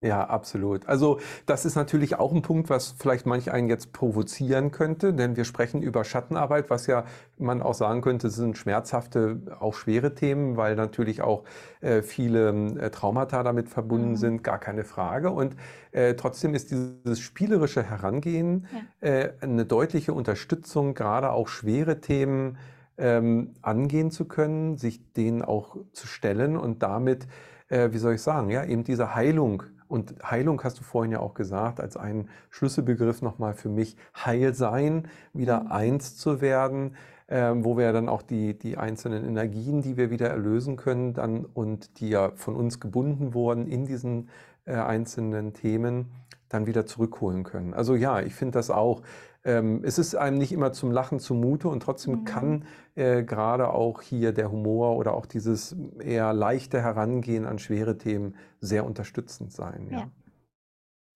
Ja, 0.03 0.25
absolut. 0.25 0.87
Also 0.87 1.21
das 1.47 1.65
ist 1.65 1.75
natürlich 1.75 2.19
auch 2.19 2.31
ein 2.33 2.43
Punkt, 2.43 2.69
was 2.69 2.95
vielleicht 2.99 3.25
manch 3.25 3.51
einen 3.51 3.69
jetzt 3.69 3.95
provozieren 3.95 4.71
könnte, 4.71 5.15
denn 5.15 5.37
wir 5.37 5.45
sprechen 5.45 5.81
über 5.81 6.05
Schattenarbeit, 6.05 6.69
was 6.69 6.87
ja 6.87 7.07
man 7.39 7.63
auch 7.63 7.73
sagen 7.73 8.03
könnte, 8.03 8.29
sind 8.29 8.59
schmerzhafte, 8.59 9.41
auch 9.59 9.73
schwere 9.73 10.15
Themen, 10.15 10.59
weil 10.59 10.77
natürlich 10.77 11.23
auch 11.23 11.45
äh, 11.81 12.03
viele 12.03 12.51
äh, 12.79 12.91
Traumata 12.91 13.43
damit 13.43 13.71
verbunden 13.71 14.11
mhm. 14.11 14.17
sind, 14.17 14.45
gar 14.45 14.59
keine 14.59 14.85
Frage. 14.85 15.31
Und 15.31 15.57
äh, 15.93 16.15
trotzdem 16.15 16.55
ist 16.55 16.71
dieses 16.71 17.19
spielerische 17.19 17.83
Herangehen 17.83 18.67
ja. 19.01 19.09
Äh, 19.09 19.33
eine 19.41 19.65
deutliche 19.65 20.13
Unterstützung, 20.13 20.93
gerade 20.93 21.33
auch 21.33 21.49
schwere 21.49 22.03
Themen 22.03 22.59
ähm, 22.99 23.55
angehen 23.63 24.11
zu 24.11 24.27
können, 24.27 24.77
sich 24.77 25.13
denen 25.15 25.41
auch 25.41 25.79
zu 25.93 26.07
stellen 26.07 26.59
und 26.59 26.83
damit, 26.83 27.27
äh, 27.69 27.93
wie 27.93 27.99
soll 27.99 28.15
ich 28.15 28.23
sagen, 28.23 28.51
ja, 28.51 28.63
eben 28.65 28.85
diese 28.85 29.15
Heilung 29.15 29.63
und 29.89 30.15
Heilung 30.23 30.63
hast 30.63 30.79
du 30.79 30.85
vorhin 30.85 31.13
ja 31.13 31.21
auch 31.21 31.35
gesagt, 31.35 31.81
als 31.81 31.97
einen 31.97 32.29
Schlüsselbegriff 32.51 33.23
nochmal 33.23 33.55
für 33.55 33.69
mich, 33.69 33.97
Heilsein, 34.15 35.09
wieder 35.33 35.65
mhm. 35.65 35.73
eins 35.73 36.17
zu 36.17 36.41
werden, 36.41 36.97
äh, 37.29 37.53
wo 37.55 37.77
wir 37.77 37.93
dann 37.93 38.09
auch 38.09 38.23
die, 38.23 38.59
die 38.59 38.77
einzelnen 38.77 39.25
Energien, 39.25 39.83
die 39.83 39.97
wir 39.97 40.11
wieder 40.11 40.29
erlösen 40.29 40.77
können, 40.77 41.15
dann 41.15 41.45
und 41.45 42.01
die 42.01 42.11
ja 42.11 42.33
von 42.35 42.55
uns 42.55 42.81
gebunden 42.81 43.35
wurden 43.35 43.67
in 43.67 43.87
diesen 43.87 44.29
äh, 44.65 44.75
einzelnen 44.75 45.53
Themen, 45.53 46.13
dann 46.49 46.67
wieder 46.67 46.87
zurückholen 46.87 47.43
können. 47.43 47.75
Also 47.75 47.95
ja, 47.95 48.21
ich 48.21 48.35
finde 48.35 48.53
das 48.53 48.71
auch 48.71 49.03
ähm, 49.47 49.81
es 49.85 49.99
ist 49.99 50.17
einem 50.17 50.37
nicht 50.37 50.53
immer 50.53 50.73
zum 50.73 50.91
Lachen 50.91 51.21
zumute 51.21 51.69
und 51.69 51.81
trotzdem 51.81 52.21
mhm. 52.21 52.25
kann 52.25 52.65
äh, 52.97 53.23
gerade 53.23 53.71
auch 53.71 54.03
hier 54.03 54.33
der 54.33 54.51
Humor 54.51 54.97
oder 54.97 55.15
auch 55.15 55.25
dieses 55.25 55.77
eher 56.01 56.33
leichte 56.33 56.83
Herangehen 56.83 57.47
an 57.47 57.59
schwere 57.61 57.97
Themen 57.97 58.35
sehr 58.61 58.85
unterstützend 58.85 59.53
sein. 59.53 59.89
Ja. 59.91 59.99
ja. 59.99 60.11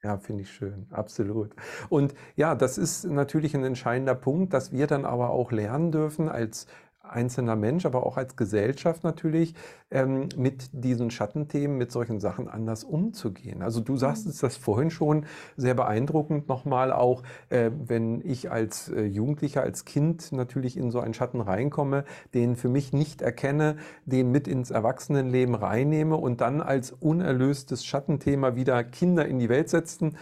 Ja, 0.02 0.16
finde 0.16 0.44
ich 0.44 0.50
schön, 0.50 0.86
absolut. 0.90 1.54
Und 1.90 2.14
ja, 2.34 2.54
das 2.54 2.78
ist 2.78 3.04
natürlich 3.04 3.54
ein 3.54 3.64
entscheidender 3.64 4.14
Punkt, 4.14 4.54
dass 4.54 4.72
wir 4.72 4.86
dann 4.86 5.04
aber 5.04 5.28
auch 5.28 5.52
lernen 5.52 5.92
dürfen 5.92 6.30
als 6.30 6.66
einzelner 7.12 7.56
Mensch, 7.56 7.86
aber 7.86 8.06
auch 8.06 8.16
als 8.16 8.36
Gesellschaft 8.36 9.04
natürlich, 9.04 9.54
ähm, 9.90 10.28
mit 10.36 10.70
diesen 10.72 11.10
Schattenthemen, 11.10 11.76
mit 11.76 11.92
solchen 11.92 12.20
Sachen 12.20 12.48
anders 12.48 12.84
umzugehen. 12.84 13.62
Also 13.62 13.80
du 13.80 13.96
sagst 13.96 14.26
mhm. 14.26 14.30
es 14.30 14.38
das 14.38 14.56
vorhin 14.56 14.90
schon 14.90 15.26
sehr 15.56 15.74
beeindruckend 15.74 16.48
nochmal 16.48 16.92
auch, 16.92 17.22
äh, 17.48 17.70
wenn 17.72 18.20
ich 18.24 18.50
als 18.50 18.88
äh, 18.88 19.04
Jugendlicher, 19.04 19.62
als 19.62 19.84
Kind 19.84 20.32
natürlich 20.32 20.76
in 20.76 20.90
so 20.90 21.00
einen 21.00 21.14
Schatten 21.14 21.40
reinkomme, 21.40 22.04
den 22.34 22.56
für 22.56 22.68
mich 22.68 22.92
nicht 22.92 23.22
erkenne, 23.22 23.76
den 24.04 24.30
mit 24.30 24.48
ins 24.48 24.70
Erwachsenenleben 24.70 25.54
reinnehme 25.54 26.16
und 26.16 26.40
dann 26.40 26.60
als 26.60 26.92
unerlöstes 26.92 27.84
Schattenthema 27.84 28.54
wieder 28.56 28.84
Kinder 28.84 29.26
in 29.26 29.38
die 29.38 29.48
Welt 29.48 29.68
setzen 29.68 30.16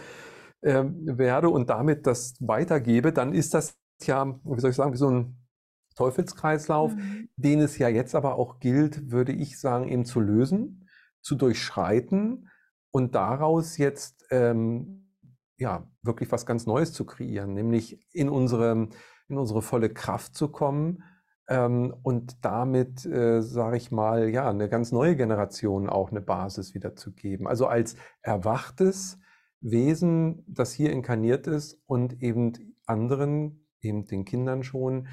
äh, 0.61 0.83
werde 0.83 1.49
und 1.49 1.69
damit 1.69 2.07
das 2.07 2.35
weitergebe, 2.39 3.13
dann 3.13 3.33
ist 3.33 3.53
das 3.53 3.79
ja, 4.07 4.39
wie 4.43 4.59
soll 4.59 4.69
ich 4.69 4.75
sagen, 4.75 4.93
wie 4.93 4.97
so 4.97 5.09
ein 5.09 5.38
Teufelskreislauf, 5.99 6.95
mhm. 6.95 7.27
den 7.35 7.59
es 7.59 7.77
ja 7.77 7.89
jetzt 7.89 8.15
aber 8.15 8.35
auch 8.35 8.59
gilt, 8.59 9.11
würde 9.11 9.33
ich 9.33 9.59
sagen, 9.59 9.89
eben 9.89 10.05
zu 10.05 10.21
lösen, 10.21 10.87
zu 11.21 11.35
durchschreiten 11.35 12.49
und 12.91 13.15
daraus 13.15 13.77
jetzt 13.77 14.25
ähm, 14.31 15.11
ja 15.57 15.85
wirklich 16.01 16.31
was 16.31 16.45
ganz 16.45 16.65
Neues 16.65 16.93
zu 16.93 17.05
kreieren, 17.05 17.53
nämlich 17.53 17.99
in 18.13 18.29
unsere, 18.29 18.87
in 19.27 19.37
unsere 19.37 19.61
volle 19.61 19.89
Kraft 19.89 20.35
zu 20.35 20.47
kommen 20.47 21.03
ähm, 21.49 21.93
und 22.01 22.45
damit, 22.45 23.05
äh, 23.05 23.41
sage 23.41 23.75
ich 23.75 23.91
mal, 23.91 24.29
ja, 24.29 24.49
eine 24.49 24.69
ganz 24.69 24.93
neue 24.93 25.17
Generation 25.17 25.89
auch 25.89 26.11
eine 26.11 26.21
Basis 26.21 26.73
wieder 26.73 26.95
zu 26.95 27.11
geben. 27.11 27.45
Also 27.45 27.67
als 27.67 27.97
erwachtes 28.21 29.19
Wesen, 29.59 30.45
das 30.47 30.71
hier 30.71 30.93
inkarniert 30.93 31.45
ist 31.45 31.77
und 31.87 32.23
eben 32.23 32.53
anderen, 32.85 33.67
eben 33.81 34.05
den 34.05 34.23
Kindern 34.23 34.63
schon, 34.63 35.09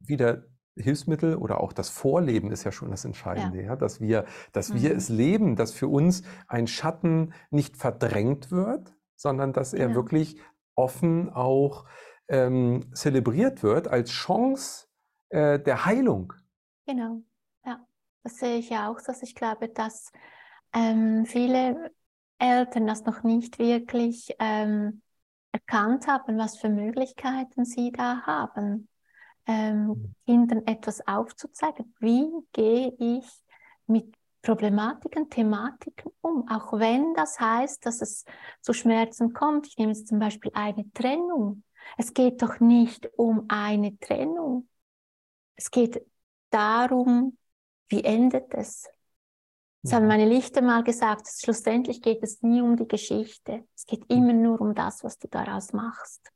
wieder 0.00 0.44
Hilfsmittel 0.80 1.36
oder 1.36 1.60
auch 1.60 1.72
das 1.72 1.90
Vorleben 1.90 2.50
ist 2.50 2.64
ja 2.64 2.72
schon 2.72 2.90
das 2.90 3.04
Entscheidende, 3.04 3.60
ja. 3.60 3.68
ja 3.68 3.76
dass 3.76 4.00
wir, 4.00 4.24
dass 4.52 4.70
mhm. 4.70 4.82
wir 4.82 4.96
es 4.96 5.08
leben, 5.08 5.56
dass 5.56 5.72
für 5.72 5.88
uns 5.88 6.22
ein 6.46 6.66
Schatten 6.66 7.34
nicht 7.50 7.76
verdrängt 7.76 8.50
wird, 8.50 8.94
sondern 9.16 9.52
dass 9.52 9.74
er 9.74 9.88
genau. 9.88 9.96
wirklich 9.96 10.40
offen 10.74 11.30
auch 11.30 11.84
ähm, 12.28 12.94
zelebriert 12.94 13.62
wird 13.62 13.88
als 13.88 14.10
Chance 14.10 14.86
äh, 15.30 15.58
der 15.58 15.84
Heilung. 15.84 16.32
Genau, 16.86 17.22
ja, 17.64 17.84
das 18.22 18.36
sehe 18.38 18.58
ich 18.58 18.70
ja 18.70 18.90
auch, 18.90 19.00
dass 19.00 19.22
ich 19.22 19.34
glaube, 19.34 19.68
dass 19.68 20.12
ähm, 20.72 21.24
viele 21.26 21.90
Eltern 22.38 22.86
das 22.86 23.04
noch 23.04 23.24
nicht 23.24 23.58
wirklich 23.58 24.34
ähm, 24.38 25.02
erkannt 25.50 26.06
haben, 26.06 26.38
was 26.38 26.56
für 26.58 26.68
Möglichkeiten 26.68 27.64
sie 27.64 27.90
da 27.90 28.22
haben 28.22 28.88
ähm. 29.48 30.14
Kindern 30.26 30.66
etwas 30.66 31.06
aufzuzeigen. 31.06 31.94
Wie 31.98 32.30
gehe 32.52 32.94
ich 32.98 33.26
mit 33.86 34.14
Problematiken, 34.42 35.28
Thematiken 35.28 36.12
um, 36.20 36.48
auch 36.48 36.72
wenn 36.72 37.14
das 37.14 37.40
heißt, 37.40 37.84
dass 37.84 38.00
es 38.00 38.24
zu 38.60 38.72
Schmerzen 38.72 39.32
kommt. 39.32 39.66
Ich 39.66 39.76
nehme 39.76 39.92
jetzt 39.92 40.08
zum 40.08 40.18
Beispiel 40.18 40.52
eine 40.54 40.90
Trennung. 40.92 41.64
Es 41.96 42.14
geht 42.14 42.40
doch 42.40 42.60
nicht 42.60 43.10
um 43.16 43.46
eine 43.48 43.98
Trennung. 43.98 44.68
Es 45.56 45.70
geht 45.70 46.04
darum, 46.50 47.36
wie 47.88 48.04
endet 48.04 48.54
es? 48.54 48.88
Das 49.82 49.92
haben 49.92 50.04
mhm. 50.04 50.08
meine 50.08 50.28
Lichter 50.28 50.62
mal 50.62 50.84
gesagt, 50.84 51.28
schlussendlich 51.28 52.02
geht 52.02 52.22
es 52.22 52.42
nie 52.42 52.60
um 52.60 52.76
die 52.76 52.88
Geschichte. 52.88 53.66
Es 53.74 53.86
geht 53.86 54.04
immer 54.08 54.32
nur 54.32 54.60
um 54.60 54.74
das, 54.74 55.02
was 55.02 55.18
du 55.18 55.28
daraus 55.28 55.72
machst. 55.72 56.30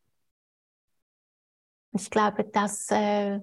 Ich 1.93 2.11
glaube, 2.11 2.45
das 2.45 2.91
äh, 2.91 3.41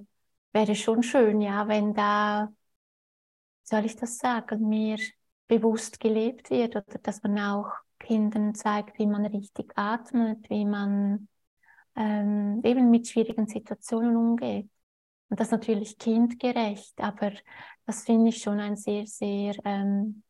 wäre 0.54 0.76
schon 0.76 1.04
schön, 1.04 1.42
ja, 1.42 1.68
wenn 1.68 1.94
da, 1.94 2.52
soll 3.64 3.86
ich 3.86 3.96
das 3.96 4.18
sagen, 4.18 4.68
mehr 4.68 4.98
bewusst 5.48 6.00
gelebt 6.00 6.50
wird 6.50 6.76
oder 6.76 7.00
dass 7.04 7.22
man 7.24 7.40
auch 7.40 7.72
Kindern 8.00 8.56
zeigt, 8.56 8.98
wie 8.98 9.08
man 9.08 9.26
richtig 9.26 9.72
atmet, 9.76 10.50
wie 10.50 10.66
man 10.66 11.28
ähm, 11.96 12.62
eben 12.64 12.90
mit 12.90 13.08
schwierigen 13.08 13.48
Situationen 13.48 14.16
umgeht. 14.16 14.70
Und 15.30 15.40
das 15.40 15.52
natürlich 15.52 15.98
kindgerecht, 15.98 17.00
aber 17.00 17.34
das 17.86 18.06
finde 18.06 18.30
ich 18.30 18.42
schon 18.42 18.60
ein 18.60 18.76
sehr, 18.78 19.06
sehr, 19.06 19.56
ähm, 19.64 20.24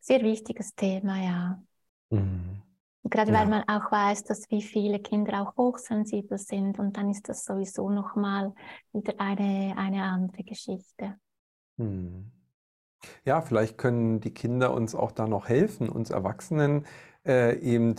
sehr 0.00 0.22
wichtiges 0.22 0.74
Thema, 0.74 1.22
ja. 1.22 1.62
Mhm. 2.10 2.67
Gerade 3.04 3.32
ja. 3.32 3.38
weil 3.38 3.46
man 3.46 3.62
auch 3.68 3.90
weiß, 3.90 4.24
dass 4.24 4.50
wie 4.50 4.62
viele 4.62 4.98
Kinder 4.98 5.42
auch 5.42 5.56
hochsensibel 5.56 6.38
sind 6.38 6.78
und 6.78 6.96
dann 6.96 7.10
ist 7.10 7.28
das 7.28 7.44
sowieso 7.44 7.90
nochmal 7.90 8.52
wieder 8.92 9.14
eine, 9.18 9.74
eine 9.76 10.02
andere 10.02 10.42
Geschichte. 10.42 11.16
Hm. 11.78 12.30
Ja, 13.24 13.40
vielleicht 13.40 13.78
können 13.78 14.20
die 14.20 14.34
Kinder 14.34 14.72
uns 14.74 14.94
auch 14.94 15.12
da 15.12 15.28
noch 15.28 15.48
helfen, 15.48 15.88
uns 15.88 16.10
Erwachsenen 16.10 16.84
äh, 17.24 17.56
eben 17.60 17.94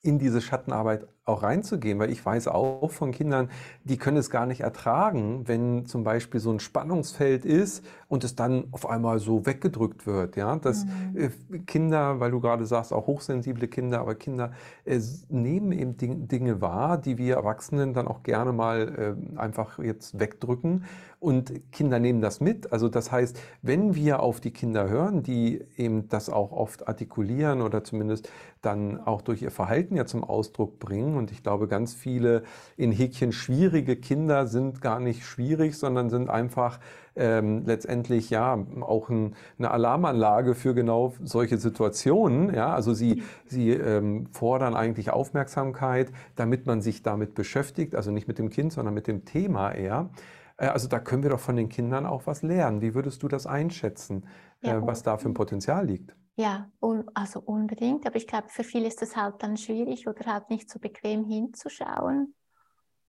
in 0.00 0.18
diese 0.18 0.40
Schattenarbeit 0.40 1.06
auch 1.28 1.42
reinzugehen, 1.42 1.98
weil 1.98 2.10
ich 2.10 2.24
weiß 2.24 2.48
auch 2.48 2.90
von 2.90 3.12
Kindern, 3.12 3.50
die 3.84 3.96
können 3.96 4.16
es 4.16 4.30
gar 4.30 4.46
nicht 4.46 4.60
ertragen, 4.60 5.46
wenn 5.46 5.86
zum 5.86 6.04
Beispiel 6.04 6.40
so 6.40 6.50
ein 6.50 6.60
Spannungsfeld 6.60 7.44
ist 7.44 7.84
und 8.08 8.24
es 8.24 8.34
dann 8.34 8.64
auf 8.72 8.88
einmal 8.88 9.18
so 9.18 9.46
weggedrückt 9.46 10.06
wird. 10.06 10.36
Ja, 10.36 10.56
dass 10.56 10.84
mhm. 10.84 11.30
Äh, 11.52 11.58
Kinder, 11.66 12.20
weil 12.20 12.30
du 12.30 12.40
gerade 12.40 12.66
sagst, 12.66 12.92
auch 12.92 13.06
hochsensible 13.06 13.68
Kinder, 13.68 14.00
aber 14.00 14.14
Kinder 14.14 14.52
äh, 14.84 15.00
nehmen 15.28 15.72
eben 15.72 15.96
Dinge 15.96 16.60
wahr, 16.60 16.98
die 16.98 17.18
wir 17.18 17.36
Erwachsenen 17.36 17.94
dann 17.94 18.08
auch 18.08 18.22
gerne 18.22 18.52
mal 18.52 19.16
äh, 19.34 19.38
einfach 19.38 19.78
jetzt 19.78 20.18
wegdrücken 20.18 20.84
und 21.20 21.72
Kinder 21.72 21.98
nehmen 21.98 22.20
das 22.20 22.40
mit. 22.40 22.72
Also 22.72 22.88
das 22.88 23.10
heißt, 23.10 23.38
wenn 23.62 23.94
wir 23.94 24.20
auf 24.20 24.40
die 24.40 24.52
Kinder 24.52 24.88
hören, 24.88 25.22
die 25.22 25.64
eben 25.76 26.08
das 26.08 26.30
auch 26.30 26.52
oft 26.52 26.86
artikulieren 26.86 27.60
oder 27.60 27.82
zumindest 27.82 28.30
dann 28.62 29.00
auch 29.00 29.22
durch 29.22 29.42
ihr 29.42 29.50
Verhalten 29.50 29.96
ja 29.96 30.06
zum 30.06 30.22
Ausdruck 30.22 30.78
bringen, 30.78 31.16
und 31.18 31.30
ich 31.30 31.42
glaube, 31.42 31.68
ganz 31.68 31.94
viele 31.94 32.42
in 32.76 32.92
Häkchen 32.92 33.32
schwierige 33.32 33.96
Kinder 33.96 34.46
sind 34.46 34.80
gar 34.80 35.00
nicht 35.00 35.24
schwierig, 35.24 35.76
sondern 35.76 36.08
sind 36.08 36.30
einfach 36.30 36.80
ähm, 37.16 37.64
letztendlich 37.66 38.30
ja 38.30 38.58
auch 38.80 39.10
ein, 39.10 39.34
eine 39.58 39.70
Alarmanlage 39.70 40.54
für 40.54 40.74
genau 40.74 41.14
solche 41.22 41.58
Situationen. 41.58 42.54
Ja, 42.54 42.72
also 42.72 42.94
sie, 42.94 43.22
sie 43.46 43.70
ähm, 43.72 44.28
fordern 44.32 44.74
eigentlich 44.74 45.10
Aufmerksamkeit, 45.10 46.12
damit 46.36 46.66
man 46.66 46.80
sich 46.80 47.02
damit 47.02 47.34
beschäftigt, 47.34 47.94
also 47.94 48.10
nicht 48.10 48.28
mit 48.28 48.38
dem 48.38 48.50
Kind, 48.50 48.72
sondern 48.72 48.94
mit 48.94 49.06
dem 49.06 49.24
Thema 49.24 49.72
eher. 49.72 50.10
Äh, 50.58 50.66
also 50.66 50.88
da 50.88 50.98
können 50.98 51.22
wir 51.22 51.30
doch 51.30 51.40
von 51.40 51.56
den 51.56 51.68
Kindern 51.68 52.06
auch 52.06 52.26
was 52.26 52.42
lernen. 52.42 52.80
Wie 52.80 52.94
würdest 52.94 53.22
du 53.22 53.28
das 53.28 53.46
einschätzen, 53.46 54.26
ja, 54.62 54.78
äh, 54.78 54.86
was 54.86 55.02
da 55.02 55.16
für 55.16 55.28
ein 55.28 55.34
Potenzial 55.34 55.86
liegt? 55.86 56.14
Ja, 56.38 56.70
un 56.80 57.04
also 57.14 57.40
unbedingt. 57.40 58.06
Aber 58.06 58.14
ich 58.16 58.26
glaube, 58.28 58.48
für 58.48 58.62
viele 58.62 58.86
ist 58.86 59.02
es 59.02 59.16
halt 59.16 59.42
dann 59.42 59.56
schwierig 59.56 60.06
oder 60.06 60.24
halt 60.32 60.50
nicht 60.50 60.70
so 60.70 60.78
bequem 60.78 61.24
hinzuschauen. 61.24 62.34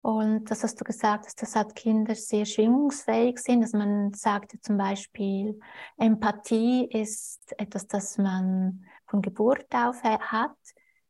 Und 0.02 0.50
das 0.50 0.64
hast 0.64 0.80
du 0.82 0.84
gesagt, 0.84 1.28
dass 1.28 1.36
das 1.36 1.56
halt 1.56 1.76
Kinder 1.76 2.16
sehr 2.16 2.46
schwingungsfähig 2.46 3.38
sind. 3.38 3.62
Dass 3.62 3.74
man 3.74 4.12
ja 4.14 4.42
zum 4.62 4.78
Beispiel, 4.78 5.60
Empathie 5.98 6.86
ist 6.92 7.54
etwas, 7.60 7.86
das 7.86 8.18
man 8.18 8.84
von 9.06 9.22
Geburt 9.22 9.68
auf 9.76 10.02
hat. 10.04 10.58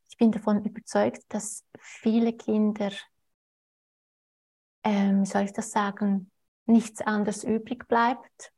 Ich 0.10 0.18
bin 0.18 0.34
davon 0.34 0.66
überzeugt, 0.66 1.24
dass 1.30 1.64
viele 1.80 2.34
Kinder, 2.34 2.92
ähm, 4.84 5.24
soll 5.24 5.44
ich 5.44 5.54
das 5.54 5.72
sagen, 5.72 6.30
nichts 6.66 7.00
anderes 7.02 7.46
übrig 7.46 7.88
bleibt, 7.88 8.52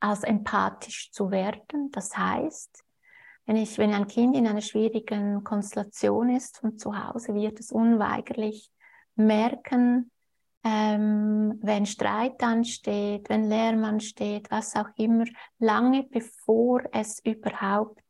als 0.00 0.24
empathisch 0.24 1.12
zu 1.12 1.30
werden. 1.30 1.90
Das 1.92 2.16
heißt, 2.16 2.82
wenn, 3.46 3.56
ich, 3.56 3.78
wenn 3.78 3.94
ein 3.94 4.06
Kind 4.06 4.36
in 4.36 4.46
einer 4.46 4.60
schwierigen 4.60 5.44
Konstellation 5.44 6.30
ist 6.30 6.58
von 6.58 6.78
zu 6.78 6.96
Hause, 6.96 7.34
wird 7.34 7.60
es 7.60 7.70
unweigerlich 7.70 8.70
merken, 9.16 10.10
ähm, 10.62 11.58
wenn 11.62 11.86
Streit 11.86 12.42
ansteht, 12.42 13.28
wenn 13.28 13.48
Lärm 13.48 13.84
ansteht, 13.84 14.50
was 14.50 14.76
auch 14.76 14.88
immer, 14.96 15.24
lange 15.58 16.02
bevor 16.04 16.82
es 16.92 17.20
überhaupt 17.24 18.00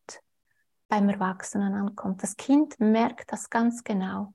beim 0.89 1.09
Erwachsenen 1.09 1.75
ankommt. 1.75 2.23
Das 2.23 2.37
Kind 2.37 2.79
merkt 2.81 3.33
das 3.33 3.49
ganz 3.49 3.85
genau. 3.85 4.35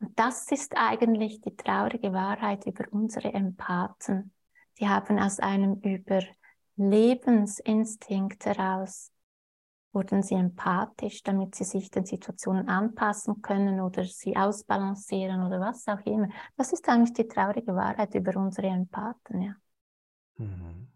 Und 0.00 0.18
das 0.18 0.50
ist 0.50 0.76
eigentlich 0.76 1.40
die 1.40 1.54
traurige 1.54 2.12
Wahrheit 2.12 2.66
über 2.66 2.84
unsere 2.90 3.32
Empathen. 3.32 4.32
Die 4.80 4.88
haben 4.88 5.18
aus 5.18 5.38
einem 5.40 5.80
Überlebensinstinkt 6.76 8.46
heraus 8.46 9.12
wurden 9.92 10.22
sie 10.22 10.34
empathisch, 10.34 11.22
damit 11.22 11.54
sie 11.54 11.64
sich 11.64 11.90
den 11.90 12.06
Situationen 12.06 12.68
anpassen 12.68 13.42
können 13.42 13.80
oder 13.80 14.04
sie 14.04 14.36
ausbalancieren 14.36 15.44
oder 15.44 15.60
was 15.60 15.86
auch 15.88 16.00
immer. 16.06 16.28
Das 16.56 16.72
ist 16.72 16.88
eigentlich 16.88 17.12
die 17.12 17.26
traurige 17.26 17.74
Wahrheit 17.74 18.14
über 18.14 18.36
unsere 18.36 18.68
Empathen, 18.68 19.42
ja. 19.42 19.54
Mhm. 20.38 20.89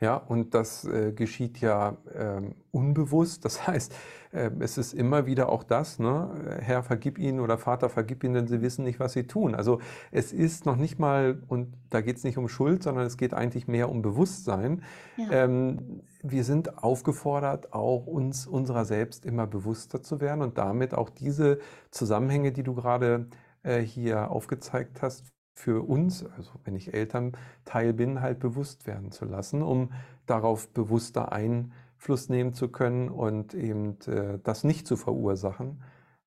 Ja, 0.00 0.16
und 0.16 0.54
das 0.54 0.84
äh, 0.84 1.12
geschieht 1.12 1.60
ja 1.60 1.96
ähm, 2.14 2.54
unbewusst. 2.70 3.44
Das 3.44 3.66
heißt, 3.66 3.94
äh, 4.32 4.50
es 4.60 4.78
ist 4.78 4.92
immer 4.92 5.26
wieder 5.26 5.48
auch 5.48 5.62
das, 5.62 5.98
ne? 5.98 6.58
Herr, 6.60 6.82
vergib 6.82 7.18
ihnen 7.18 7.40
oder 7.40 7.58
Vater, 7.58 7.88
vergib 7.88 8.22
ihnen, 8.24 8.34
denn 8.34 8.46
sie 8.46 8.62
wissen 8.62 8.84
nicht, 8.84 9.00
was 9.00 9.12
sie 9.14 9.26
tun. 9.26 9.54
Also 9.54 9.80
es 10.10 10.32
ist 10.32 10.66
noch 10.66 10.76
nicht 10.76 10.98
mal, 10.98 11.42
und 11.48 11.74
da 11.90 12.00
geht 12.00 12.16
es 12.16 12.24
nicht 12.24 12.38
um 12.38 12.48
Schuld, 12.48 12.82
sondern 12.82 13.06
es 13.06 13.16
geht 13.16 13.34
eigentlich 13.34 13.66
mehr 13.66 13.88
um 13.88 14.02
Bewusstsein. 14.02 14.82
Ja. 15.16 15.44
Ähm, 15.44 16.02
wir 16.22 16.44
sind 16.44 16.82
aufgefordert, 16.82 17.72
auch 17.72 18.06
uns 18.06 18.46
unserer 18.46 18.84
selbst 18.84 19.26
immer 19.26 19.46
bewusster 19.46 20.02
zu 20.02 20.20
werden 20.20 20.42
und 20.42 20.56
damit 20.58 20.94
auch 20.94 21.10
diese 21.10 21.58
Zusammenhänge, 21.90 22.52
die 22.52 22.62
du 22.62 22.74
gerade 22.74 23.26
äh, 23.62 23.80
hier 23.80 24.30
aufgezeigt 24.30 25.02
hast, 25.02 25.33
für 25.54 25.88
uns, 25.88 26.24
also 26.24 26.52
wenn 26.64 26.74
ich 26.74 26.92
Elternteil 26.92 27.92
bin, 27.92 28.20
halt 28.20 28.40
bewusst 28.40 28.86
werden 28.86 29.12
zu 29.12 29.24
lassen, 29.24 29.62
um 29.62 29.92
darauf 30.26 30.68
bewusster 30.72 31.32
Einfluss 31.32 32.28
nehmen 32.28 32.54
zu 32.54 32.68
können 32.68 33.08
und 33.08 33.54
eben 33.54 33.98
äh, 34.06 34.38
das 34.42 34.64
nicht 34.64 34.86
zu 34.86 34.96
verursachen, 34.96 35.82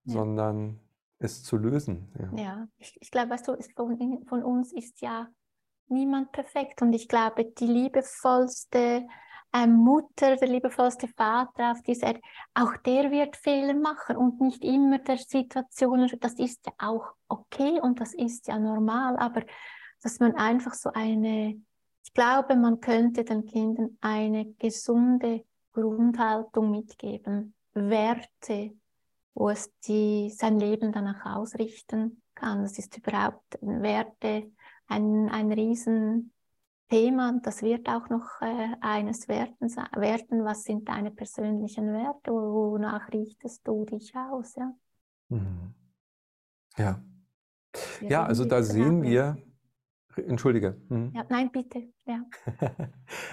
ja. 0.06 0.14
sondern 0.14 0.80
es 1.20 1.44
zu 1.44 1.58
lösen. 1.58 2.14
Ja, 2.18 2.42
ja 2.42 2.68
ich, 2.78 2.98
ich 3.02 3.12
glaube, 3.12 3.32
weißt 3.32 3.48
du, 3.50 3.58
von, 3.76 4.26
von 4.28 4.44
uns 4.44 4.72
ist 4.72 5.02
ja 5.02 5.28
niemand 5.88 6.32
perfekt 6.32 6.82
und 6.82 6.94
ich 6.94 7.08
glaube, 7.08 7.46
die 7.46 7.68
liebevollste 7.68 9.08
Mutter, 9.66 10.36
der 10.36 10.48
liebevollste 10.48 11.08
Vater 11.08 11.72
auf 11.72 11.82
dieser 11.82 12.08
Erde, 12.08 12.22
auch 12.54 12.76
der 12.78 13.10
wird 13.10 13.38
Fehler 13.38 13.74
machen 13.74 14.18
und 14.18 14.42
nicht 14.42 14.64
immer 14.64 15.00
der 15.00 15.18
Situation, 15.18 16.08
das 16.20 16.34
ist 16.34 16.66
ja 16.66 16.74
auch 16.78 17.14
okay 17.28 17.80
und 17.82 18.00
das 18.00 18.14
ist 18.14 18.48
ja 18.48 18.60
normal, 18.60 19.18
aber 19.18 19.44
dass 20.04 20.20
man 20.20 20.36
einfach 20.36 20.74
so 20.74 20.92
eine, 20.94 21.62
ich 22.04 22.14
glaube, 22.14 22.56
man 22.56 22.80
könnte 22.82 23.24
den 23.24 23.46
Kindern 23.46 23.98
eine 24.02 24.46
gesunde 24.54 25.46
Grundhaltung 25.74 26.72
mitgeben, 26.72 27.56
Werte, 27.74 28.76
wo 29.34 29.50
es 29.50 29.72
die, 29.88 30.30
sein 30.30 30.60
Leben 30.60 30.92
danach 30.92 31.38
ausrichten 31.38 32.22
kann. 32.34 32.64
Das 32.64 32.78
ist 32.78 32.98
überhaupt 32.98 33.58
Werte 33.62 34.52
ein, 34.88 35.30
ein 35.30 35.52
riesen 35.52 36.34
Thema, 36.90 37.40
das 37.44 37.62
wird 37.62 37.88
auch 37.90 38.10
noch 38.10 38.42
äh, 38.42 38.70
eines 38.82 39.28
werden, 39.28 39.58
werden, 39.60 40.46
was 40.46 40.64
sind 40.64 40.88
deine 40.88 41.12
persönlichen 41.12 41.92
Werte, 41.94 42.32
wonach 42.32 43.12
richtest 43.12 43.68
du 43.68 43.86
dich 43.86 44.14
aus, 44.16 44.56
ja? 44.56 44.74
Mhm. 45.30 45.74
Ja. 46.78 47.02
Ja, 48.02 48.10
ja 48.10 48.24
also 48.26 48.46
da 48.46 48.64
sehen 48.64 49.04
wir, 49.04 49.38
Entschuldige. 50.16 50.78
Mhm. 50.90 51.12
Ja, 51.14 51.26
nein, 51.30 51.52
bitte. 51.52 51.84
Ja. 52.06 52.24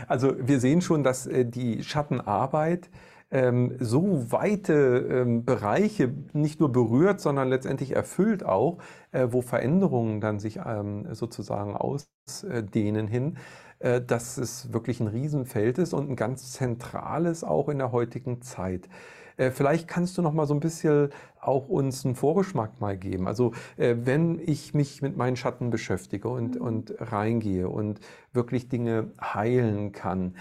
also 0.09 0.35
wir 0.39 0.61
sehen 0.61 0.81
schon, 0.81 1.03
dass 1.03 1.27
äh, 1.27 1.47
die 1.47 1.83
Schattenarbeit 1.83 2.91
ähm, 3.35 3.77
so 3.81 4.31
weite 4.33 4.75
ähm, 5.11 5.45
Bereiche 5.45 6.15
nicht 6.33 6.61
nur 6.61 6.71
berührt, 6.73 7.21
sondern 7.21 7.49
letztendlich 7.49 7.93
erfüllt 7.97 8.45
auch, 8.47 8.79
äh, 9.13 9.29
wo 9.31 9.43
Veränderungen 9.43 10.21
dann 10.21 10.39
sich 10.39 10.61
ähm, 10.65 11.13
sozusagen 11.15 11.77
ausdehnen 11.77 13.09
hin, 13.09 13.39
äh, 13.81 14.01
dass 14.01 14.39
es 14.39 14.73
wirklich 14.73 15.01
ein 15.01 15.09
Riesenfeld 15.09 15.79
ist 15.79 15.95
und 15.95 16.11
ein 16.11 16.17
ganz 16.17 16.53
zentrales 16.53 17.45
auch 17.45 17.69
in 17.69 17.79
der 17.79 17.93
heutigen 17.93 18.41
Zeit. 18.41 18.89
Äh, 19.37 19.51
vielleicht 19.51 19.89
kannst 19.89 20.17
du 20.19 20.23
noch 20.23 20.33
mal 20.33 20.47
so 20.47 20.55
ein 20.55 20.61
bisschen 20.61 21.11
auch 21.41 21.69
uns 21.69 22.05
einen 22.05 22.15
Vorgeschmack 22.15 22.81
mal 22.81 22.97
geben. 22.97 23.27
Also 23.27 23.53
äh, 23.77 23.97
wenn 23.99 24.41
ich 24.45 24.75
mich 24.75 25.03
mit 25.03 25.17
meinen 25.17 25.37
Schatten 25.37 25.71
beschäftige 25.71 26.29
und, 26.29 26.57
mhm. 26.57 26.63
und 26.63 26.95
reingehe 26.99 27.69
und 27.69 28.01
wirklich 28.33 28.69
Dinge 28.69 29.11
heilen 29.21 29.93
kann, 29.93 30.35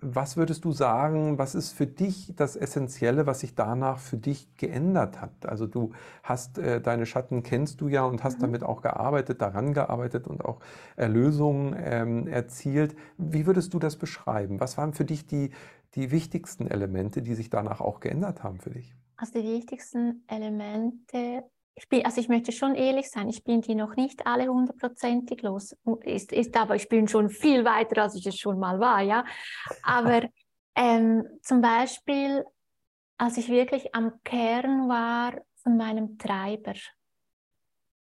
was 0.00 0.36
würdest 0.36 0.64
du 0.64 0.72
sagen, 0.72 1.38
was 1.38 1.54
ist 1.54 1.72
für 1.72 1.86
dich 1.86 2.34
das 2.36 2.56
Essentielle, 2.56 3.26
was 3.26 3.40
sich 3.40 3.54
danach 3.54 3.98
für 3.98 4.16
dich 4.16 4.54
geändert 4.56 5.20
hat? 5.20 5.46
Also 5.46 5.66
du 5.66 5.92
hast 6.22 6.58
äh, 6.58 6.80
deine 6.80 7.06
Schatten 7.06 7.42
kennst 7.42 7.80
du 7.80 7.88
ja 7.88 8.04
und 8.04 8.22
hast 8.24 8.38
mhm. 8.38 8.42
damit 8.42 8.62
auch 8.64 8.82
gearbeitet, 8.82 9.40
daran 9.40 9.72
gearbeitet 9.72 10.26
und 10.26 10.44
auch 10.44 10.60
Erlösungen 10.96 11.74
ähm, 11.78 12.26
erzielt. 12.26 12.96
Wie 13.16 13.46
würdest 13.46 13.72
du 13.72 13.78
das 13.78 13.96
beschreiben? 13.96 14.60
Was 14.60 14.76
waren 14.76 14.92
für 14.92 15.04
dich 15.04 15.26
die, 15.26 15.50
die 15.94 16.10
wichtigsten 16.10 16.66
Elemente, 16.66 17.22
die 17.22 17.34
sich 17.34 17.50
danach 17.50 17.80
auch 17.80 18.00
geändert 18.00 18.42
haben 18.42 18.60
für 18.60 18.70
dich? 18.70 18.94
Also 19.16 19.40
die 19.40 19.48
wichtigsten 19.48 20.24
Elemente 20.28 21.44
ich 21.78 21.88
bin, 21.88 22.04
also 22.04 22.20
ich 22.20 22.28
möchte 22.28 22.50
schon 22.50 22.74
ehrlich 22.74 23.08
sein, 23.08 23.28
ich 23.28 23.44
bin 23.44 23.60
die 23.60 23.76
noch 23.76 23.94
nicht 23.94 24.26
alle 24.26 24.48
hundertprozentig 24.48 25.42
los. 25.42 25.76
Ist, 26.02 26.32
ist 26.32 26.56
aber, 26.56 26.74
ich 26.74 26.88
bin 26.88 27.06
schon 27.06 27.30
viel 27.30 27.64
weiter, 27.64 28.02
als 28.02 28.16
ich 28.16 28.26
es 28.26 28.36
schon 28.36 28.58
mal 28.58 28.80
war, 28.80 29.00
ja. 29.00 29.24
Aber 29.82 30.22
ähm, 30.74 31.24
zum 31.42 31.60
Beispiel, 31.60 32.44
als 33.16 33.36
ich 33.36 33.48
wirklich 33.48 33.94
am 33.94 34.20
Kern 34.24 34.88
war 34.88 35.40
von 35.62 35.76
meinem 35.76 36.18
Treiber, 36.18 36.74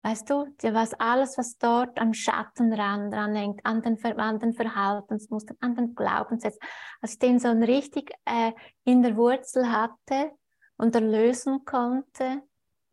weißt 0.06 0.30
du, 0.30 0.46
was 0.72 0.94
alles, 0.94 1.36
was 1.36 1.58
dort 1.58 2.00
am 2.00 2.14
Schattenrand 2.14 3.12
dranhängt, 3.12 3.66
an 3.66 3.82
den, 3.82 3.98
an 4.20 4.40
den 4.40 4.54
Verhaltensmustern, 4.54 5.58
an 5.62 5.74
den 5.74 5.96
Glaubenssätzen, 5.96 6.60
als 7.02 7.14
ich 7.14 7.20
den 7.20 7.40
so 7.40 7.50
richtig 7.50 8.12
äh, 8.24 8.52
in 8.84 9.02
der 9.02 9.18
Wurzel 9.18 9.72
hatte 9.72 10.32
und 10.78 10.94
erlösen 10.94 11.66
konnte, 11.66 12.44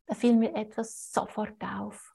da 0.07 0.15
fiel 0.15 0.35
mir 0.37 0.55
etwas 0.55 1.13
sofort 1.13 1.63
auf. 1.63 2.15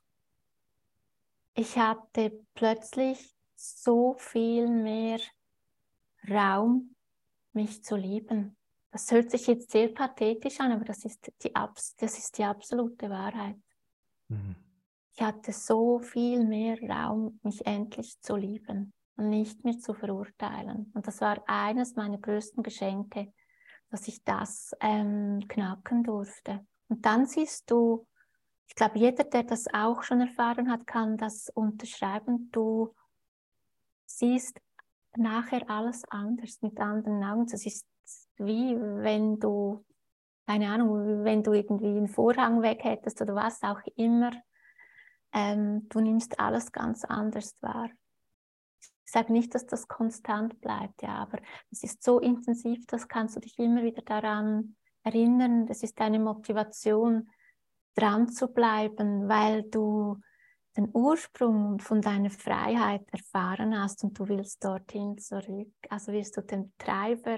Ich 1.54 1.78
hatte 1.78 2.44
plötzlich 2.56 3.36
so 3.56 4.16
viel 4.18 4.68
mehr 4.68 5.20
Raum, 6.28 6.96
mich 7.54 7.84
zu 7.84 7.96
lieben. 7.96 8.58
Das 8.92 9.12
hört 9.12 9.30
sich 9.30 9.46
jetzt 9.46 9.70
sehr 9.70 9.90
pathetisch 9.90 10.60
an, 10.60 10.72
aber 10.72 10.86
das 10.86 11.06
ist 11.06 11.32
die, 11.44 11.54
das 11.54 12.18
ist 12.18 12.36
die 12.40 12.44
absolute 12.44 13.12
Wahrheit. 13.12 13.58
Mhm. 14.30 14.67
Ich 15.20 15.24
hatte 15.24 15.52
so 15.52 15.98
viel 15.98 16.46
mehr 16.46 16.78
Raum, 16.80 17.40
mich 17.42 17.66
endlich 17.66 18.22
zu 18.22 18.36
lieben 18.36 18.94
und 19.16 19.30
nicht 19.32 19.64
mehr 19.64 19.80
zu 19.80 19.96
verurteilen. 19.96 20.92
Und 20.94 21.08
das 21.08 21.22
war 21.22 21.42
eines 21.48 21.96
meiner 21.96 22.20
größten 22.20 22.62
Geschenke, 22.62 23.34
dass 23.90 24.08
ich 24.08 24.24
das 24.24 24.76
ähm, 24.80 25.40
knacken 25.48 26.04
durfte. 26.04 26.64
Und 26.88 27.04
dann 27.04 27.26
siehst 27.26 27.72
du, 27.72 28.06
ich 28.68 28.76
glaube, 28.76 29.00
jeder, 29.00 29.24
der 29.24 29.42
das 29.42 29.66
auch 29.74 30.04
schon 30.04 30.22
erfahren 30.22 30.70
hat, 30.70 30.86
kann 30.86 31.18
das 31.18 31.50
unterschreiben. 31.50 32.52
Du 32.52 32.94
siehst 34.06 34.60
nachher 35.16 35.68
alles 35.68 36.04
anders 36.10 36.62
mit 36.62 36.80
anderen 36.80 37.24
Augen. 37.24 37.48
Das 37.48 37.66
ist 37.66 37.88
wie 38.38 38.80
wenn 38.80 39.40
du, 39.40 39.84
keine 40.46 40.70
Ahnung, 40.70 41.24
wenn 41.24 41.42
du 41.42 41.54
irgendwie 41.54 41.88
einen 41.88 42.08
Vorhang 42.08 42.62
weg 42.62 42.84
hättest 42.84 43.20
oder 43.20 43.34
was 43.34 43.64
auch 43.64 43.82
immer. 43.96 44.30
Ähm, 45.34 45.88
du 45.90 46.00
nimmst 46.00 46.40
alles 46.40 46.72
ganz 46.72 47.04
anders 47.06 47.56
wahr. 47.62 47.90
Ich 48.80 49.12
sage 49.12 49.32
nicht, 49.32 49.56
dass 49.56 49.66
das 49.66 49.88
konstant 49.88 50.60
bleibt, 50.60 51.02
ja, 51.02 51.16
aber 51.16 51.40
es 51.72 51.84
ist 51.84 52.04
so 52.04 52.20
intensiv, 52.20 52.86
das 52.88 53.08
kannst 53.08 53.36
du 53.36 53.40
dich 53.40 53.58
immer 53.58 53.84
wieder 53.84 54.02
daran 54.02 54.76
erinnern. 55.04 55.66
Das 55.66 55.82
ist 55.82 56.00
eine 56.02 56.20
Motivation, 56.20 57.30
dran 57.98 58.30
zu 58.30 58.48
bleiben, 58.48 59.28
weil 59.28 59.64
du 59.64 60.18
den 60.78 60.90
Ursprung 60.94 61.80
von 61.80 62.02
deiner 62.02 62.30
Freiheit 62.30 63.02
erfahren 63.12 63.78
hast 63.80 64.04
und 64.04 64.18
du 64.20 64.28
willst 64.28 64.64
dorthin 64.64 65.18
zurück. 65.18 65.74
Also 65.90 66.12
wirst 66.12 66.38
du 66.38 66.42
dem 66.42 66.72
Treiber 66.78 67.38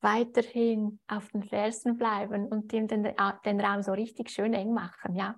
weiterhin 0.00 0.98
auf 1.08 1.30
den 1.30 1.42
Fersen 1.42 1.96
bleiben 1.96 2.46
und 2.46 2.72
ihm 2.72 2.86
den, 2.86 3.02
den 3.44 3.60
Raum 3.60 3.82
so 3.82 3.92
richtig 3.92 4.30
schön 4.30 4.54
eng 4.54 4.72
machen, 4.72 5.14
ja. 5.14 5.36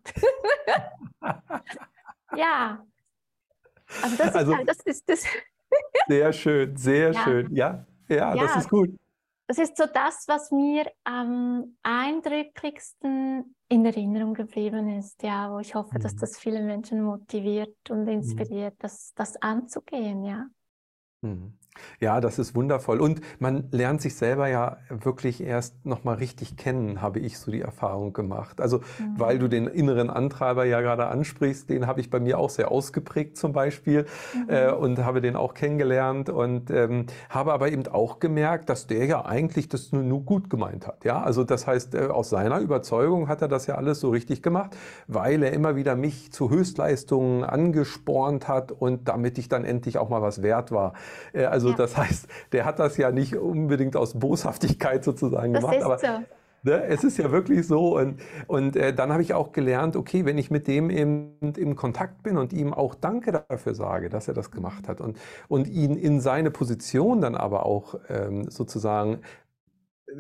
ja. 2.36 2.84
Also 4.02 4.16
das 4.16 4.34
also, 4.34 4.52
ist, 4.54 4.68
das 4.68 4.78
ist 4.84 5.08
das. 5.08 5.24
sehr 6.08 6.32
schön, 6.32 6.76
sehr 6.76 7.12
ja. 7.12 7.22
schön, 7.22 7.54
ja. 7.54 7.86
ja. 8.08 8.34
Ja, 8.34 8.46
das 8.46 8.56
ist 8.56 8.70
gut. 8.70 8.90
Das 9.46 9.56
ist 9.56 9.78
so 9.78 9.84
das, 9.86 10.28
was 10.28 10.50
mir 10.50 10.92
am 11.04 11.76
eindrücklichsten 11.82 13.54
in 13.68 13.86
Erinnerung 13.86 14.34
geblieben 14.34 14.88
ist, 14.98 15.22
ja, 15.22 15.50
wo 15.50 15.58
ich 15.58 15.74
hoffe, 15.74 15.98
mhm. 15.98 16.02
dass 16.02 16.16
das 16.16 16.38
viele 16.38 16.62
Menschen 16.62 17.02
motiviert 17.02 17.90
und 17.90 18.02
mhm. 18.02 18.08
inspiriert, 18.08 18.74
mhm. 18.74 18.78
das, 18.80 19.12
das 19.14 19.40
anzugehen, 19.40 20.22
ja. 20.24 20.48
Mhm. 21.22 21.57
Ja, 22.00 22.20
das 22.20 22.38
ist 22.38 22.54
wundervoll. 22.54 23.00
Und 23.00 23.20
man 23.38 23.64
lernt 23.70 24.00
sich 24.00 24.16
selber 24.16 24.48
ja 24.48 24.78
wirklich 24.88 25.42
erst 25.42 25.84
nochmal 25.84 26.16
richtig 26.16 26.56
kennen, 26.56 27.02
habe 27.02 27.18
ich 27.18 27.38
so 27.38 27.50
die 27.50 27.60
Erfahrung 27.60 28.12
gemacht. 28.12 28.60
Also, 28.60 28.78
mhm. 28.78 29.14
weil 29.16 29.38
du 29.38 29.48
den 29.48 29.66
inneren 29.66 30.10
Antreiber 30.10 30.64
ja 30.64 30.80
gerade 30.80 31.06
ansprichst, 31.06 31.68
den 31.70 31.86
habe 31.86 32.00
ich 32.00 32.10
bei 32.10 32.20
mir 32.20 32.38
auch 32.38 32.50
sehr 32.50 32.70
ausgeprägt 32.70 33.36
zum 33.36 33.52
Beispiel 33.52 34.06
mhm. 34.34 34.50
äh, 34.50 34.70
und 34.72 34.98
habe 35.04 35.20
den 35.20 35.36
auch 35.36 35.54
kennengelernt 35.54 36.30
und 36.30 36.70
ähm, 36.70 37.06
habe 37.28 37.52
aber 37.52 37.70
eben 37.70 37.86
auch 37.88 38.18
gemerkt, 38.20 38.68
dass 38.68 38.86
der 38.86 39.06
ja 39.06 39.24
eigentlich 39.24 39.68
das 39.68 39.92
nur, 39.92 40.02
nur 40.02 40.22
gut 40.22 40.50
gemeint 40.50 40.86
hat. 40.86 41.04
Ja, 41.04 41.22
also 41.22 41.44
das 41.44 41.66
heißt, 41.66 41.94
äh, 41.94 42.06
aus 42.06 42.30
seiner 42.30 42.60
Überzeugung 42.60 43.28
hat 43.28 43.42
er 43.42 43.48
das 43.48 43.66
ja 43.66 43.74
alles 43.76 44.00
so 44.00 44.10
richtig 44.10 44.42
gemacht, 44.42 44.76
weil 45.06 45.42
er 45.42 45.52
immer 45.52 45.76
wieder 45.76 45.96
mich 45.96 46.32
zu 46.32 46.50
Höchstleistungen 46.50 47.44
angespornt 47.44 48.48
hat 48.48 48.72
und 48.72 49.08
damit 49.08 49.38
ich 49.38 49.48
dann 49.48 49.64
endlich 49.64 49.98
auch 49.98 50.08
mal 50.08 50.22
was 50.22 50.42
wert 50.42 50.72
war. 50.72 50.92
Äh, 51.32 51.44
also 51.44 51.67
ja. 51.70 51.76
das 51.76 51.96
heißt, 51.96 52.28
der 52.52 52.64
hat 52.64 52.78
das 52.78 52.96
ja 52.96 53.10
nicht 53.10 53.36
unbedingt 53.36 53.96
aus 53.96 54.18
Boshaftigkeit 54.18 55.04
sozusagen 55.04 55.52
das 55.52 55.62
gemacht. 55.62 55.82
aber, 55.82 55.98
so. 55.98 56.06
Ne, 56.64 56.84
es 56.84 57.04
ist 57.04 57.18
ja 57.18 57.30
wirklich 57.30 57.66
so. 57.66 57.96
Und, 57.96 58.20
und 58.46 58.76
äh, 58.76 58.92
dann 58.92 59.12
habe 59.12 59.22
ich 59.22 59.32
auch 59.32 59.52
gelernt, 59.52 59.94
okay, 59.96 60.24
wenn 60.24 60.38
ich 60.38 60.50
mit 60.50 60.66
dem 60.66 60.90
eben 60.90 61.36
im 61.40 61.76
Kontakt 61.76 62.22
bin 62.22 62.36
und 62.36 62.52
ihm 62.52 62.74
auch 62.74 62.94
Danke 62.94 63.44
dafür 63.48 63.74
sage, 63.74 64.08
dass 64.08 64.26
er 64.26 64.34
das 64.34 64.50
gemacht 64.50 64.88
hat 64.88 65.00
und, 65.00 65.18
und 65.46 65.68
ihn 65.68 65.96
in 65.96 66.20
seine 66.20 66.50
Position 66.50 67.20
dann 67.20 67.36
aber 67.36 67.64
auch 67.64 67.94
ähm, 68.08 68.50
sozusagen 68.50 69.20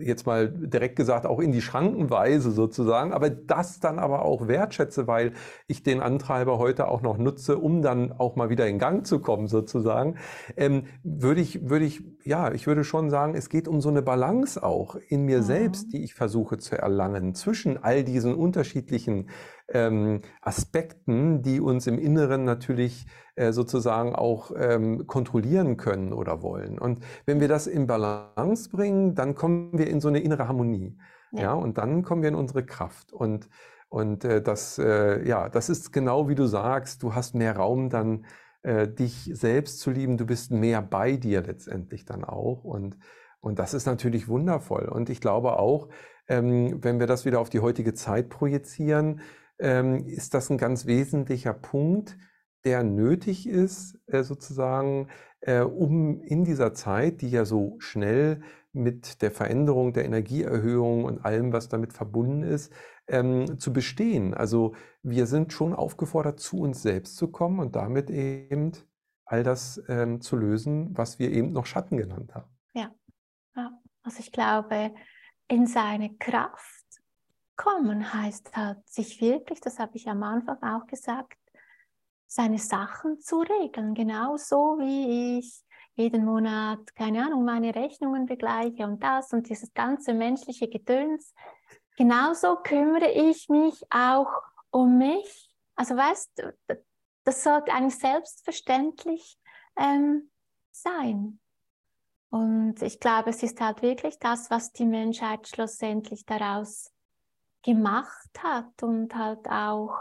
jetzt 0.00 0.26
mal 0.26 0.48
direkt 0.48 0.96
gesagt, 0.96 1.26
auch 1.26 1.40
in 1.40 1.52
die 1.52 1.62
Schrankenweise 1.62 2.50
sozusagen, 2.50 3.12
aber 3.12 3.30
das 3.30 3.80
dann 3.80 3.98
aber 3.98 4.22
auch 4.22 4.48
wertschätze, 4.48 5.06
weil 5.06 5.32
ich 5.66 5.82
den 5.82 6.00
Antreiber 6.00 6.58
heute 6.58 6.88
auch 6.88 7.02
noch 7.02 7.18
nutze, 7.18 7.58
um 7.58 7.82
dann 7.82 8.12
auch 8.12 8.36
mal 8.36 8.50
wieder 8.50 8.66
in 8.66 8.78
Gang 8.78 9.06
zu 9.06 9.20
kommen 9.20 9.48
sozusagen, 9.48 10.16
ähm, 10.56 10.84
würde 11.02 11.40
ich, 11.40 11.68
würde 11.68 11.84
ich, 11.84 12.02
ja, 12.24 12.52
ich 12.52 12.66
würde 12.66 12.84
schon 12.84 13.10
sagen, 13.10 13.34
es 13.34 13.48
geht 13.48 13.68
um 13.68 13.80
so 13.80 13.88
eine 13.88 14.02
Balance 14.02 14.62
auch 14.62 14.96
in 15.08 15.24
mir 15.24 15.38
ja. 15.38 15.42
selbst, 15.42 15.92
die 15.92 16.04
ich 16.04 16.14
versuche 16.14 16.58
zu 16.58 16.76
erlangen 16.76 17.34
zwischen 17.34 17.82
all 17.82 18.04
diesen 18.04 18.34
unterschiedlichen 18.34 19.28
ähm, 19.72 20.22
Aspekten, 20.40 21.42
die 21.42 21.60
uns 21.60 21.86
im 21.86 21.98
Inneren 21.98 22.44
natürlich 22.44 23.06
äh, 23.36 23.52
sozusagen 23.52 24.14
auch 24.14 24.50
ähm, 24.56 25.06
kontrollieren 25.06 25.76
können 25.76 26.12
oder 26.12 26.42
wollen. 26.42 26.78
Und 26.78 27.04
wenn 27.26 27.40
wir 27.40 27.48
das 27.48 27.66
in 27.66 27.86
Balance 27.86 28.70
bringen, 28.70 29.14
dann 29.14 29.34
kommen 29.34 29.78
wir 29.78 29.88
in 29.88 30.00
so 30.00 30.08
eine 30.08 30.20
innere 30.20 30.48
Harmonie. 30.48 30.96
Ja, 31.32 31.40
ja 31.40 31.52
und 31.52 31.78
dann 31.78 32.02
kommen 32.02 32.22
wir 32.22 32.30
in 32.30 32.34
unsere 32.34 32.64
Kraft. 32.64 33.12
Und, 33.12 33.48
und 33.88 34.24
äh, 34.24 34.42
das, 34.42 34.78
äh, 34.78 35.26
ja, 35.26 35.48
das 35.48 35.68
ist 35.68 35.92
genau 35.92 36.28
wie 36.28 36.34
du 36.34 36.46
sagst, 36.46 37.02
du 37.02 37.14
hast 37.14 37.34
mehr 37.34 37.56
Raum 37.56 37.90
dann, 37.90 38.24
äh, 38.62 38.88
dich 38.88 39.30
selbst 39.32 39.80
zu 39.80 39.90
lieben, 39.90 40.16
du 40.16 40.26
bist 40.26 40.50
mehr 40.50 40.82
bei 40.82 41.16
dir 41.16 41.42
letztendlich 41.42 42.04
dann 42.04 42.24
auch. 42.24 42.64
Und, 42.64 42.96
und 43.40 43.58
das 43.58 43.74
ist 43.74 43.86
natürlich 43.86 44.28
wundervoll. 44.28 44.86
Und 44.86 45.10
ich 45.10 45.20
glaube 45.20 45.58
auch, 45.58 45.88
ähm, 46.26 46.82
wenn 46.82 46.98
wir 46.98 47.06
das 47.06 47.24
wieder 47.24 47.40
auf 47.40 47.50
die 47.50 47.60
heutige 47.60 47.94
Zeit 47.94 48.30
projizieren, 48.30 49.20
ähm, 49.58 50.06
ist 50.06 50.34
das 50.34 50.50
ein 50.50 50.58
ganz 50.58 50.86
wesentlicher 50.86 51.52
Punkt, 51.52 52.16
der 52.64 52.82
nötig 52.82 53.48
ist, 53.48 53.98
äh, 54.06 54.22
sozusagen, 54.22 55.08
äh, 55.40 55.60
um 55.60 56.20
in 56.22 56.44
dieser 56.44 56.74
Zeit, 56.74 57.20
die 57.20 57.30
ja 57.30 57.44
so 57.44 57.76
schnell 57.78 58.42
mit 58.72 59.22
der 59.22 59.30
Veränderung 59.30 59.92
der 59.92 60.04
Energieerhöhung 60.04 61.04
und 61.04 61.24
allem, 61.24 61.52
was 61.52 61.68
damit 61.68 61.92
verbunden 61.92 62.42
ist, 62.42 62.72
ähm, 63.08 63.58
zu 63.58 63.72
bestehen. 63.72 64.34
Also 64.34 64.74
wir 65.02 65.26
sind 65.26 65.52
schon 65.52 65.74
aufgefordert, 65.74 66.40
zu 66.40 66.58
uns 66.58 66.82
selbst 66.82 67.16
zu 67.16 67.28
kommen 67.28 67.58
und 67.58 67.76
damit 67.76 68.10
eben 68.10 68.72
all 69.24 69.42
das 69.42 69.82
ähm, 69.88 70.20
zu 70.20 70.36
lösen, 70.36 70.96
was 70.96 71.18
wir 71.18 71.30
eben 71.30 71.52
noch 71.52 71.66
Schatten 71.66 71.96
genannt 71.96 72.34
haben. 72.34 72.50
Ja, 72.74 72.90
ja. 73.56 73.70
also 74.02 74.20
ich 74.20 74.32
glaube, 74.32 74.92
in 75.48 75.66
seine 75.66 76.14
Kraft 76.16 76.77
kommen 77.58 78.14
heißt 78.14 78.56
halt, 78.56 78.88
sich 78.88 79.20
wirklich, 79.20 79.60
das 79.60 79.78
habe 79.78 79.96
ich 79.96 80.08
am 80.08 80.22
Anfang 80.22 80.62
auch 80.62 80.86
gesagt, 80.86 81.36
seine 82.26 82.58
Sachen 82.58 83.20
zu 83.20 83.40
regeln. 83.40 83.94
Genauso 83.94 84.78
wie 84.78 85.38
ich 85.38 85.62
jeden 85.94 86.24
Monat, 86.24 86.94
keine 86.94 87.26
Ahnung, 87.26 87.44
meine 87.44 87.74
Rechnungen 87.74 88.26
begleiche 88.26 88.84
und 88.84 89.02
das 89.02 89.32
und 89.32 89.48
dieses 89.48 89.74
ganze 89.74 90.14
menschliche 90.14 90.68
Gedöns. 90.68 91.34
Genauso 91.96 92.56
kümmere 92.56 93.10
ich 93.10 93.48
mich 93.48 93.82
auch 93.90 94.30
um 94.70 94.98
mich. 94.98 95.50
Also 95.74 95.96
weißt 95.96 96.38
du, 96.38 96.78
das 97.24 97.42
sollte 97.42 97.72
eigentlich 97.72 97.98
selbstverständlich 97.98 99.36
ähm, 99.76 100.30
sein. 100.70 101.40
Und 102.30 102.82
ich 102.82 103.00
glaube, 103.00 103.30
es 103.30 103.42
ist 103.42 103.60
halt 103.60 103.82
wirklich 103.82 104.18
das, 104.18 104.50
was 104.50 104.70
die 104.72 104.86
Menschheit 104.86 105.48
schlussendlich 105.48 106.24
daraus 106.24 106.92
gemacht 107.62 108.30
hat 108.42 108.82
und 108.82 109.14
halt 109.14 109.48
auch, 109.48 109.96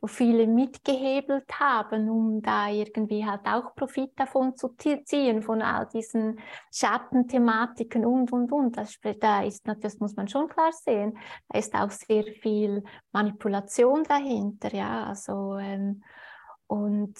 wo 0.00 0.06
viele 0.06 0.46
mitgehebelt 0.46 1.50
haben, 1.58 2.08
um 2.08 2.40
da 2.40 2.68
irgendwie 2.68 3.26
halt 3.26 3.44
auch 3.44 3.74
Profit 3.74 4.18
davon 4.18 4.56
zu 4.56 4.74
ziehen, 5.04 5.42
von 5.42 5.60
all 5.60 5.86
diesen 5.88 6.40
Schattenthematiken 6.72 8.06
und, 8.06 8.32
und, 8.32 8.50
und. 8.50 8.76
Das, 8.78 8.98
da 9.20 9.42
ist, 9.42 9.66
das 9.80 9.98
muss 9.98 10.16
man 10.16 10.26
schon 10.26 10.48
klar 10.48 10.72
sehen. 10.72 11.18
Da 11.48 11.58
ist 11.58 11.74
auch 11.74 11.90
sehr 11.90 12.24
viel 12.24 12.82
Manipulation 13.12 14.04
dahinter, 14.04 14.74
ja, 14.74 15.04
also, 15.04 15.56
ähm, 15.58 16.02
und 16.66 17.18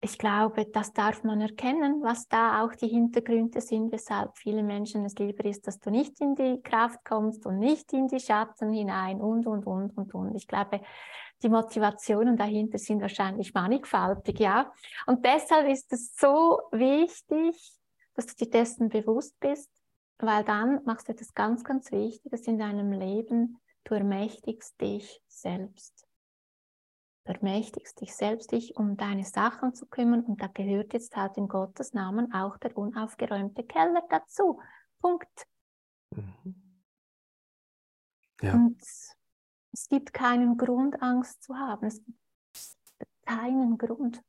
ich 0.00 0.16
glaube, 0.16 0.66
das 0.66 0.92
darf 0.92 1.24
man 1.24 1.40
erkennen, 1.40 2.02
was 2.02 2.28
da 2.28 2.62
auch 2.62 2.72
die 2.74 2.86
Hintergründe 2.86 3.60
sind, 3.60 3.90
weshalb 3.90 4.36
viele 4.38 4.62
Menschen 4.62 5.04
es 5.04 5.14
lieber 5.16 5.44
ist, 5.44 5.66
dass 5.66 5.80
du 5.80 5.90
nicht 5.90 6.20
in 6.20 6.36
die 6.36 6.60
Kraft 6.62 7.04
kommst 7.04 7.44
und 7.46 7.58
nicht 7.58 7.92
in 7.92 8.06
die 8.06 8.20
Schatten 8.20 8.72
hinein 8.72 9.20
und, 9.20 9.46
und, 9.46 9.66
und, 9.66 9.96
und, 9.96 10.14
und. 10.14 10.36
Ich 10.36 10.46
glaube, 10.46 10.80
die 11.42 11.48
Motivationen 11.48 12.36
dahinter 12.36 12.78
sind 12.78 13.00
wahrscheinlich 13.00 13.54
mannigfaltig, 13.54 14.38
ja. 14.38 14.72
Und 15.06 15.24
deshalb 15.24 15.68
ist 15.68 15.92
es 15.92 16.14
so 16.14 16.60
wichtig, 16.70 17.72
dass 18.14 18.26
du 18.26 18.44
dir 18.44 18.50
dessen 18.50 18.88
bewusst 18.88 19.38
bist, 19.40 19.70
weil 20.18 20.44
dann 20.44 20.80
machst 20.84 21.08
du 21.08 21.12
etwas 21.12 21.34
ganz, 21.34 21.64
ganz 21.64 21.90
Wichtiges 21.90 22.46
in 22.46 22.58
deinem 22.58 22.92
Leben. 22.92 23.58
Du 23.82 23.94
ermächtigst 23.94 24.80
dich 24.80 25.20
selbst 25.26 26.07
ermächtigst 27.28 28.00
dich 28.00 28.14
selbst, 28.14 28.52
dich 28.52 28.76
um 28.76 28.96
deine 28.96 29.24
Sachen 29.24 29.74
zu 29.74 29.86
kümmern 29.86 30.24
und 30.24 30.40
da 30.40 30.46
gehört 30.46 30.92
jetzt 30.92 31.14
halt 31.16 31.36
in 31.36 31.48
Gottes 31.48 31.92
Namen 31.92 32.32
auch 32.32 32.56
der 32.58 32.76
unaufgeräumte 32.76 33.64
Keller 33.64 34.02
dazu. 34.08 34.60
Punkt. 35.00 35.46
Mhm. 36.14 36.54
Ja. 38.40 38.54
Und 38.54 38.80
es 38.80 39.88
gibt 39.88 40.12
keinen 40.12 40.56
Grund, 40.56 41.02
Angst 41.02 41.42
zu 41.42 41.54
haben. 41.56 41.86
Es 41.86 42.02
gibt 42.04 43.26
keinen 43.26 43.78
Grund. 43.78 44.22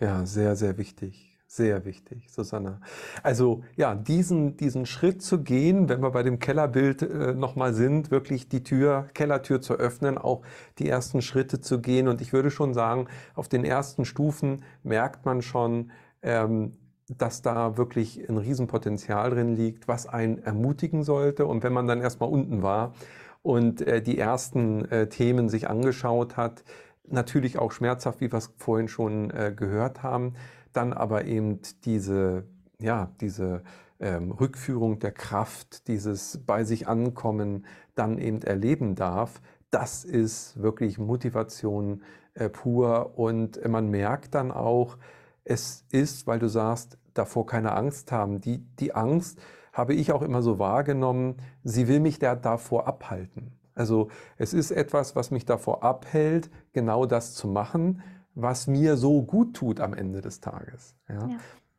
Ja, 0.00 0.26
sehr, 0.26 0.56
sehr 0.56 0.76
wichtig. 0.76 1.33
Sehr 1.56 1.84
wichtig, 1.84 2.26
Susanna. 2.32 2.80
Also 3.22 3.62
ja, 3.76 3.94
diesen, 3.94 4.56
diesen 4.56 4.86
Schritt 4.86 5.22
zu 5.22 5.44
gehen, 5.44 5.88
wenn 5.88 6.02
wir 6.02 6.10
bei 6.10 6.24
dem 6.24 6.40
Kellerbild 6.40 7.02
äh, 7.02 7.32
nochmal 7.32 7.74
sind, 7.74 8.10
wirklich 8.10 8.48
die 8.48 8.64
Tür, 8.64 9.06
Kellertür 9.14 9.60
zu 9.60 9.74
öffnen, 9.74 10.18
auch 10.18 10.42
die 10.80 10.88
ersten 10.88 11.22
Schritte 11.22 11.60
zu 11.60 11.80
gehen. 11.80 12.08
Und 12.08 12.20
ich 12.20 12.32
würde 12.32 12.50
schon 12.50 12.74
sagen, 12.74 13.06
auf 13.36 13.46
den 13.46 13.64
ersten 13.64 14.04
Stufen 14.04 14.64
merkt 14.82 15.26
man 15.26 15.42
schon, 15.42 15.92
ähm, 16.22 16.76
dass 17.06 17.40
da 17.40 17.76
wirklich 17.76 18.28
ein 18.28 18.36
Riesenpotenzial 18.36 19.30
drin 19.30 19.54
liegt, 19.54 19.86
was 19.86 20.08
einen 20.08 20.38
ermutigen 20.38 21.04
sollte. 21.04 21.46
Und 21.46 21.62
wenn 21.62 21.72
man 21.72 21.86
dann 21.86 22.00
erstmal 22.00 22.30
unten 22.30 22.64
war 22.64 22.94
und 23.42 23.80
äh, 23.80 24.02
die 24.02 24.18
ersten 24.18 24.86
äh, 24.86 25.08
Themen 25.08 25.48
sich 25.48 25.70
angeschaut 25.70 26.36
hat, 26.36 26.64
natürlich 27.06 27.60
auch 27.60 27.70
schmerzhaft, 27.70 28.20
wie 28.20 28.32
wir 28.32 28.38
es 28.38 28.52
vorhin 28.56 28.88
schon 28.88 29.30
äh, 29.30 29.52
gehört 29.54 30.02
haben, 30.02 30.34
dann 30.76 30.92
aber 30.92 31.24
eben 31.24 31.60
diese 31.84 32.44
ja, 32.80 33.10
diese 33.20 33.62
ähm, 34.00 34.32
Rückführung 34.32 34.98
der 34.98 35.12
Kraft, 35.12 35.88
dieses 35.88 36.40
bei 36.46 36.64
sich 36.64 36.88
ankommen, 36.88 37.64
dann 37.94 38.18
eben 38.18 38.42
erleben 38.42 38.94
darf, 38.94 39.40
das 39.70 40.04
ist 40.04 40.60
wirklich 40.60 40.98
Motivation 40.98 42.02
äh, 42.34 42.48
pur 42.48 43.18
und 43.18 43.66
man 43.66 43.88
merkt 43.88 44.34
dann 44.34 44.50
auch, 44.50 44.98
es 45.44 45.84
ist, 45.90 46.26
weil 46.26 46.38
du 46.38 46.48
sagst, 46.48 46.98
davor 47.12 47.46
keine 47.46 47.72
Angst 47.72 48.12
haben. 48.12 48.40
Die, 48.40 48.58
die 48.78 48.94
Angst 48.94 49.38
habe 49.72 49.94
ich 49.94 50.12
auch 50.12 50.22
immer 50.22 50.42
so 50.42 50.58
wahrgenommen, 50.58 51.36
sie 51.64 51.88
will 51.88 52.00
mich 52.00 52.18
da 52.18 52.34
davor 52.34 52.86
abhalten. 52.86 53.52
Also 53.74 54.08
es 54.36 54.54
ist 54.54 54.70
etwas, 54.70 55.16
was 55.16 55.30
mich 55.30 55.44
davor 55.44 55.82
abhält, 55.82 56.50
genau 56.72 57.06
das 57.06 57.34
zu 57.34 57.48
machen, 57.48 58.02
was 58.34 58.66
mir 58.66 58.96
so 58.96 59.22
gut 59.22 59.54
tut 59.54 59.80
am 59.80 59.94
Ende 59.94 60.20
des 60.20 60.40
Tages. 60.40 60.96
Ja? 61.08 61.28
ja. 61.28 61.36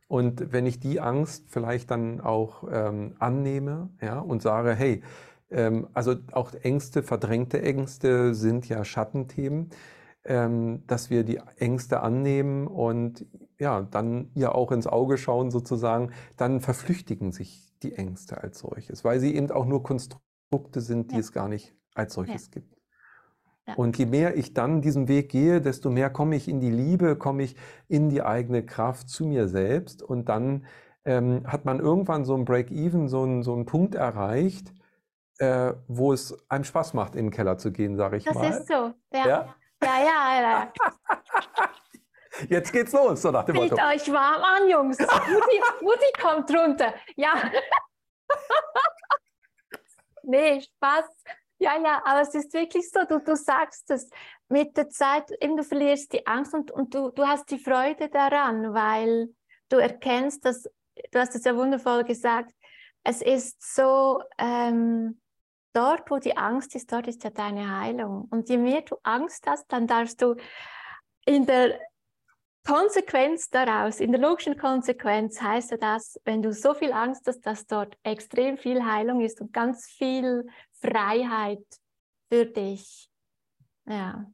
Und 0.08 0.52
wenn 0.54 0.66
ich 0.66 0.80
die 0.80 1.00
Angst 1.00 1.46
vielleicht 1.48 1.92
dann 1.92 2.22
auch 2.22 2.64
ähm, 2.72 3.16
annehme 3.20 3.90
ja, 4.02 4.20
und 4.20 4.42
sage, 4.42 4.74
hey, 4.74 5.02
ähm, 5.50 5.88
also 5.94 6.16
auch 6.32 6.54
Ängste, 6.54 7.04
verdrängte 7.04 7.62
Ängste 7.62 8.36
sind 8.36 8.70
ja 8.70 8.86
Schattenthemen, 8.86 9.72
ähm, 10.24 10.84
dass 10.88 11.10
wir 11.10 11.24
die 11.24 11.40
Ängste 11.58 12.02
annehmen 12.02 12.68
und 12.68 13.26
ja, 13.60 13.82
dann 13.82 14.32
ihr 14.36 14.54
auch 14.54 14.72
ins 14.72 14.88
Auge 14.88 15.18
schauen 15.18 15.50
sozusagen, 15.50 16.12
dann 16.38 16.62
verflüchtigen 16.62 17.32
sich 17.32 17.74
die 17.84 17.94
Ängste 17.94 18.42
als 18.42 18.60
solches, 18.60 19.04
weil 19.04 19.20
sie 19.20 19.36
eben 19.36 19.52
auch 19.52 19.66
nur 19.66 19.84
Konstrukte 19.84 20.82
sind, 20.82 21.12
die 21.12 21.16
ja. 21.16 21.22
es 21.22 21.32
gar 21.32 21.48
nicht 21.48 21.76
als 21.94 22.14
solches 22.14 22.46
ja. 22.48 22.52
gibt. 22.54 22.76
Ja. 23.68 23.74
Und 23.76 23.98
je 23.98 24.06
mehr 24.06 24.38
ich 24.38 24.54
dann 24.54 24.82
diesen 24.82 25.08
Weg 25.08 25.30
gehe, 25.30 25.60
desto 25.60 25.90
mehr 25.90 26.10
komme 26.10 26.36
ich 26.36 26.48
in 26.48 26.60
die 26.60 26.70
Liebe, 26.70 27.16
komme 27.16 27.44
ich 27.44 27.56
in 27.88 28.10
die 28.10 28.22
eigene 28.22 28.64
Kraft 28.64 29.10
zu 29.10 29.26
mir 29.26 29.48
selbst 29.48 30.04
und 30.04 30.30
dann 30.30 30.66
ähm, 31.04 31.44
hat 31.48 31.66
man 31.66 31.80
irgendwann 31.80 32.26
so 32.26 32.36
ein 32.36 32.46
Break-Even, 32.46 33.08
so 33.08 33.24
einen, 33.24 33.44
so 33.44 33.54
einen 33.54 33.66
Punkt 33.66 33.96
erreicht, 33.96 34.72
äh, 35.40 35.74
wo 35.88 36.14
es 36.14 36.38
einem 36.50 36.64
Spaß 36.64 36.94
macht, 36.94 37.16
in 37.16 37.28
den 37.28 37.32
Keller 37.32 37.58
zu 37.58 37.72
gehen, 37.72 37.98
sage 37.98 38.18
ich 38.18 38.24
das 38.24 38.36
mal. 38.36 38.50
Das 38.50 38.60
ist 38.60 38.68
so, 38.68 38.94
ja. 39.14 39.28
Ja, 39.28 39.56
ja, 39.82 40.00
ja. 40.00 40.42
ja. 40.42 40.72
Jetzt 42.50 42.74
geht's 42.74 42.92
los, 42.92 43.22
so 43.22 43.32
nach 43.32 43.46
dem 43.46 43.56
Motto. 43.56 43.76
euch 43.76 44.12
warm 44.12 44.44
an, 44.44 44.70
Jungs. 44.70 45.00
Mutti, 45.00 45.62
Mutti 45.82 46.22
kommt 46.22 46.52
runter. 46.52 46.94
Ja. 47.16 47.34
nee, 50.24 50.62
Spaß. 50.62 51.06
Ja, 51.66 51.82
ja, 51.84 52.00
aber 52.06 52.22
es 52.22 52.36
ist 52.36 52.54
wirklich 52.54 52.92
so, 52.92 53.06
du, 53.10 53.20
du 53.20 53.36
sagst 53.36 53.90
es, 53.90 54.08
mit 54.50 54.78
der 54.78 54.88
Zeit, 54.90 55.32
eben 55.42 55.58
du 55.58 55.64
verlierst 55.64 56.14
die 56.14 56.28
Angst 56.28 56.54
und, 56.54 56.70
und 56.70 56.94
du, 56.94 57.10
du 57.10 57.26
hast 57.26 57.50
die 57.50 57.58
Freude 57.58 58.08
daran, 58.08 58.76
weil 58.76 59.34
du 59.70 59.78
erkennst, 59.78 60.46
dass, 60.46 60.70
du 61.12 61.20
hast 61.20 61.34
es 61.34 61.44
ja 61.44 61.56
wundervoll 61.56 62.04
gesagt, 62.04 62.54
es 63.04 63.24
ist 63.24 63.64
so, 63.64 64.22
ähm, 64.38 65.20
dort, 65.74 66.12
wo 66.12 66.20
die 66.20 66.38
Angst 66.38 66.76
ist, 66.76 66.92
dort 66.92 67.08
ist 67.08 67.24
ja 67.24 67.32
deine 67.32 67.80
Heilung. 67.80 68.28
Und 68.30 68.48
je 68.48 68.58
mehr 68.58 68.84
du 68.84 68.98
Angst 69.02 69.48
hast, 69.48 69.66
dann 69.72 69.88
darfst 69.88 70.22
du 70.22 70.36
in 71.26 71.48
der 71.48 71.80
Konsequenz 72.66 73.50
daraus, 73.50 74.00
in 74.00 74.12
der 74.12 74.20
logischen 74.20 74.58
Konsequenz 74.58 75.40
heißt 75.40 75.72
ja 75.72 75.78
das, 75.78 76.20
wenn 76.26 76.42
du 76.42 76.52
so 76.52 76.74
viel 76.74 76.92
Angst 76.92 77.28
hast, 77.28 77.42
dass 77.42 77.68
dort 77.68 77.96
extrem 78.04 78.58
viel 78.58 78.84
Heilung 78.84 79.22
ist 79.22 79.40
und 79.40 79.54
ganz 79.54 79.86
viel 79.86 80.48
Freiheit 80.82 81.64
für 82.30 82.46
dich. 82.46 83.08
Ja. 83.88 84.26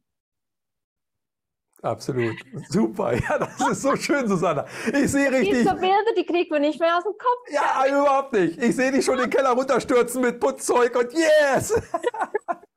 Absolut. 1.82 2.36
Super. 2.68 3.12
Ja, 3.28 3.38
das 3.38 3.68
ist 3.68 3.82
so 3.82 3.96
schön, 3.96 4.26
Susanna. 4.26 4.66
Ich 4.86 5.10
sehe 5.10 5.30
richtig. 5.30 5.58
Diese 5.58 5.74
Bilder, 5.74 6.14
die 6.16 6.24
kriegt 6.24 6.50
man 6.50 6.62
nicht 6.62 6.80
mehr 6.80 6.96
aus 6.96 7.04
dem 7.04 7.12
Kopf. 7.12 7.50
Ja, 7.50 7.86
überhaupt 7.86 8.32
nicht. 8.32 8.56
Ich 8.62 8.76
sehe 8.76 8.92
dich 8.92 9.04
schon 9.04 9.18
den 9.18 9.28
Keller 9.28 9.50
runterstürzen 9.50 10.22
mit 10.22 10.40
Putzzeug 10.40 10.96
und 10.96 11.12
yes! 11.12 11.74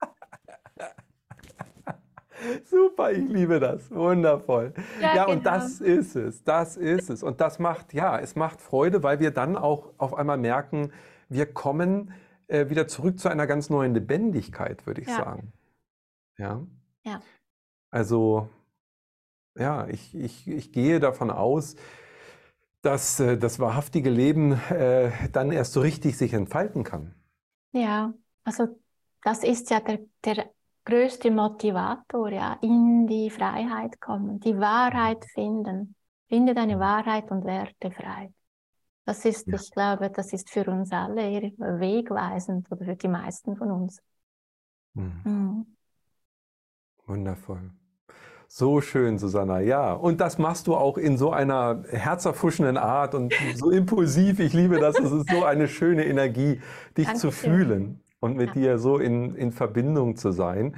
Super, 2.65 3.11
ich 3.11 3.27
liebe 3.29 3.59
das. 3.59 3.89
Wundervoll. 3.91 4.73
Ja, 5.01 5.15
ja 5.15 5.25
und 5.25 5.43
genau. 5.43 5.57
das 5.57 5.81
ist 5.81 6.15
es. 6.15 6.43
Das 6.43 6.77
ist 6.77 7.09
es. 7.09 7.23
Und 7.23 7.41
das 7.41 7.59
macht, 7.59 7.93
ja, 7.93 8.19
es 8.19 8.35
macht 8.35 8.61
Freude, 8.61 9.03
weil 9.03 9.19
wir 9.19 9.31
dann 9.31 9.57
auch 9.57 9.93
auf 9.97 10.13
einmal 10.13 10.37
merken, 10.37 10.91
wir 11.29 11.51
kommen 11.51 12.13
äh, 12.47 12.69
wieder 12.69 12.87
zurück 12.87 13.19
zu 13.19 13.29
einer 13.29 13.47
ganz 13.47 13.69
neuen 13.69 13.93
Lebendigkeit, 13.93 14.85
würde 14.85 15.01
ich 15.01 15.07
ja. 15.07 15.17
sagen. 15.17 15.53
Ja. 16.37 16.65
Ja. 17.03 17.21
Also, 17.91 18.49
ja, 19.57 19.87
ich, 19.87 20.15
ich, 20.15 20.47
ich 20.47 20.71
gehe 20.71 20.99
davon 20.99 21.31
aus, 21.31 21.75
dass 22.81 23.19
äh, 23.19 23.37
das 23.37 23.59
wahrhaftige 23.59 24.09
Leben 24.09 24.53
äh, 24.69 25.11
dann 25.31 25.51
erst 25.51 25.73
so 25.73 25.81
richtig 25.81 26.17
sich 26.17 26.33
entfalten 26.33 26.83
kann. 26.83 27.15
Ja, 27.71 28.13
also 28.43 28.79
das 29.23 29.43
ist 29.43 29.71
ja 29.71 29.79
der, 29.79 29.99
der 30.23 30.51
größte 30.85 31.31
Motivator, 31.31 32.29
ja, 32.29 32.57
in 32.61 33.07
die 33.07 33.29
Freiheit 33.29 33.99
kommen, 33.99 34.39
die 34.39 34.57
Wahrheit 34.57 35.25
finden. 35.33 35.95
Finde 36.29 36.53
deine 36.53 36.79
Wahrheit 36.79 37.29
und 37.31 37.45
werde 37.45 37.91
frei. 37.91 38.31
Das 39.05 39.25
ist, 39.25 39.47
ja. 39.47 39.55
ich 39.55 39.71
glaube, 39.71 40.09
das 40.09 40.33
ist 40.33 40.49
für 40.49 40.65
uns 40.65 40.91
alle 40.91 41.51
wegweisend 41.57 42.71
oder 42.71 42.85
für 42.85 42.95
die 42.95 43.07
meisten 43.07 43.55
von 43.55 43.71
uns. 43.71 43.99
Mhm. 44.93 45.21
Mhm. 45.23 45.65
Wundervoll. 47.05 47.71
So 48.47 48.79
schön, 48.79 49.17
Susanna. 49.17 49.59
Ja, 49.59 49.93
und 49.93 50.21
das 50.21 50.37
machst 50.37 50.67
du 50.67 50.75
auch 50.75 50.97
in 50.97 51.17
so 51.17 51.31
einer 51.31 51.83
herzerfuschenden 51.89 52.77
Art 52.77 53.13
und 53.13 53.33
so 53.55 53.69
impulsiv. 53.69 54.39
Ich 54.39 54.53
liebe 54.53 54.79
das. 54.79 54.97
Es 54.97 55.11
ist 55.11 55.29
so 55.29 55.43
eine 55.43 55.67
schöne 55.67 56.05
Energie, 56.05 56.61
dich 56.95 57.05
Dankeschön. 57.05 57.17
zu 57.19 57.31
fühlen 57.31 58.04
und 58.25 58.35
mit 58.35 58.49
ja. 58.49 58.53
dir 58.53 58.77
so 58.79 58.97
in, 58.97 59.35
in 59.35 59.51
Verbindung 59.51 60.15
zu 60.15 60.31
sein. 60.31 60.75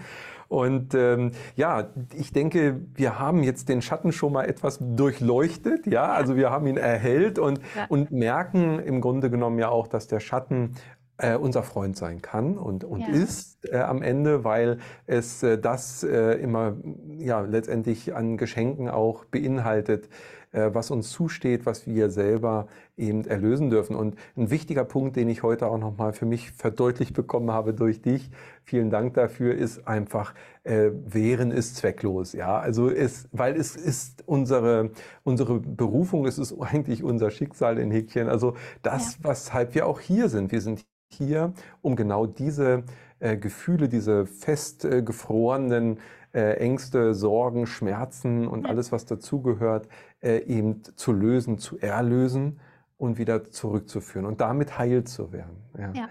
Und 0.49 0.93
ähm, 0.93 1.31
ja, 1.55 1.89
ich 2.13 2.31
denke, 2.31 2.79
wir 2.93 3.19
haben 3.19 3.43
jetzt 3.43 3.67
den 3.67 3.81
Schatten 3.81 4.11
schon 4.11 4.31
mal 4.31 4.45
etwas 4.45 4.79
durchleuchtet, 4.79 5.87
ja, 5.87 6.13
also 6.13 6.37
wir 6.37 6.51
haben 6.51 6.67
ihn 6.67 6.77
erhellt 6.77 7.37
und, 7.37 7.59
ja. 7.75 7.85
und 7.89 8.11
merken 8.11 8.79
im 8.79 9.01
Grunde 9.01 9.29
genommen 9.29 9.59
ja 9.59 9.69
auch, 9.69 9.87
dass 9.87 10.07
der 10.07 10.21
Schatten 10.21 10.75
äh, 11.17 11.35
unser 11.35 11.63
Freund 11.63 11.97
sein 11.97 12.21
kann 12.21 12.57
und, 12.57 12.83
und 12.83 13.01
ja. 13.01 13.07
ist 13.07 13.57
äh, 13.71 13.77
am 13.77 14.01
Ende, 14.01 14.43
weil 14.43 14.77
es 15.05 15.43
äh, 15.43 15.57
das 15.57 16.03
äh, 16.03 16.33
immer 16.35 16.77
ja 17.17 17.41
letztendlich 17.41 18.15
an 18.15 18.37
Geschenken 18.37 18.89
auch 18.89 19.25
beinhaltet, 19.25 20.09
was 20.51 20.91
uns 20.91 21.11
zusteht, 21.11 21.65
was 21.65 21.87
wir 21.87 22.09
selber 22.09 22.67
eben 22.95 23.25
erlösen 23.25 23.69
dürfen. 23.69 23.95
Und 23.95 24.15
ein 24.35 24.49
wichtiger 24.49 24.85
Punkt, 24.85 25.15
den 25.15 25.29
ich 25.29 25.43
heute 25.43 25.67
auch 25.67 25.77
nochmal 25.77 26.13
für 26.13 26.25
mich 26.25 26.51
verdeutlicht 26.51 27.13
bekommen 27.13 27.51
habe 27.51 27.73
durch 27.73 28.01
dich, 28.01 28.29
vielen 28.63 28.89
Dank 28.89 29.13
dafür, 29.13 29.55
ist 29.55 29.87
einfach, 29.87 30.33
äh, 30.63 30.91
Wehren 31.05 31.51
ist 31.51 31.75
zwecklos. 31.75 32.33
Ja, 32.33 32.59
also 32.59 32.89
es, 32.89 33.27
weil 33.31 33.55
es 33.55 33.75
ist 33.75 34.23
unsere, 34.25 34.91
unsere 35.23 35.59
Berufung, 35.59 36.25
es 36.25 36.37
ist 36.37 36.59
eigentlich 36.59 37.03
unser 37.03 37.31
Schicksal 37.31 37.77
in 37.77 37.91
Häkchen. 37.91 38.27
Also 38.27 38.55
das, 38.81 39.17
ja. 39.17 39.29
weshalb 39.29 39.75
wir 39.75 39.87
auch 39.87 39.99
hier 39.99 40.29
sind. 40.29 40.51
Wir 40.51 40.61
sind 40.61 40.85
hier, 41.09 41.53
um 41.81 41.95
genau 41.95 42.25
diese 42.25 42.83
äh, 43.19 43.37
Gefühle, 43.37 43.89
diese 43.89 44.25
festgefrorenen 44.25 45.99
äh, 46.33 46.57
Ängste, 46.57 47.13
Sorgen, 47.13 47.65
Schmerzen 47.65 48.47
und 48.47 48.65
alles, 48.65 48.91
was 48.91 49.05
dazugehört, 49.05 49.87
äh, 50.22 50.39
eben 50.43 50.84
zu 50.95 51.11
lösen, 51.11 51.57
zu 51.57 51.78
erlösen 51.80 52.59
und 52.97 53.18
wieder 53.18 53.45
zurückzuführen 53.45 54.26
und 54.26 54.41
damit 54.41 54.78
heil 54.78 55.03
zu 55.03 55.32
werden. 55.32 55.57
Ja. 55.78 55.91
ja. 55.93 56.09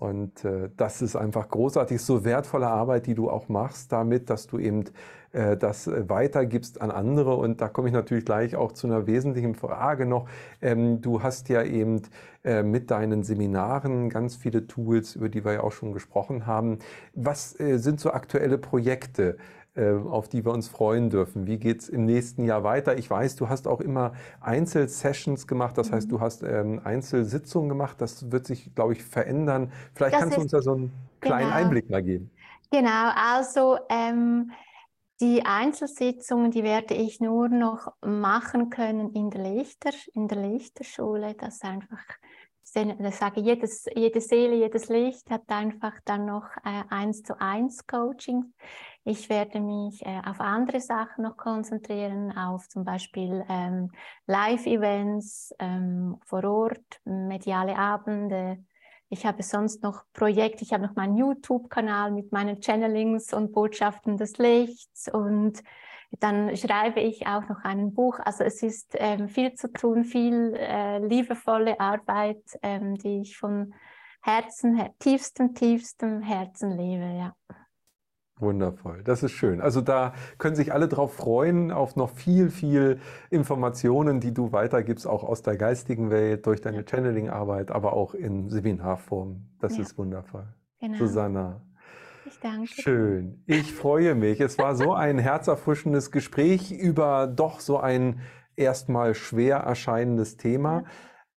Und 0.00 0.44
äh, 0.44 0.70
das 0.76 1.02
ist 1.02 1.14
einfach 1.14 1.48
großartig, 1.48 2.02
so 2.02 2.24
wertvolle 2.24 2.66
Arbeit, 2.66 3.06
die 3.06 3.14
du 3.14 3.30
auch 3.30 3.48
machst, 3.48 3.92
damit, 3.92 4.28
dass 4.28 4.46
du 4.48 4.58
eben 4.58 4.84
äh, 5.32 5.56
das 5.56 5.88
weitergibst 5.88 6.80
an 6.80 6.90
andere. 6.90 7.36
Und 7.36 7.60
da 7.60 7.68
komme 7.68 7.88
ich 7.88 7.94
natürlich 7.94 8.24
gleich 8.24 8.56
auch 8.56 8.72
zu 8.72 8.86
einer 8.86 9.06
wesentlichen 9.06 9.54
Frage 9.54 10.04
noch. 10.04 10.28
Ähm, 10.60 11.00
du 11.00 11.22
hast 11.22 11.48
ja 11.48 11.62
eben 11.62 12.02
äh, 12.42 12.62
mit 12.62 12.90
deinen 12.90 13.22
Seminaren 13.22 14.10
ganz 14.10 14.34
viele 14.34 14.66
Tools, 14.66 15.14
über 15.14 15.28
die 15.28 15.44
wir 15.44 15.52
ja 15.54 15.60
auch 15.62 15.72
schon 15.72 15.92
gesprochen 15.92 16.46
haben. 16.46 16.80
Was 17.14 17.58
äh, 17.58 17.78
sind 17.78 18.00
so 18.00 18.10
aktuelle 18.10 18.58
Projekte? 18.58 19.36
Äh, 19.76 19.90
auf 19.90 20.28
die 20.28 20.44
wir 20.44 20.52
uns 20.52 20.68
freuen 20.68 21.10
dürfen. 21.10 21.48
Wie 21.48 21.58
geht 21.58 21.80
es 21.80 21.88
im 21.88 22.04
nächsten 22.04 22.44
Jahr 22.44 22.62
weiter? 22.62 22.96
Ich 22.96 23.10
weiß, 23.10 23.34
du 23.34 23.48
hast 23.48 23.66
auch 23.66 23.80
immer 23.80 24.12
Einzelsessions 24.40 25.48
gemacht, 25.48 25.76
das 25.76 25.90
heißt, 25.90 26.06
mhm. 26.06 26.10
du 26.10 26.20
hast 26.20 26.44
ähm, 26.44 26.80
Einzelsitzungen 26.84 27.68
gemacht. 27.68 28.00
Das 28.00 28.30
wird 28.30 28.46
sich, 28.46 28.72
glaube 28.76 28.92
ich, 28.92 29.02
verändern. 29.02 29.72
Vielleicht 29.92 30.14
das 30.14 30.20
kannst 30.20 30.36
du 30.36 30.42
uns 30.42 30.52
da 30.52 30.62
so 30.62 30.74
einen 30.74 30.92
kleinen 31.20 31.46
genau. 31.46 31.56
Einblick 31.56 31.90
mal 31.90 32.04
geben. 32.04 32.30
Genau, 32.70 33.10
also 33.16 33.78
ähm, 33.88 34.52
die 35.20 35.44
Einzelsitzungen, 35.44 36.52
die 36.52 36.62
werde 36.62 36.94
ich 36.94 37.18
nur 37.18 37.48
noch 37.48 37.94
machen 38.00 38.70
können 38.70 39.12
in 39.12 39.30
der 39.30 39.42
Lichter, 39.42 39.90
in 40.12 40.28
der 40.28 40.38
Lichterschule, 40.38 41.34
dass 41.34 41.62
einfach 41.62 42.04
ich 42.76 43.14
sage, 43.14 43.40
jedes, 43.40 43.86
jede 43.94 44.20
Seele, 44.20 44.56
jedes 44.56 44.88
Licht 44.88 45.30
hat 45.30 45.42
einfach 45.48 45.92
dann 46.04 46.26
noch 46.26 46.44
äh, 46.64 46.82
eins 46.90 47.22
zu 47.22 47.40
eins 47.40 47.86
Coaching. 47.86 48.52
Ich 49.06 49.28
werde 49.28 49.60
mich 49.60 50.04
äh, 50.06 50.22
auf 50.24 50.40
andere 50.40 50.80
Sachen 50.80 51.24
noch 51.24 51.36
konzentrieren, 51.36 52.36
auf 52.36 52.68
zum 52.68 52.84
Beispiel 52.84 53.44
ähm, 53.50 53.90
Live-Events 54.26 55.54
ähm, 55.58 56.16
vor 56.24 56.42
Ort, 56.44 57.00
mediale 57.04 57.76
Abende. 57.76 58.64
Ich 59.10 59.26
habe 59.26 59.42
sonst 59.42 59.82
noch 59.82 60.04
Projekte, 60.14 60.64
ich 60.64 60.72
habe 60.72 60.86
noch 60.86 60.96
meinen 60.96 61.18
YouTube-Kanal 61.18 62.12
mit 62.12 62.32
meinen 62.32 62.62
Channelings 62.62 63.34
und 63.34 63.52
Botschaften 63.52 64.16
des 64.16 64.38
Lichts 64.38 65.12
und 65.12 65.62
dann 66.20 66.56
schreibe 66.56 67.00
ich 67.00 67.26
auch 67.26 67.46
noch 67.48 67.62
ein 67.62 67.92
Buch. 67.92 68.18
Also 68.24 68.42
es 68.42 68.62
ist 68.62 68.94
ähm, 68.94 69.28
viel 69.28 69.52
zu 69.52 69.70
tun, 69.70 70.04
viel 70.04 70.54
äh, 70.56 70.98
liebevolle 71.06 71.78
Arbeit, 71.78 72.42
ähm, 72.62 72.94
die 72.94 73.20
ich 73.20 73.36
von 73.36 73.74
Herzen, 74.22 74.80
tiefstem, 74.98 75.54
tiefstem 75.54 76.22
Herzen 76.22 76.70
lebe, 76.70 77.18
ja. 77.18 77.34
Wundervoll, 78.40 79.02
das 79.04 79.22
ist 79.22 79.32
schön. 79.32 79.60
Also 79.60 79.80
da 79.80 80.12
können 80.38 80.56
sich 80.56 80.72
alle 80.72 80.88
drauf 80.88 81.14
freuen, 81.14 81.70
auf 81.70 81.94
noch 81.94 82.10
viel, 82.10 82.50
viel 82.50 82.98
Informationen, 83.30 84.18
die 84.18 84.34
du 84.34 84.50
weitergibst, 84.50 85.06
auch 85.06 85.22
aus 85.22 85.42
der 85.42 85.56
geistigen 85.56 86.10
Welt, 86.10 86.44
durch 86.46 86.60
deine 86.60 86.84
Channeling-Arbeit, 86.84 87.70
aber 87.70 87.92
auch 87.92 88.12
in 88.12 88.50
Seminarform. 88.50 89.46
Das 89.60 89.76
ja. 89.76 89.82
ist 89.82 89.96
wundervoll. 89.98 90.48
Genau. 90.80 90.98
Susanna, 90.98 91.62
ich 92.26 92.40
danke. 92.40 92.66
Schön. 92.66 93.42
Ich 93.46 93.72
freue 93.72 94.14
mich. 94.14 94.40
Es 94.40 94.58
war 94.58 94.74
so 94.74 94.94
ein 94.94 95.18
herzerfrischendes 95.20 96.10
Gespräch 96.10 96.72
über 96.72 97.26
doch 97.26 97.60
so 97.60 97.78
ein 97.78 98.20
erstmal 98.56 99.14
schwer 99.14 99.58
erscheinendes 99.58 100.36
Thema. 100.36 100.84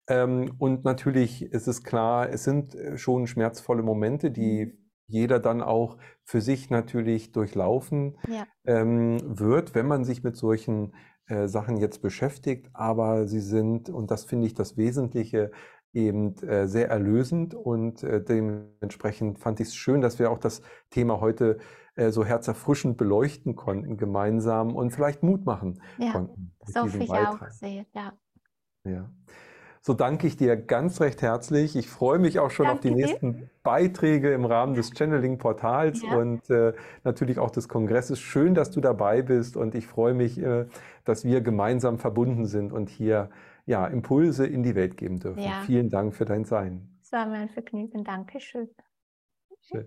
Ja. 0.08 0.22
Ähm, 0.22 0.54
und 0.58 0.84
natürlich 0.84 1.42
ist 1.42 1.66
es 1.66 1.82
klar, 1.82 2.30
es 2.30 2.44
sind 2.44 2.74
äh, 2.74 2.96
schon 2.96 3.26
schmerzvolle 3.26 3.82
Momente, 3.82 4.30
die 4.30 4.66
mhm. 4.66 4.72
jeder 5.08 5.40
dann 5.40 5.60
auch 5.60 5.98
für 6.26 6.40
sich 6.40 6.70
natürlich 6.70 7.32
durchlaufen 7.32 8.18
ja. 8.28 8.46
ähm, 8.66 9.18
wird, 9.24 9.74
wenn 9.74 9.86
man 9.86 10.04
sich 10.04 10.24
mit 10.24 10.36
solchen 10.36 10.92
äh, 11.28 11.46
Sachen 11.46 11.76
jetzt 11.76 12.02
beschäftigt. 12.02 12.68
Aber 12.74 13.28
sie 13.28 13.40
sind, 13.40 13.88
und 13.88 14.10
das 14.10 14.24
finde 14.24 14.46
ich 14.46 14.54
das 14.54 14.76
Wesentliche, 14.76 15.52
eben 15.92 16.36
äh, 16.42 16.66
sehr 16.66 16.90
erlösend 16.90 17.54
und 17.54 18.02
äh, 18.02 18.22
dementsprechend 18.22 19.38
fand 19.38 19.60
ich 19.60 19.68
es 19.68 19.74
schön, 19.74 20.02
dass 20.02 20.18
wir 20.18 20.30
auch 20.30 20.38
das 20.38 20.60
Thema 20.90 21.20
heute 21.20 21.58
äh, 21.94 22.10
so 22.10 22.22
herzerfrischend 22.22 22.98
beleuchten 22.98 23.56
konnten 23.56 23.96
gemeinsam 23.96 24.76
und 24.76 24.90
vielleicht 24.90 25.22
Mut 25.22 25.46
machen 25.46 25.80
ja, 25.96 26.12
konnten. 26.12 26.54
Das 26.66 26.82
hoffe 26.82 26.98
ich 26.98 27.08
Beitrag. 27.08 27.42
auch 27.42 27.50
sehr, 27.50 27.86
ja. 27.94 28.12
ja. 28.84 29.10
So 29.86 29.94
danke 29.94 30.26
ich 30.26 30.36
dir 30.36 30.56
ganz 30.56 31.00
recht 31.00 31.22
herzlich. 31.22 31.76
Ich 31.76 31.88
freue 31.88 32.18
mich 32.18 32.40
auch 32.40 32.50
schon 32.50 32.66
danke 32.66 32.78
auf 32.78 32.82
die 32.82 32.90
nächsten 32.90 33.32
dir. 33.34 33.50
Beiträge 33.62 34.32
im 34.32 34.44
Rahmen 34.44 34.74
des 34.74 34.90
Channeling-Portals 34.90 36.02
ja. 36.02 36.16
und 36.16 36.50
äh, 36.50 36.72
natürlich 37.04 37.38
auch 37.38 37.50
des 37.50 37.68
Kongresses. 37.68 38.18
Schön, 38.18 38.54
dass 38.54 38.72
du 38.72 38.80
dabei 38.80 39.22
bist 39.22 39.56
und 39.56 39.76
ich 39.76 39.86
freue 39.86 40.12
mich, 40.12 40.42
äh, 40.42 40.66
dass 41.04 41.24
wir 41.24 41.40
gemeinsam 41.40 41.98
verbunden 41.98 42.46
sind 42.46 42.72
und 42.72 42.88
hier 42.88 43.30
ja, 43.64 43.86
Impulse 43.86 44.44
in 44.44 44.64
die 44.64 44.74
Welt 44.74 44.96
geben 44.96 45.20
dürfen. 45.20 45.44
Ja. 45.44 45.62
Vielen 45.64 45.88
Dank 45.88 46.14
für 46.14 46.24
dein 46.24 46.44
Sein. 46.44 46.98
Es 47.00 47.12
war 47.12 47.26
mein 47.26 47.48
Vergnügen. 47.48 48.02
Dankeschön. 48.02 48.68
Schön. 49.60 49.86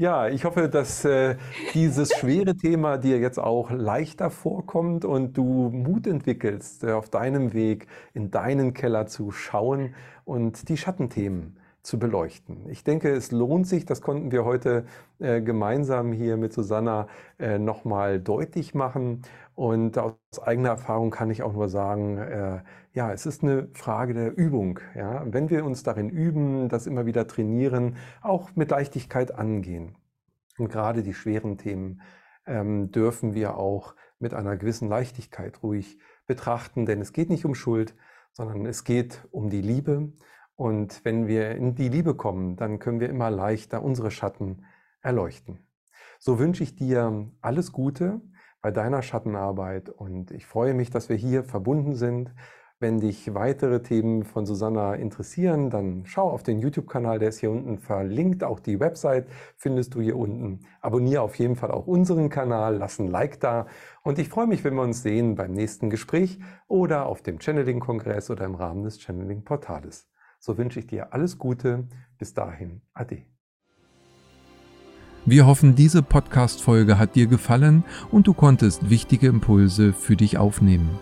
Ja, 0.00 0.28
ich 0.28 0.44
hoffe, 0.44 0.68
dass 0.68 1.04
äh, 1.04 1.36
dieses 1.74 2.12
schwere 2.14 2.56
Thema 2.56 2.98
dir 2.98 3.18
jetzt 3.18 3.38
auch 3.38 3.70
leichter 3.72 4.30
vorkommt 4.30 5.04
und 5.04 5.36
du 5.36 5.70
Mut 5.70 6.06
entwickelst, 6.06 6.84
äh, 6.84 6.92
auf 6.92 7.10
deinem 7.10 7.52
Weg 7.52 7.88
in 8.14 8.30
deinen 8.30 8.74
Keller 8.74 9.06
zu 9.08 9.32
schauen 9.32 9.94
und 10.24 10.68
die 10.68 10.76
Schattenthemen 10.76 11.56
zu 11.82 11.98
beleuchten. 11.98 12.68
Ich 12.68 12.84
denke, 12.84 13.10
es 13.10 13.30
lohnt 13.30 13.66
sich, 13.66 13.86
das 13.86 14.02
konnten 14.02 14.32
wir 14.32 14.44
heute 14.44 14.84
äh, 15.20 15.40
gemeinsam 15.40 16.12
hier 16.12 16.36
mit 16.36 16.52
Susanna 16.52 17.08
äh, 17.38 17.58
nochmal 17.58 18.20
deutlich 18.20 18.74
machen. 18.74 19.22
Und 19.54 19.96
aus 19.98 20.14
eigener 20.42 20.70
Erfahrung 20.70 21.10
kann 21.10 21.30
ich 21.30 21.42
auch 21.42 21.52
nur 21.52 21.68
sagen, 21.68 22.18
äh, 22.18 22.60
ja, 22.92 23.12
es 23.12 23.26
ist 23.26 23.42
eine 23.42 23.68
Frage 23.74 24.14
der 24.14 24.36
Übung. 24.36 24.80
Ja? 24.94 25.24
Wenn 25.26 25.50
wir 25.50 25.64
uns 25.64 25.82
darin 25.82 26.10
üben, 26.10 26.68
das 26.68 26.86
immer 26.86 27.06
wieder 27.06 27.26
trainieren, 27.26 27.96
auch 28.22 28.50
mit 28.54 28.70
Leichtigkeit 28.70 29.34
angehen. 29.34 29.96
Und 30.58 30.70
gerade 30.70 31.02
die 31.02 31.14
schweren 31.14 31.56
Themen 31.58 32.02
ähm, 32.46 32.90
dürfen 32.90 33.34
wir 33.34 33.56
auch 33.56 33.94
mit 34.18 34.34
einer 34.34 34.56
gewissen 34.56 34.88
Leichtigkeit 34.88 35.62
ruhig 35.62 35.98
betrachten, 36.26 36.86
denn 36.86 37.00
es 37.00 37.12
geht 37.12 37.30
nicht 37.30 37.44
um 37.44 37.54
Schuld, 37.54 37.94
sondern 38.32 38.66
es 38.66 38.84
geht 38.84 39.26
um 39.30 39.48
die 39.50 39.62
Liebe. 39.62 40.12
Und 40.58 41.04
wenn 41.04 41.28
wir 41.28 41.52
in 41.52 41.76
die 41.76 41.88
Liebe 41.88 42.16
kommen, 42.16 42.56
dann 42.56 42.80
können 42.80 42.98
wir 42.98 43.08
immer 43.08 43.30
leichter 43.30 43.80
unsere 43.80 44.10
Schatten 44.10 44.64
erleuchten. 45.00 45.60
So 46.18 46.40
wünsche 46.40 46.64
ich 46.64 46.74
dir 46.74 47.28
alles 47.40 47.70
Gute 47.70 48.20
bei 48.60 48.72
deiner 48.72 49.02
Schattenarbeit. 49.02 49.88
Und 49.88 50.32
ich 50.32 50.46
freue 50.46 50.74
mich, 50.74 50.90
dass 50.90 51.08
wir 51.08 51.14
hier 51.14 51.44
verbunden 51.44 51.94
sind. 51.94 52.34
Wenn 52.80 52.98
dich 52.98 53.32
weitere 53.34 53.82
Themen 53.82 54.24
von 54.24 54.46
Susanna 54.46 54.94
interessieren, 54.94 55.70
dann 55.70 56.02
schau 56.06 56.28
auf 56.28 56.42
den 56.42 56.58
YouTube-Kanal, 56.58 57.20
der 57.20 57.28
ist 57.28 57.38
hier 57.38 57.52
unten 57.52 57.78
verlinkt. 57.78 58.42
Auch 58.42 58.58
die 58.58 58.80
Website 58.80 59.28
findest 59.54 59.94
du 59.94 60.00
hier 60.00 60.16
unten. 60.16 60.66
Abonniere 60.80 61.22
auf 61.22 61.36
jeden 61.36 61.54
Fall 61.54 61.70
auch 61.70 61.86
unseren 61.86 62.30
Kanal, 62.30 62.78
lass 62.78 62.98
ein 62.98 63.06
Like 63.06 63.38
da. 63.38 63.68
Und 64.02 64.18
ich 64.18 64.28
freue 64.28 64.48
mich, 64.48 64.64
wenn 64.64 64.74
wir 64.74 64.82
uns 64.82 65.04
sehen 65.04 65.36
beim 65.36 65.52
nächsten 65.52 65.88
Gespräch 65.88 66.40
oder 66.66 67.06
auf 67.06 67.22
dem 67.22 67.38
Channeling-Kongress 67.38 68.28
oder 68.28 68.44
im 68.44 68.56
Rahmen 68.56 68.82
des 68.82 68.98
Channeling-Portales. 68.98 70.08
So 70.38 70.58
wünsche 70.58 70.80
ich 70.80 70.86
dir 70.86 71.12
alles 71.12 71.38
Gute. 71.38 71.84
Bis 72.18 72.34
dahin, 72.34 72.80
Ade. 72.94 73.22
Wir 75.24 75.46
hoffen, 75.46 75.74
diese 75.74 76.02
Podcast-Folge 76.02 76.98
hat 76.98 77.14
dir 77.14 77.26
gefallen 77.26 77.84
und 78.10 78.26
du 78.26 78.32
konntest 78.32 78.88
wichtige 78.88 79.26
Impulse 79.26 79.92
für 79.92 80.16
dich 80.16 80.38
aufnehmen. 80.38 80.98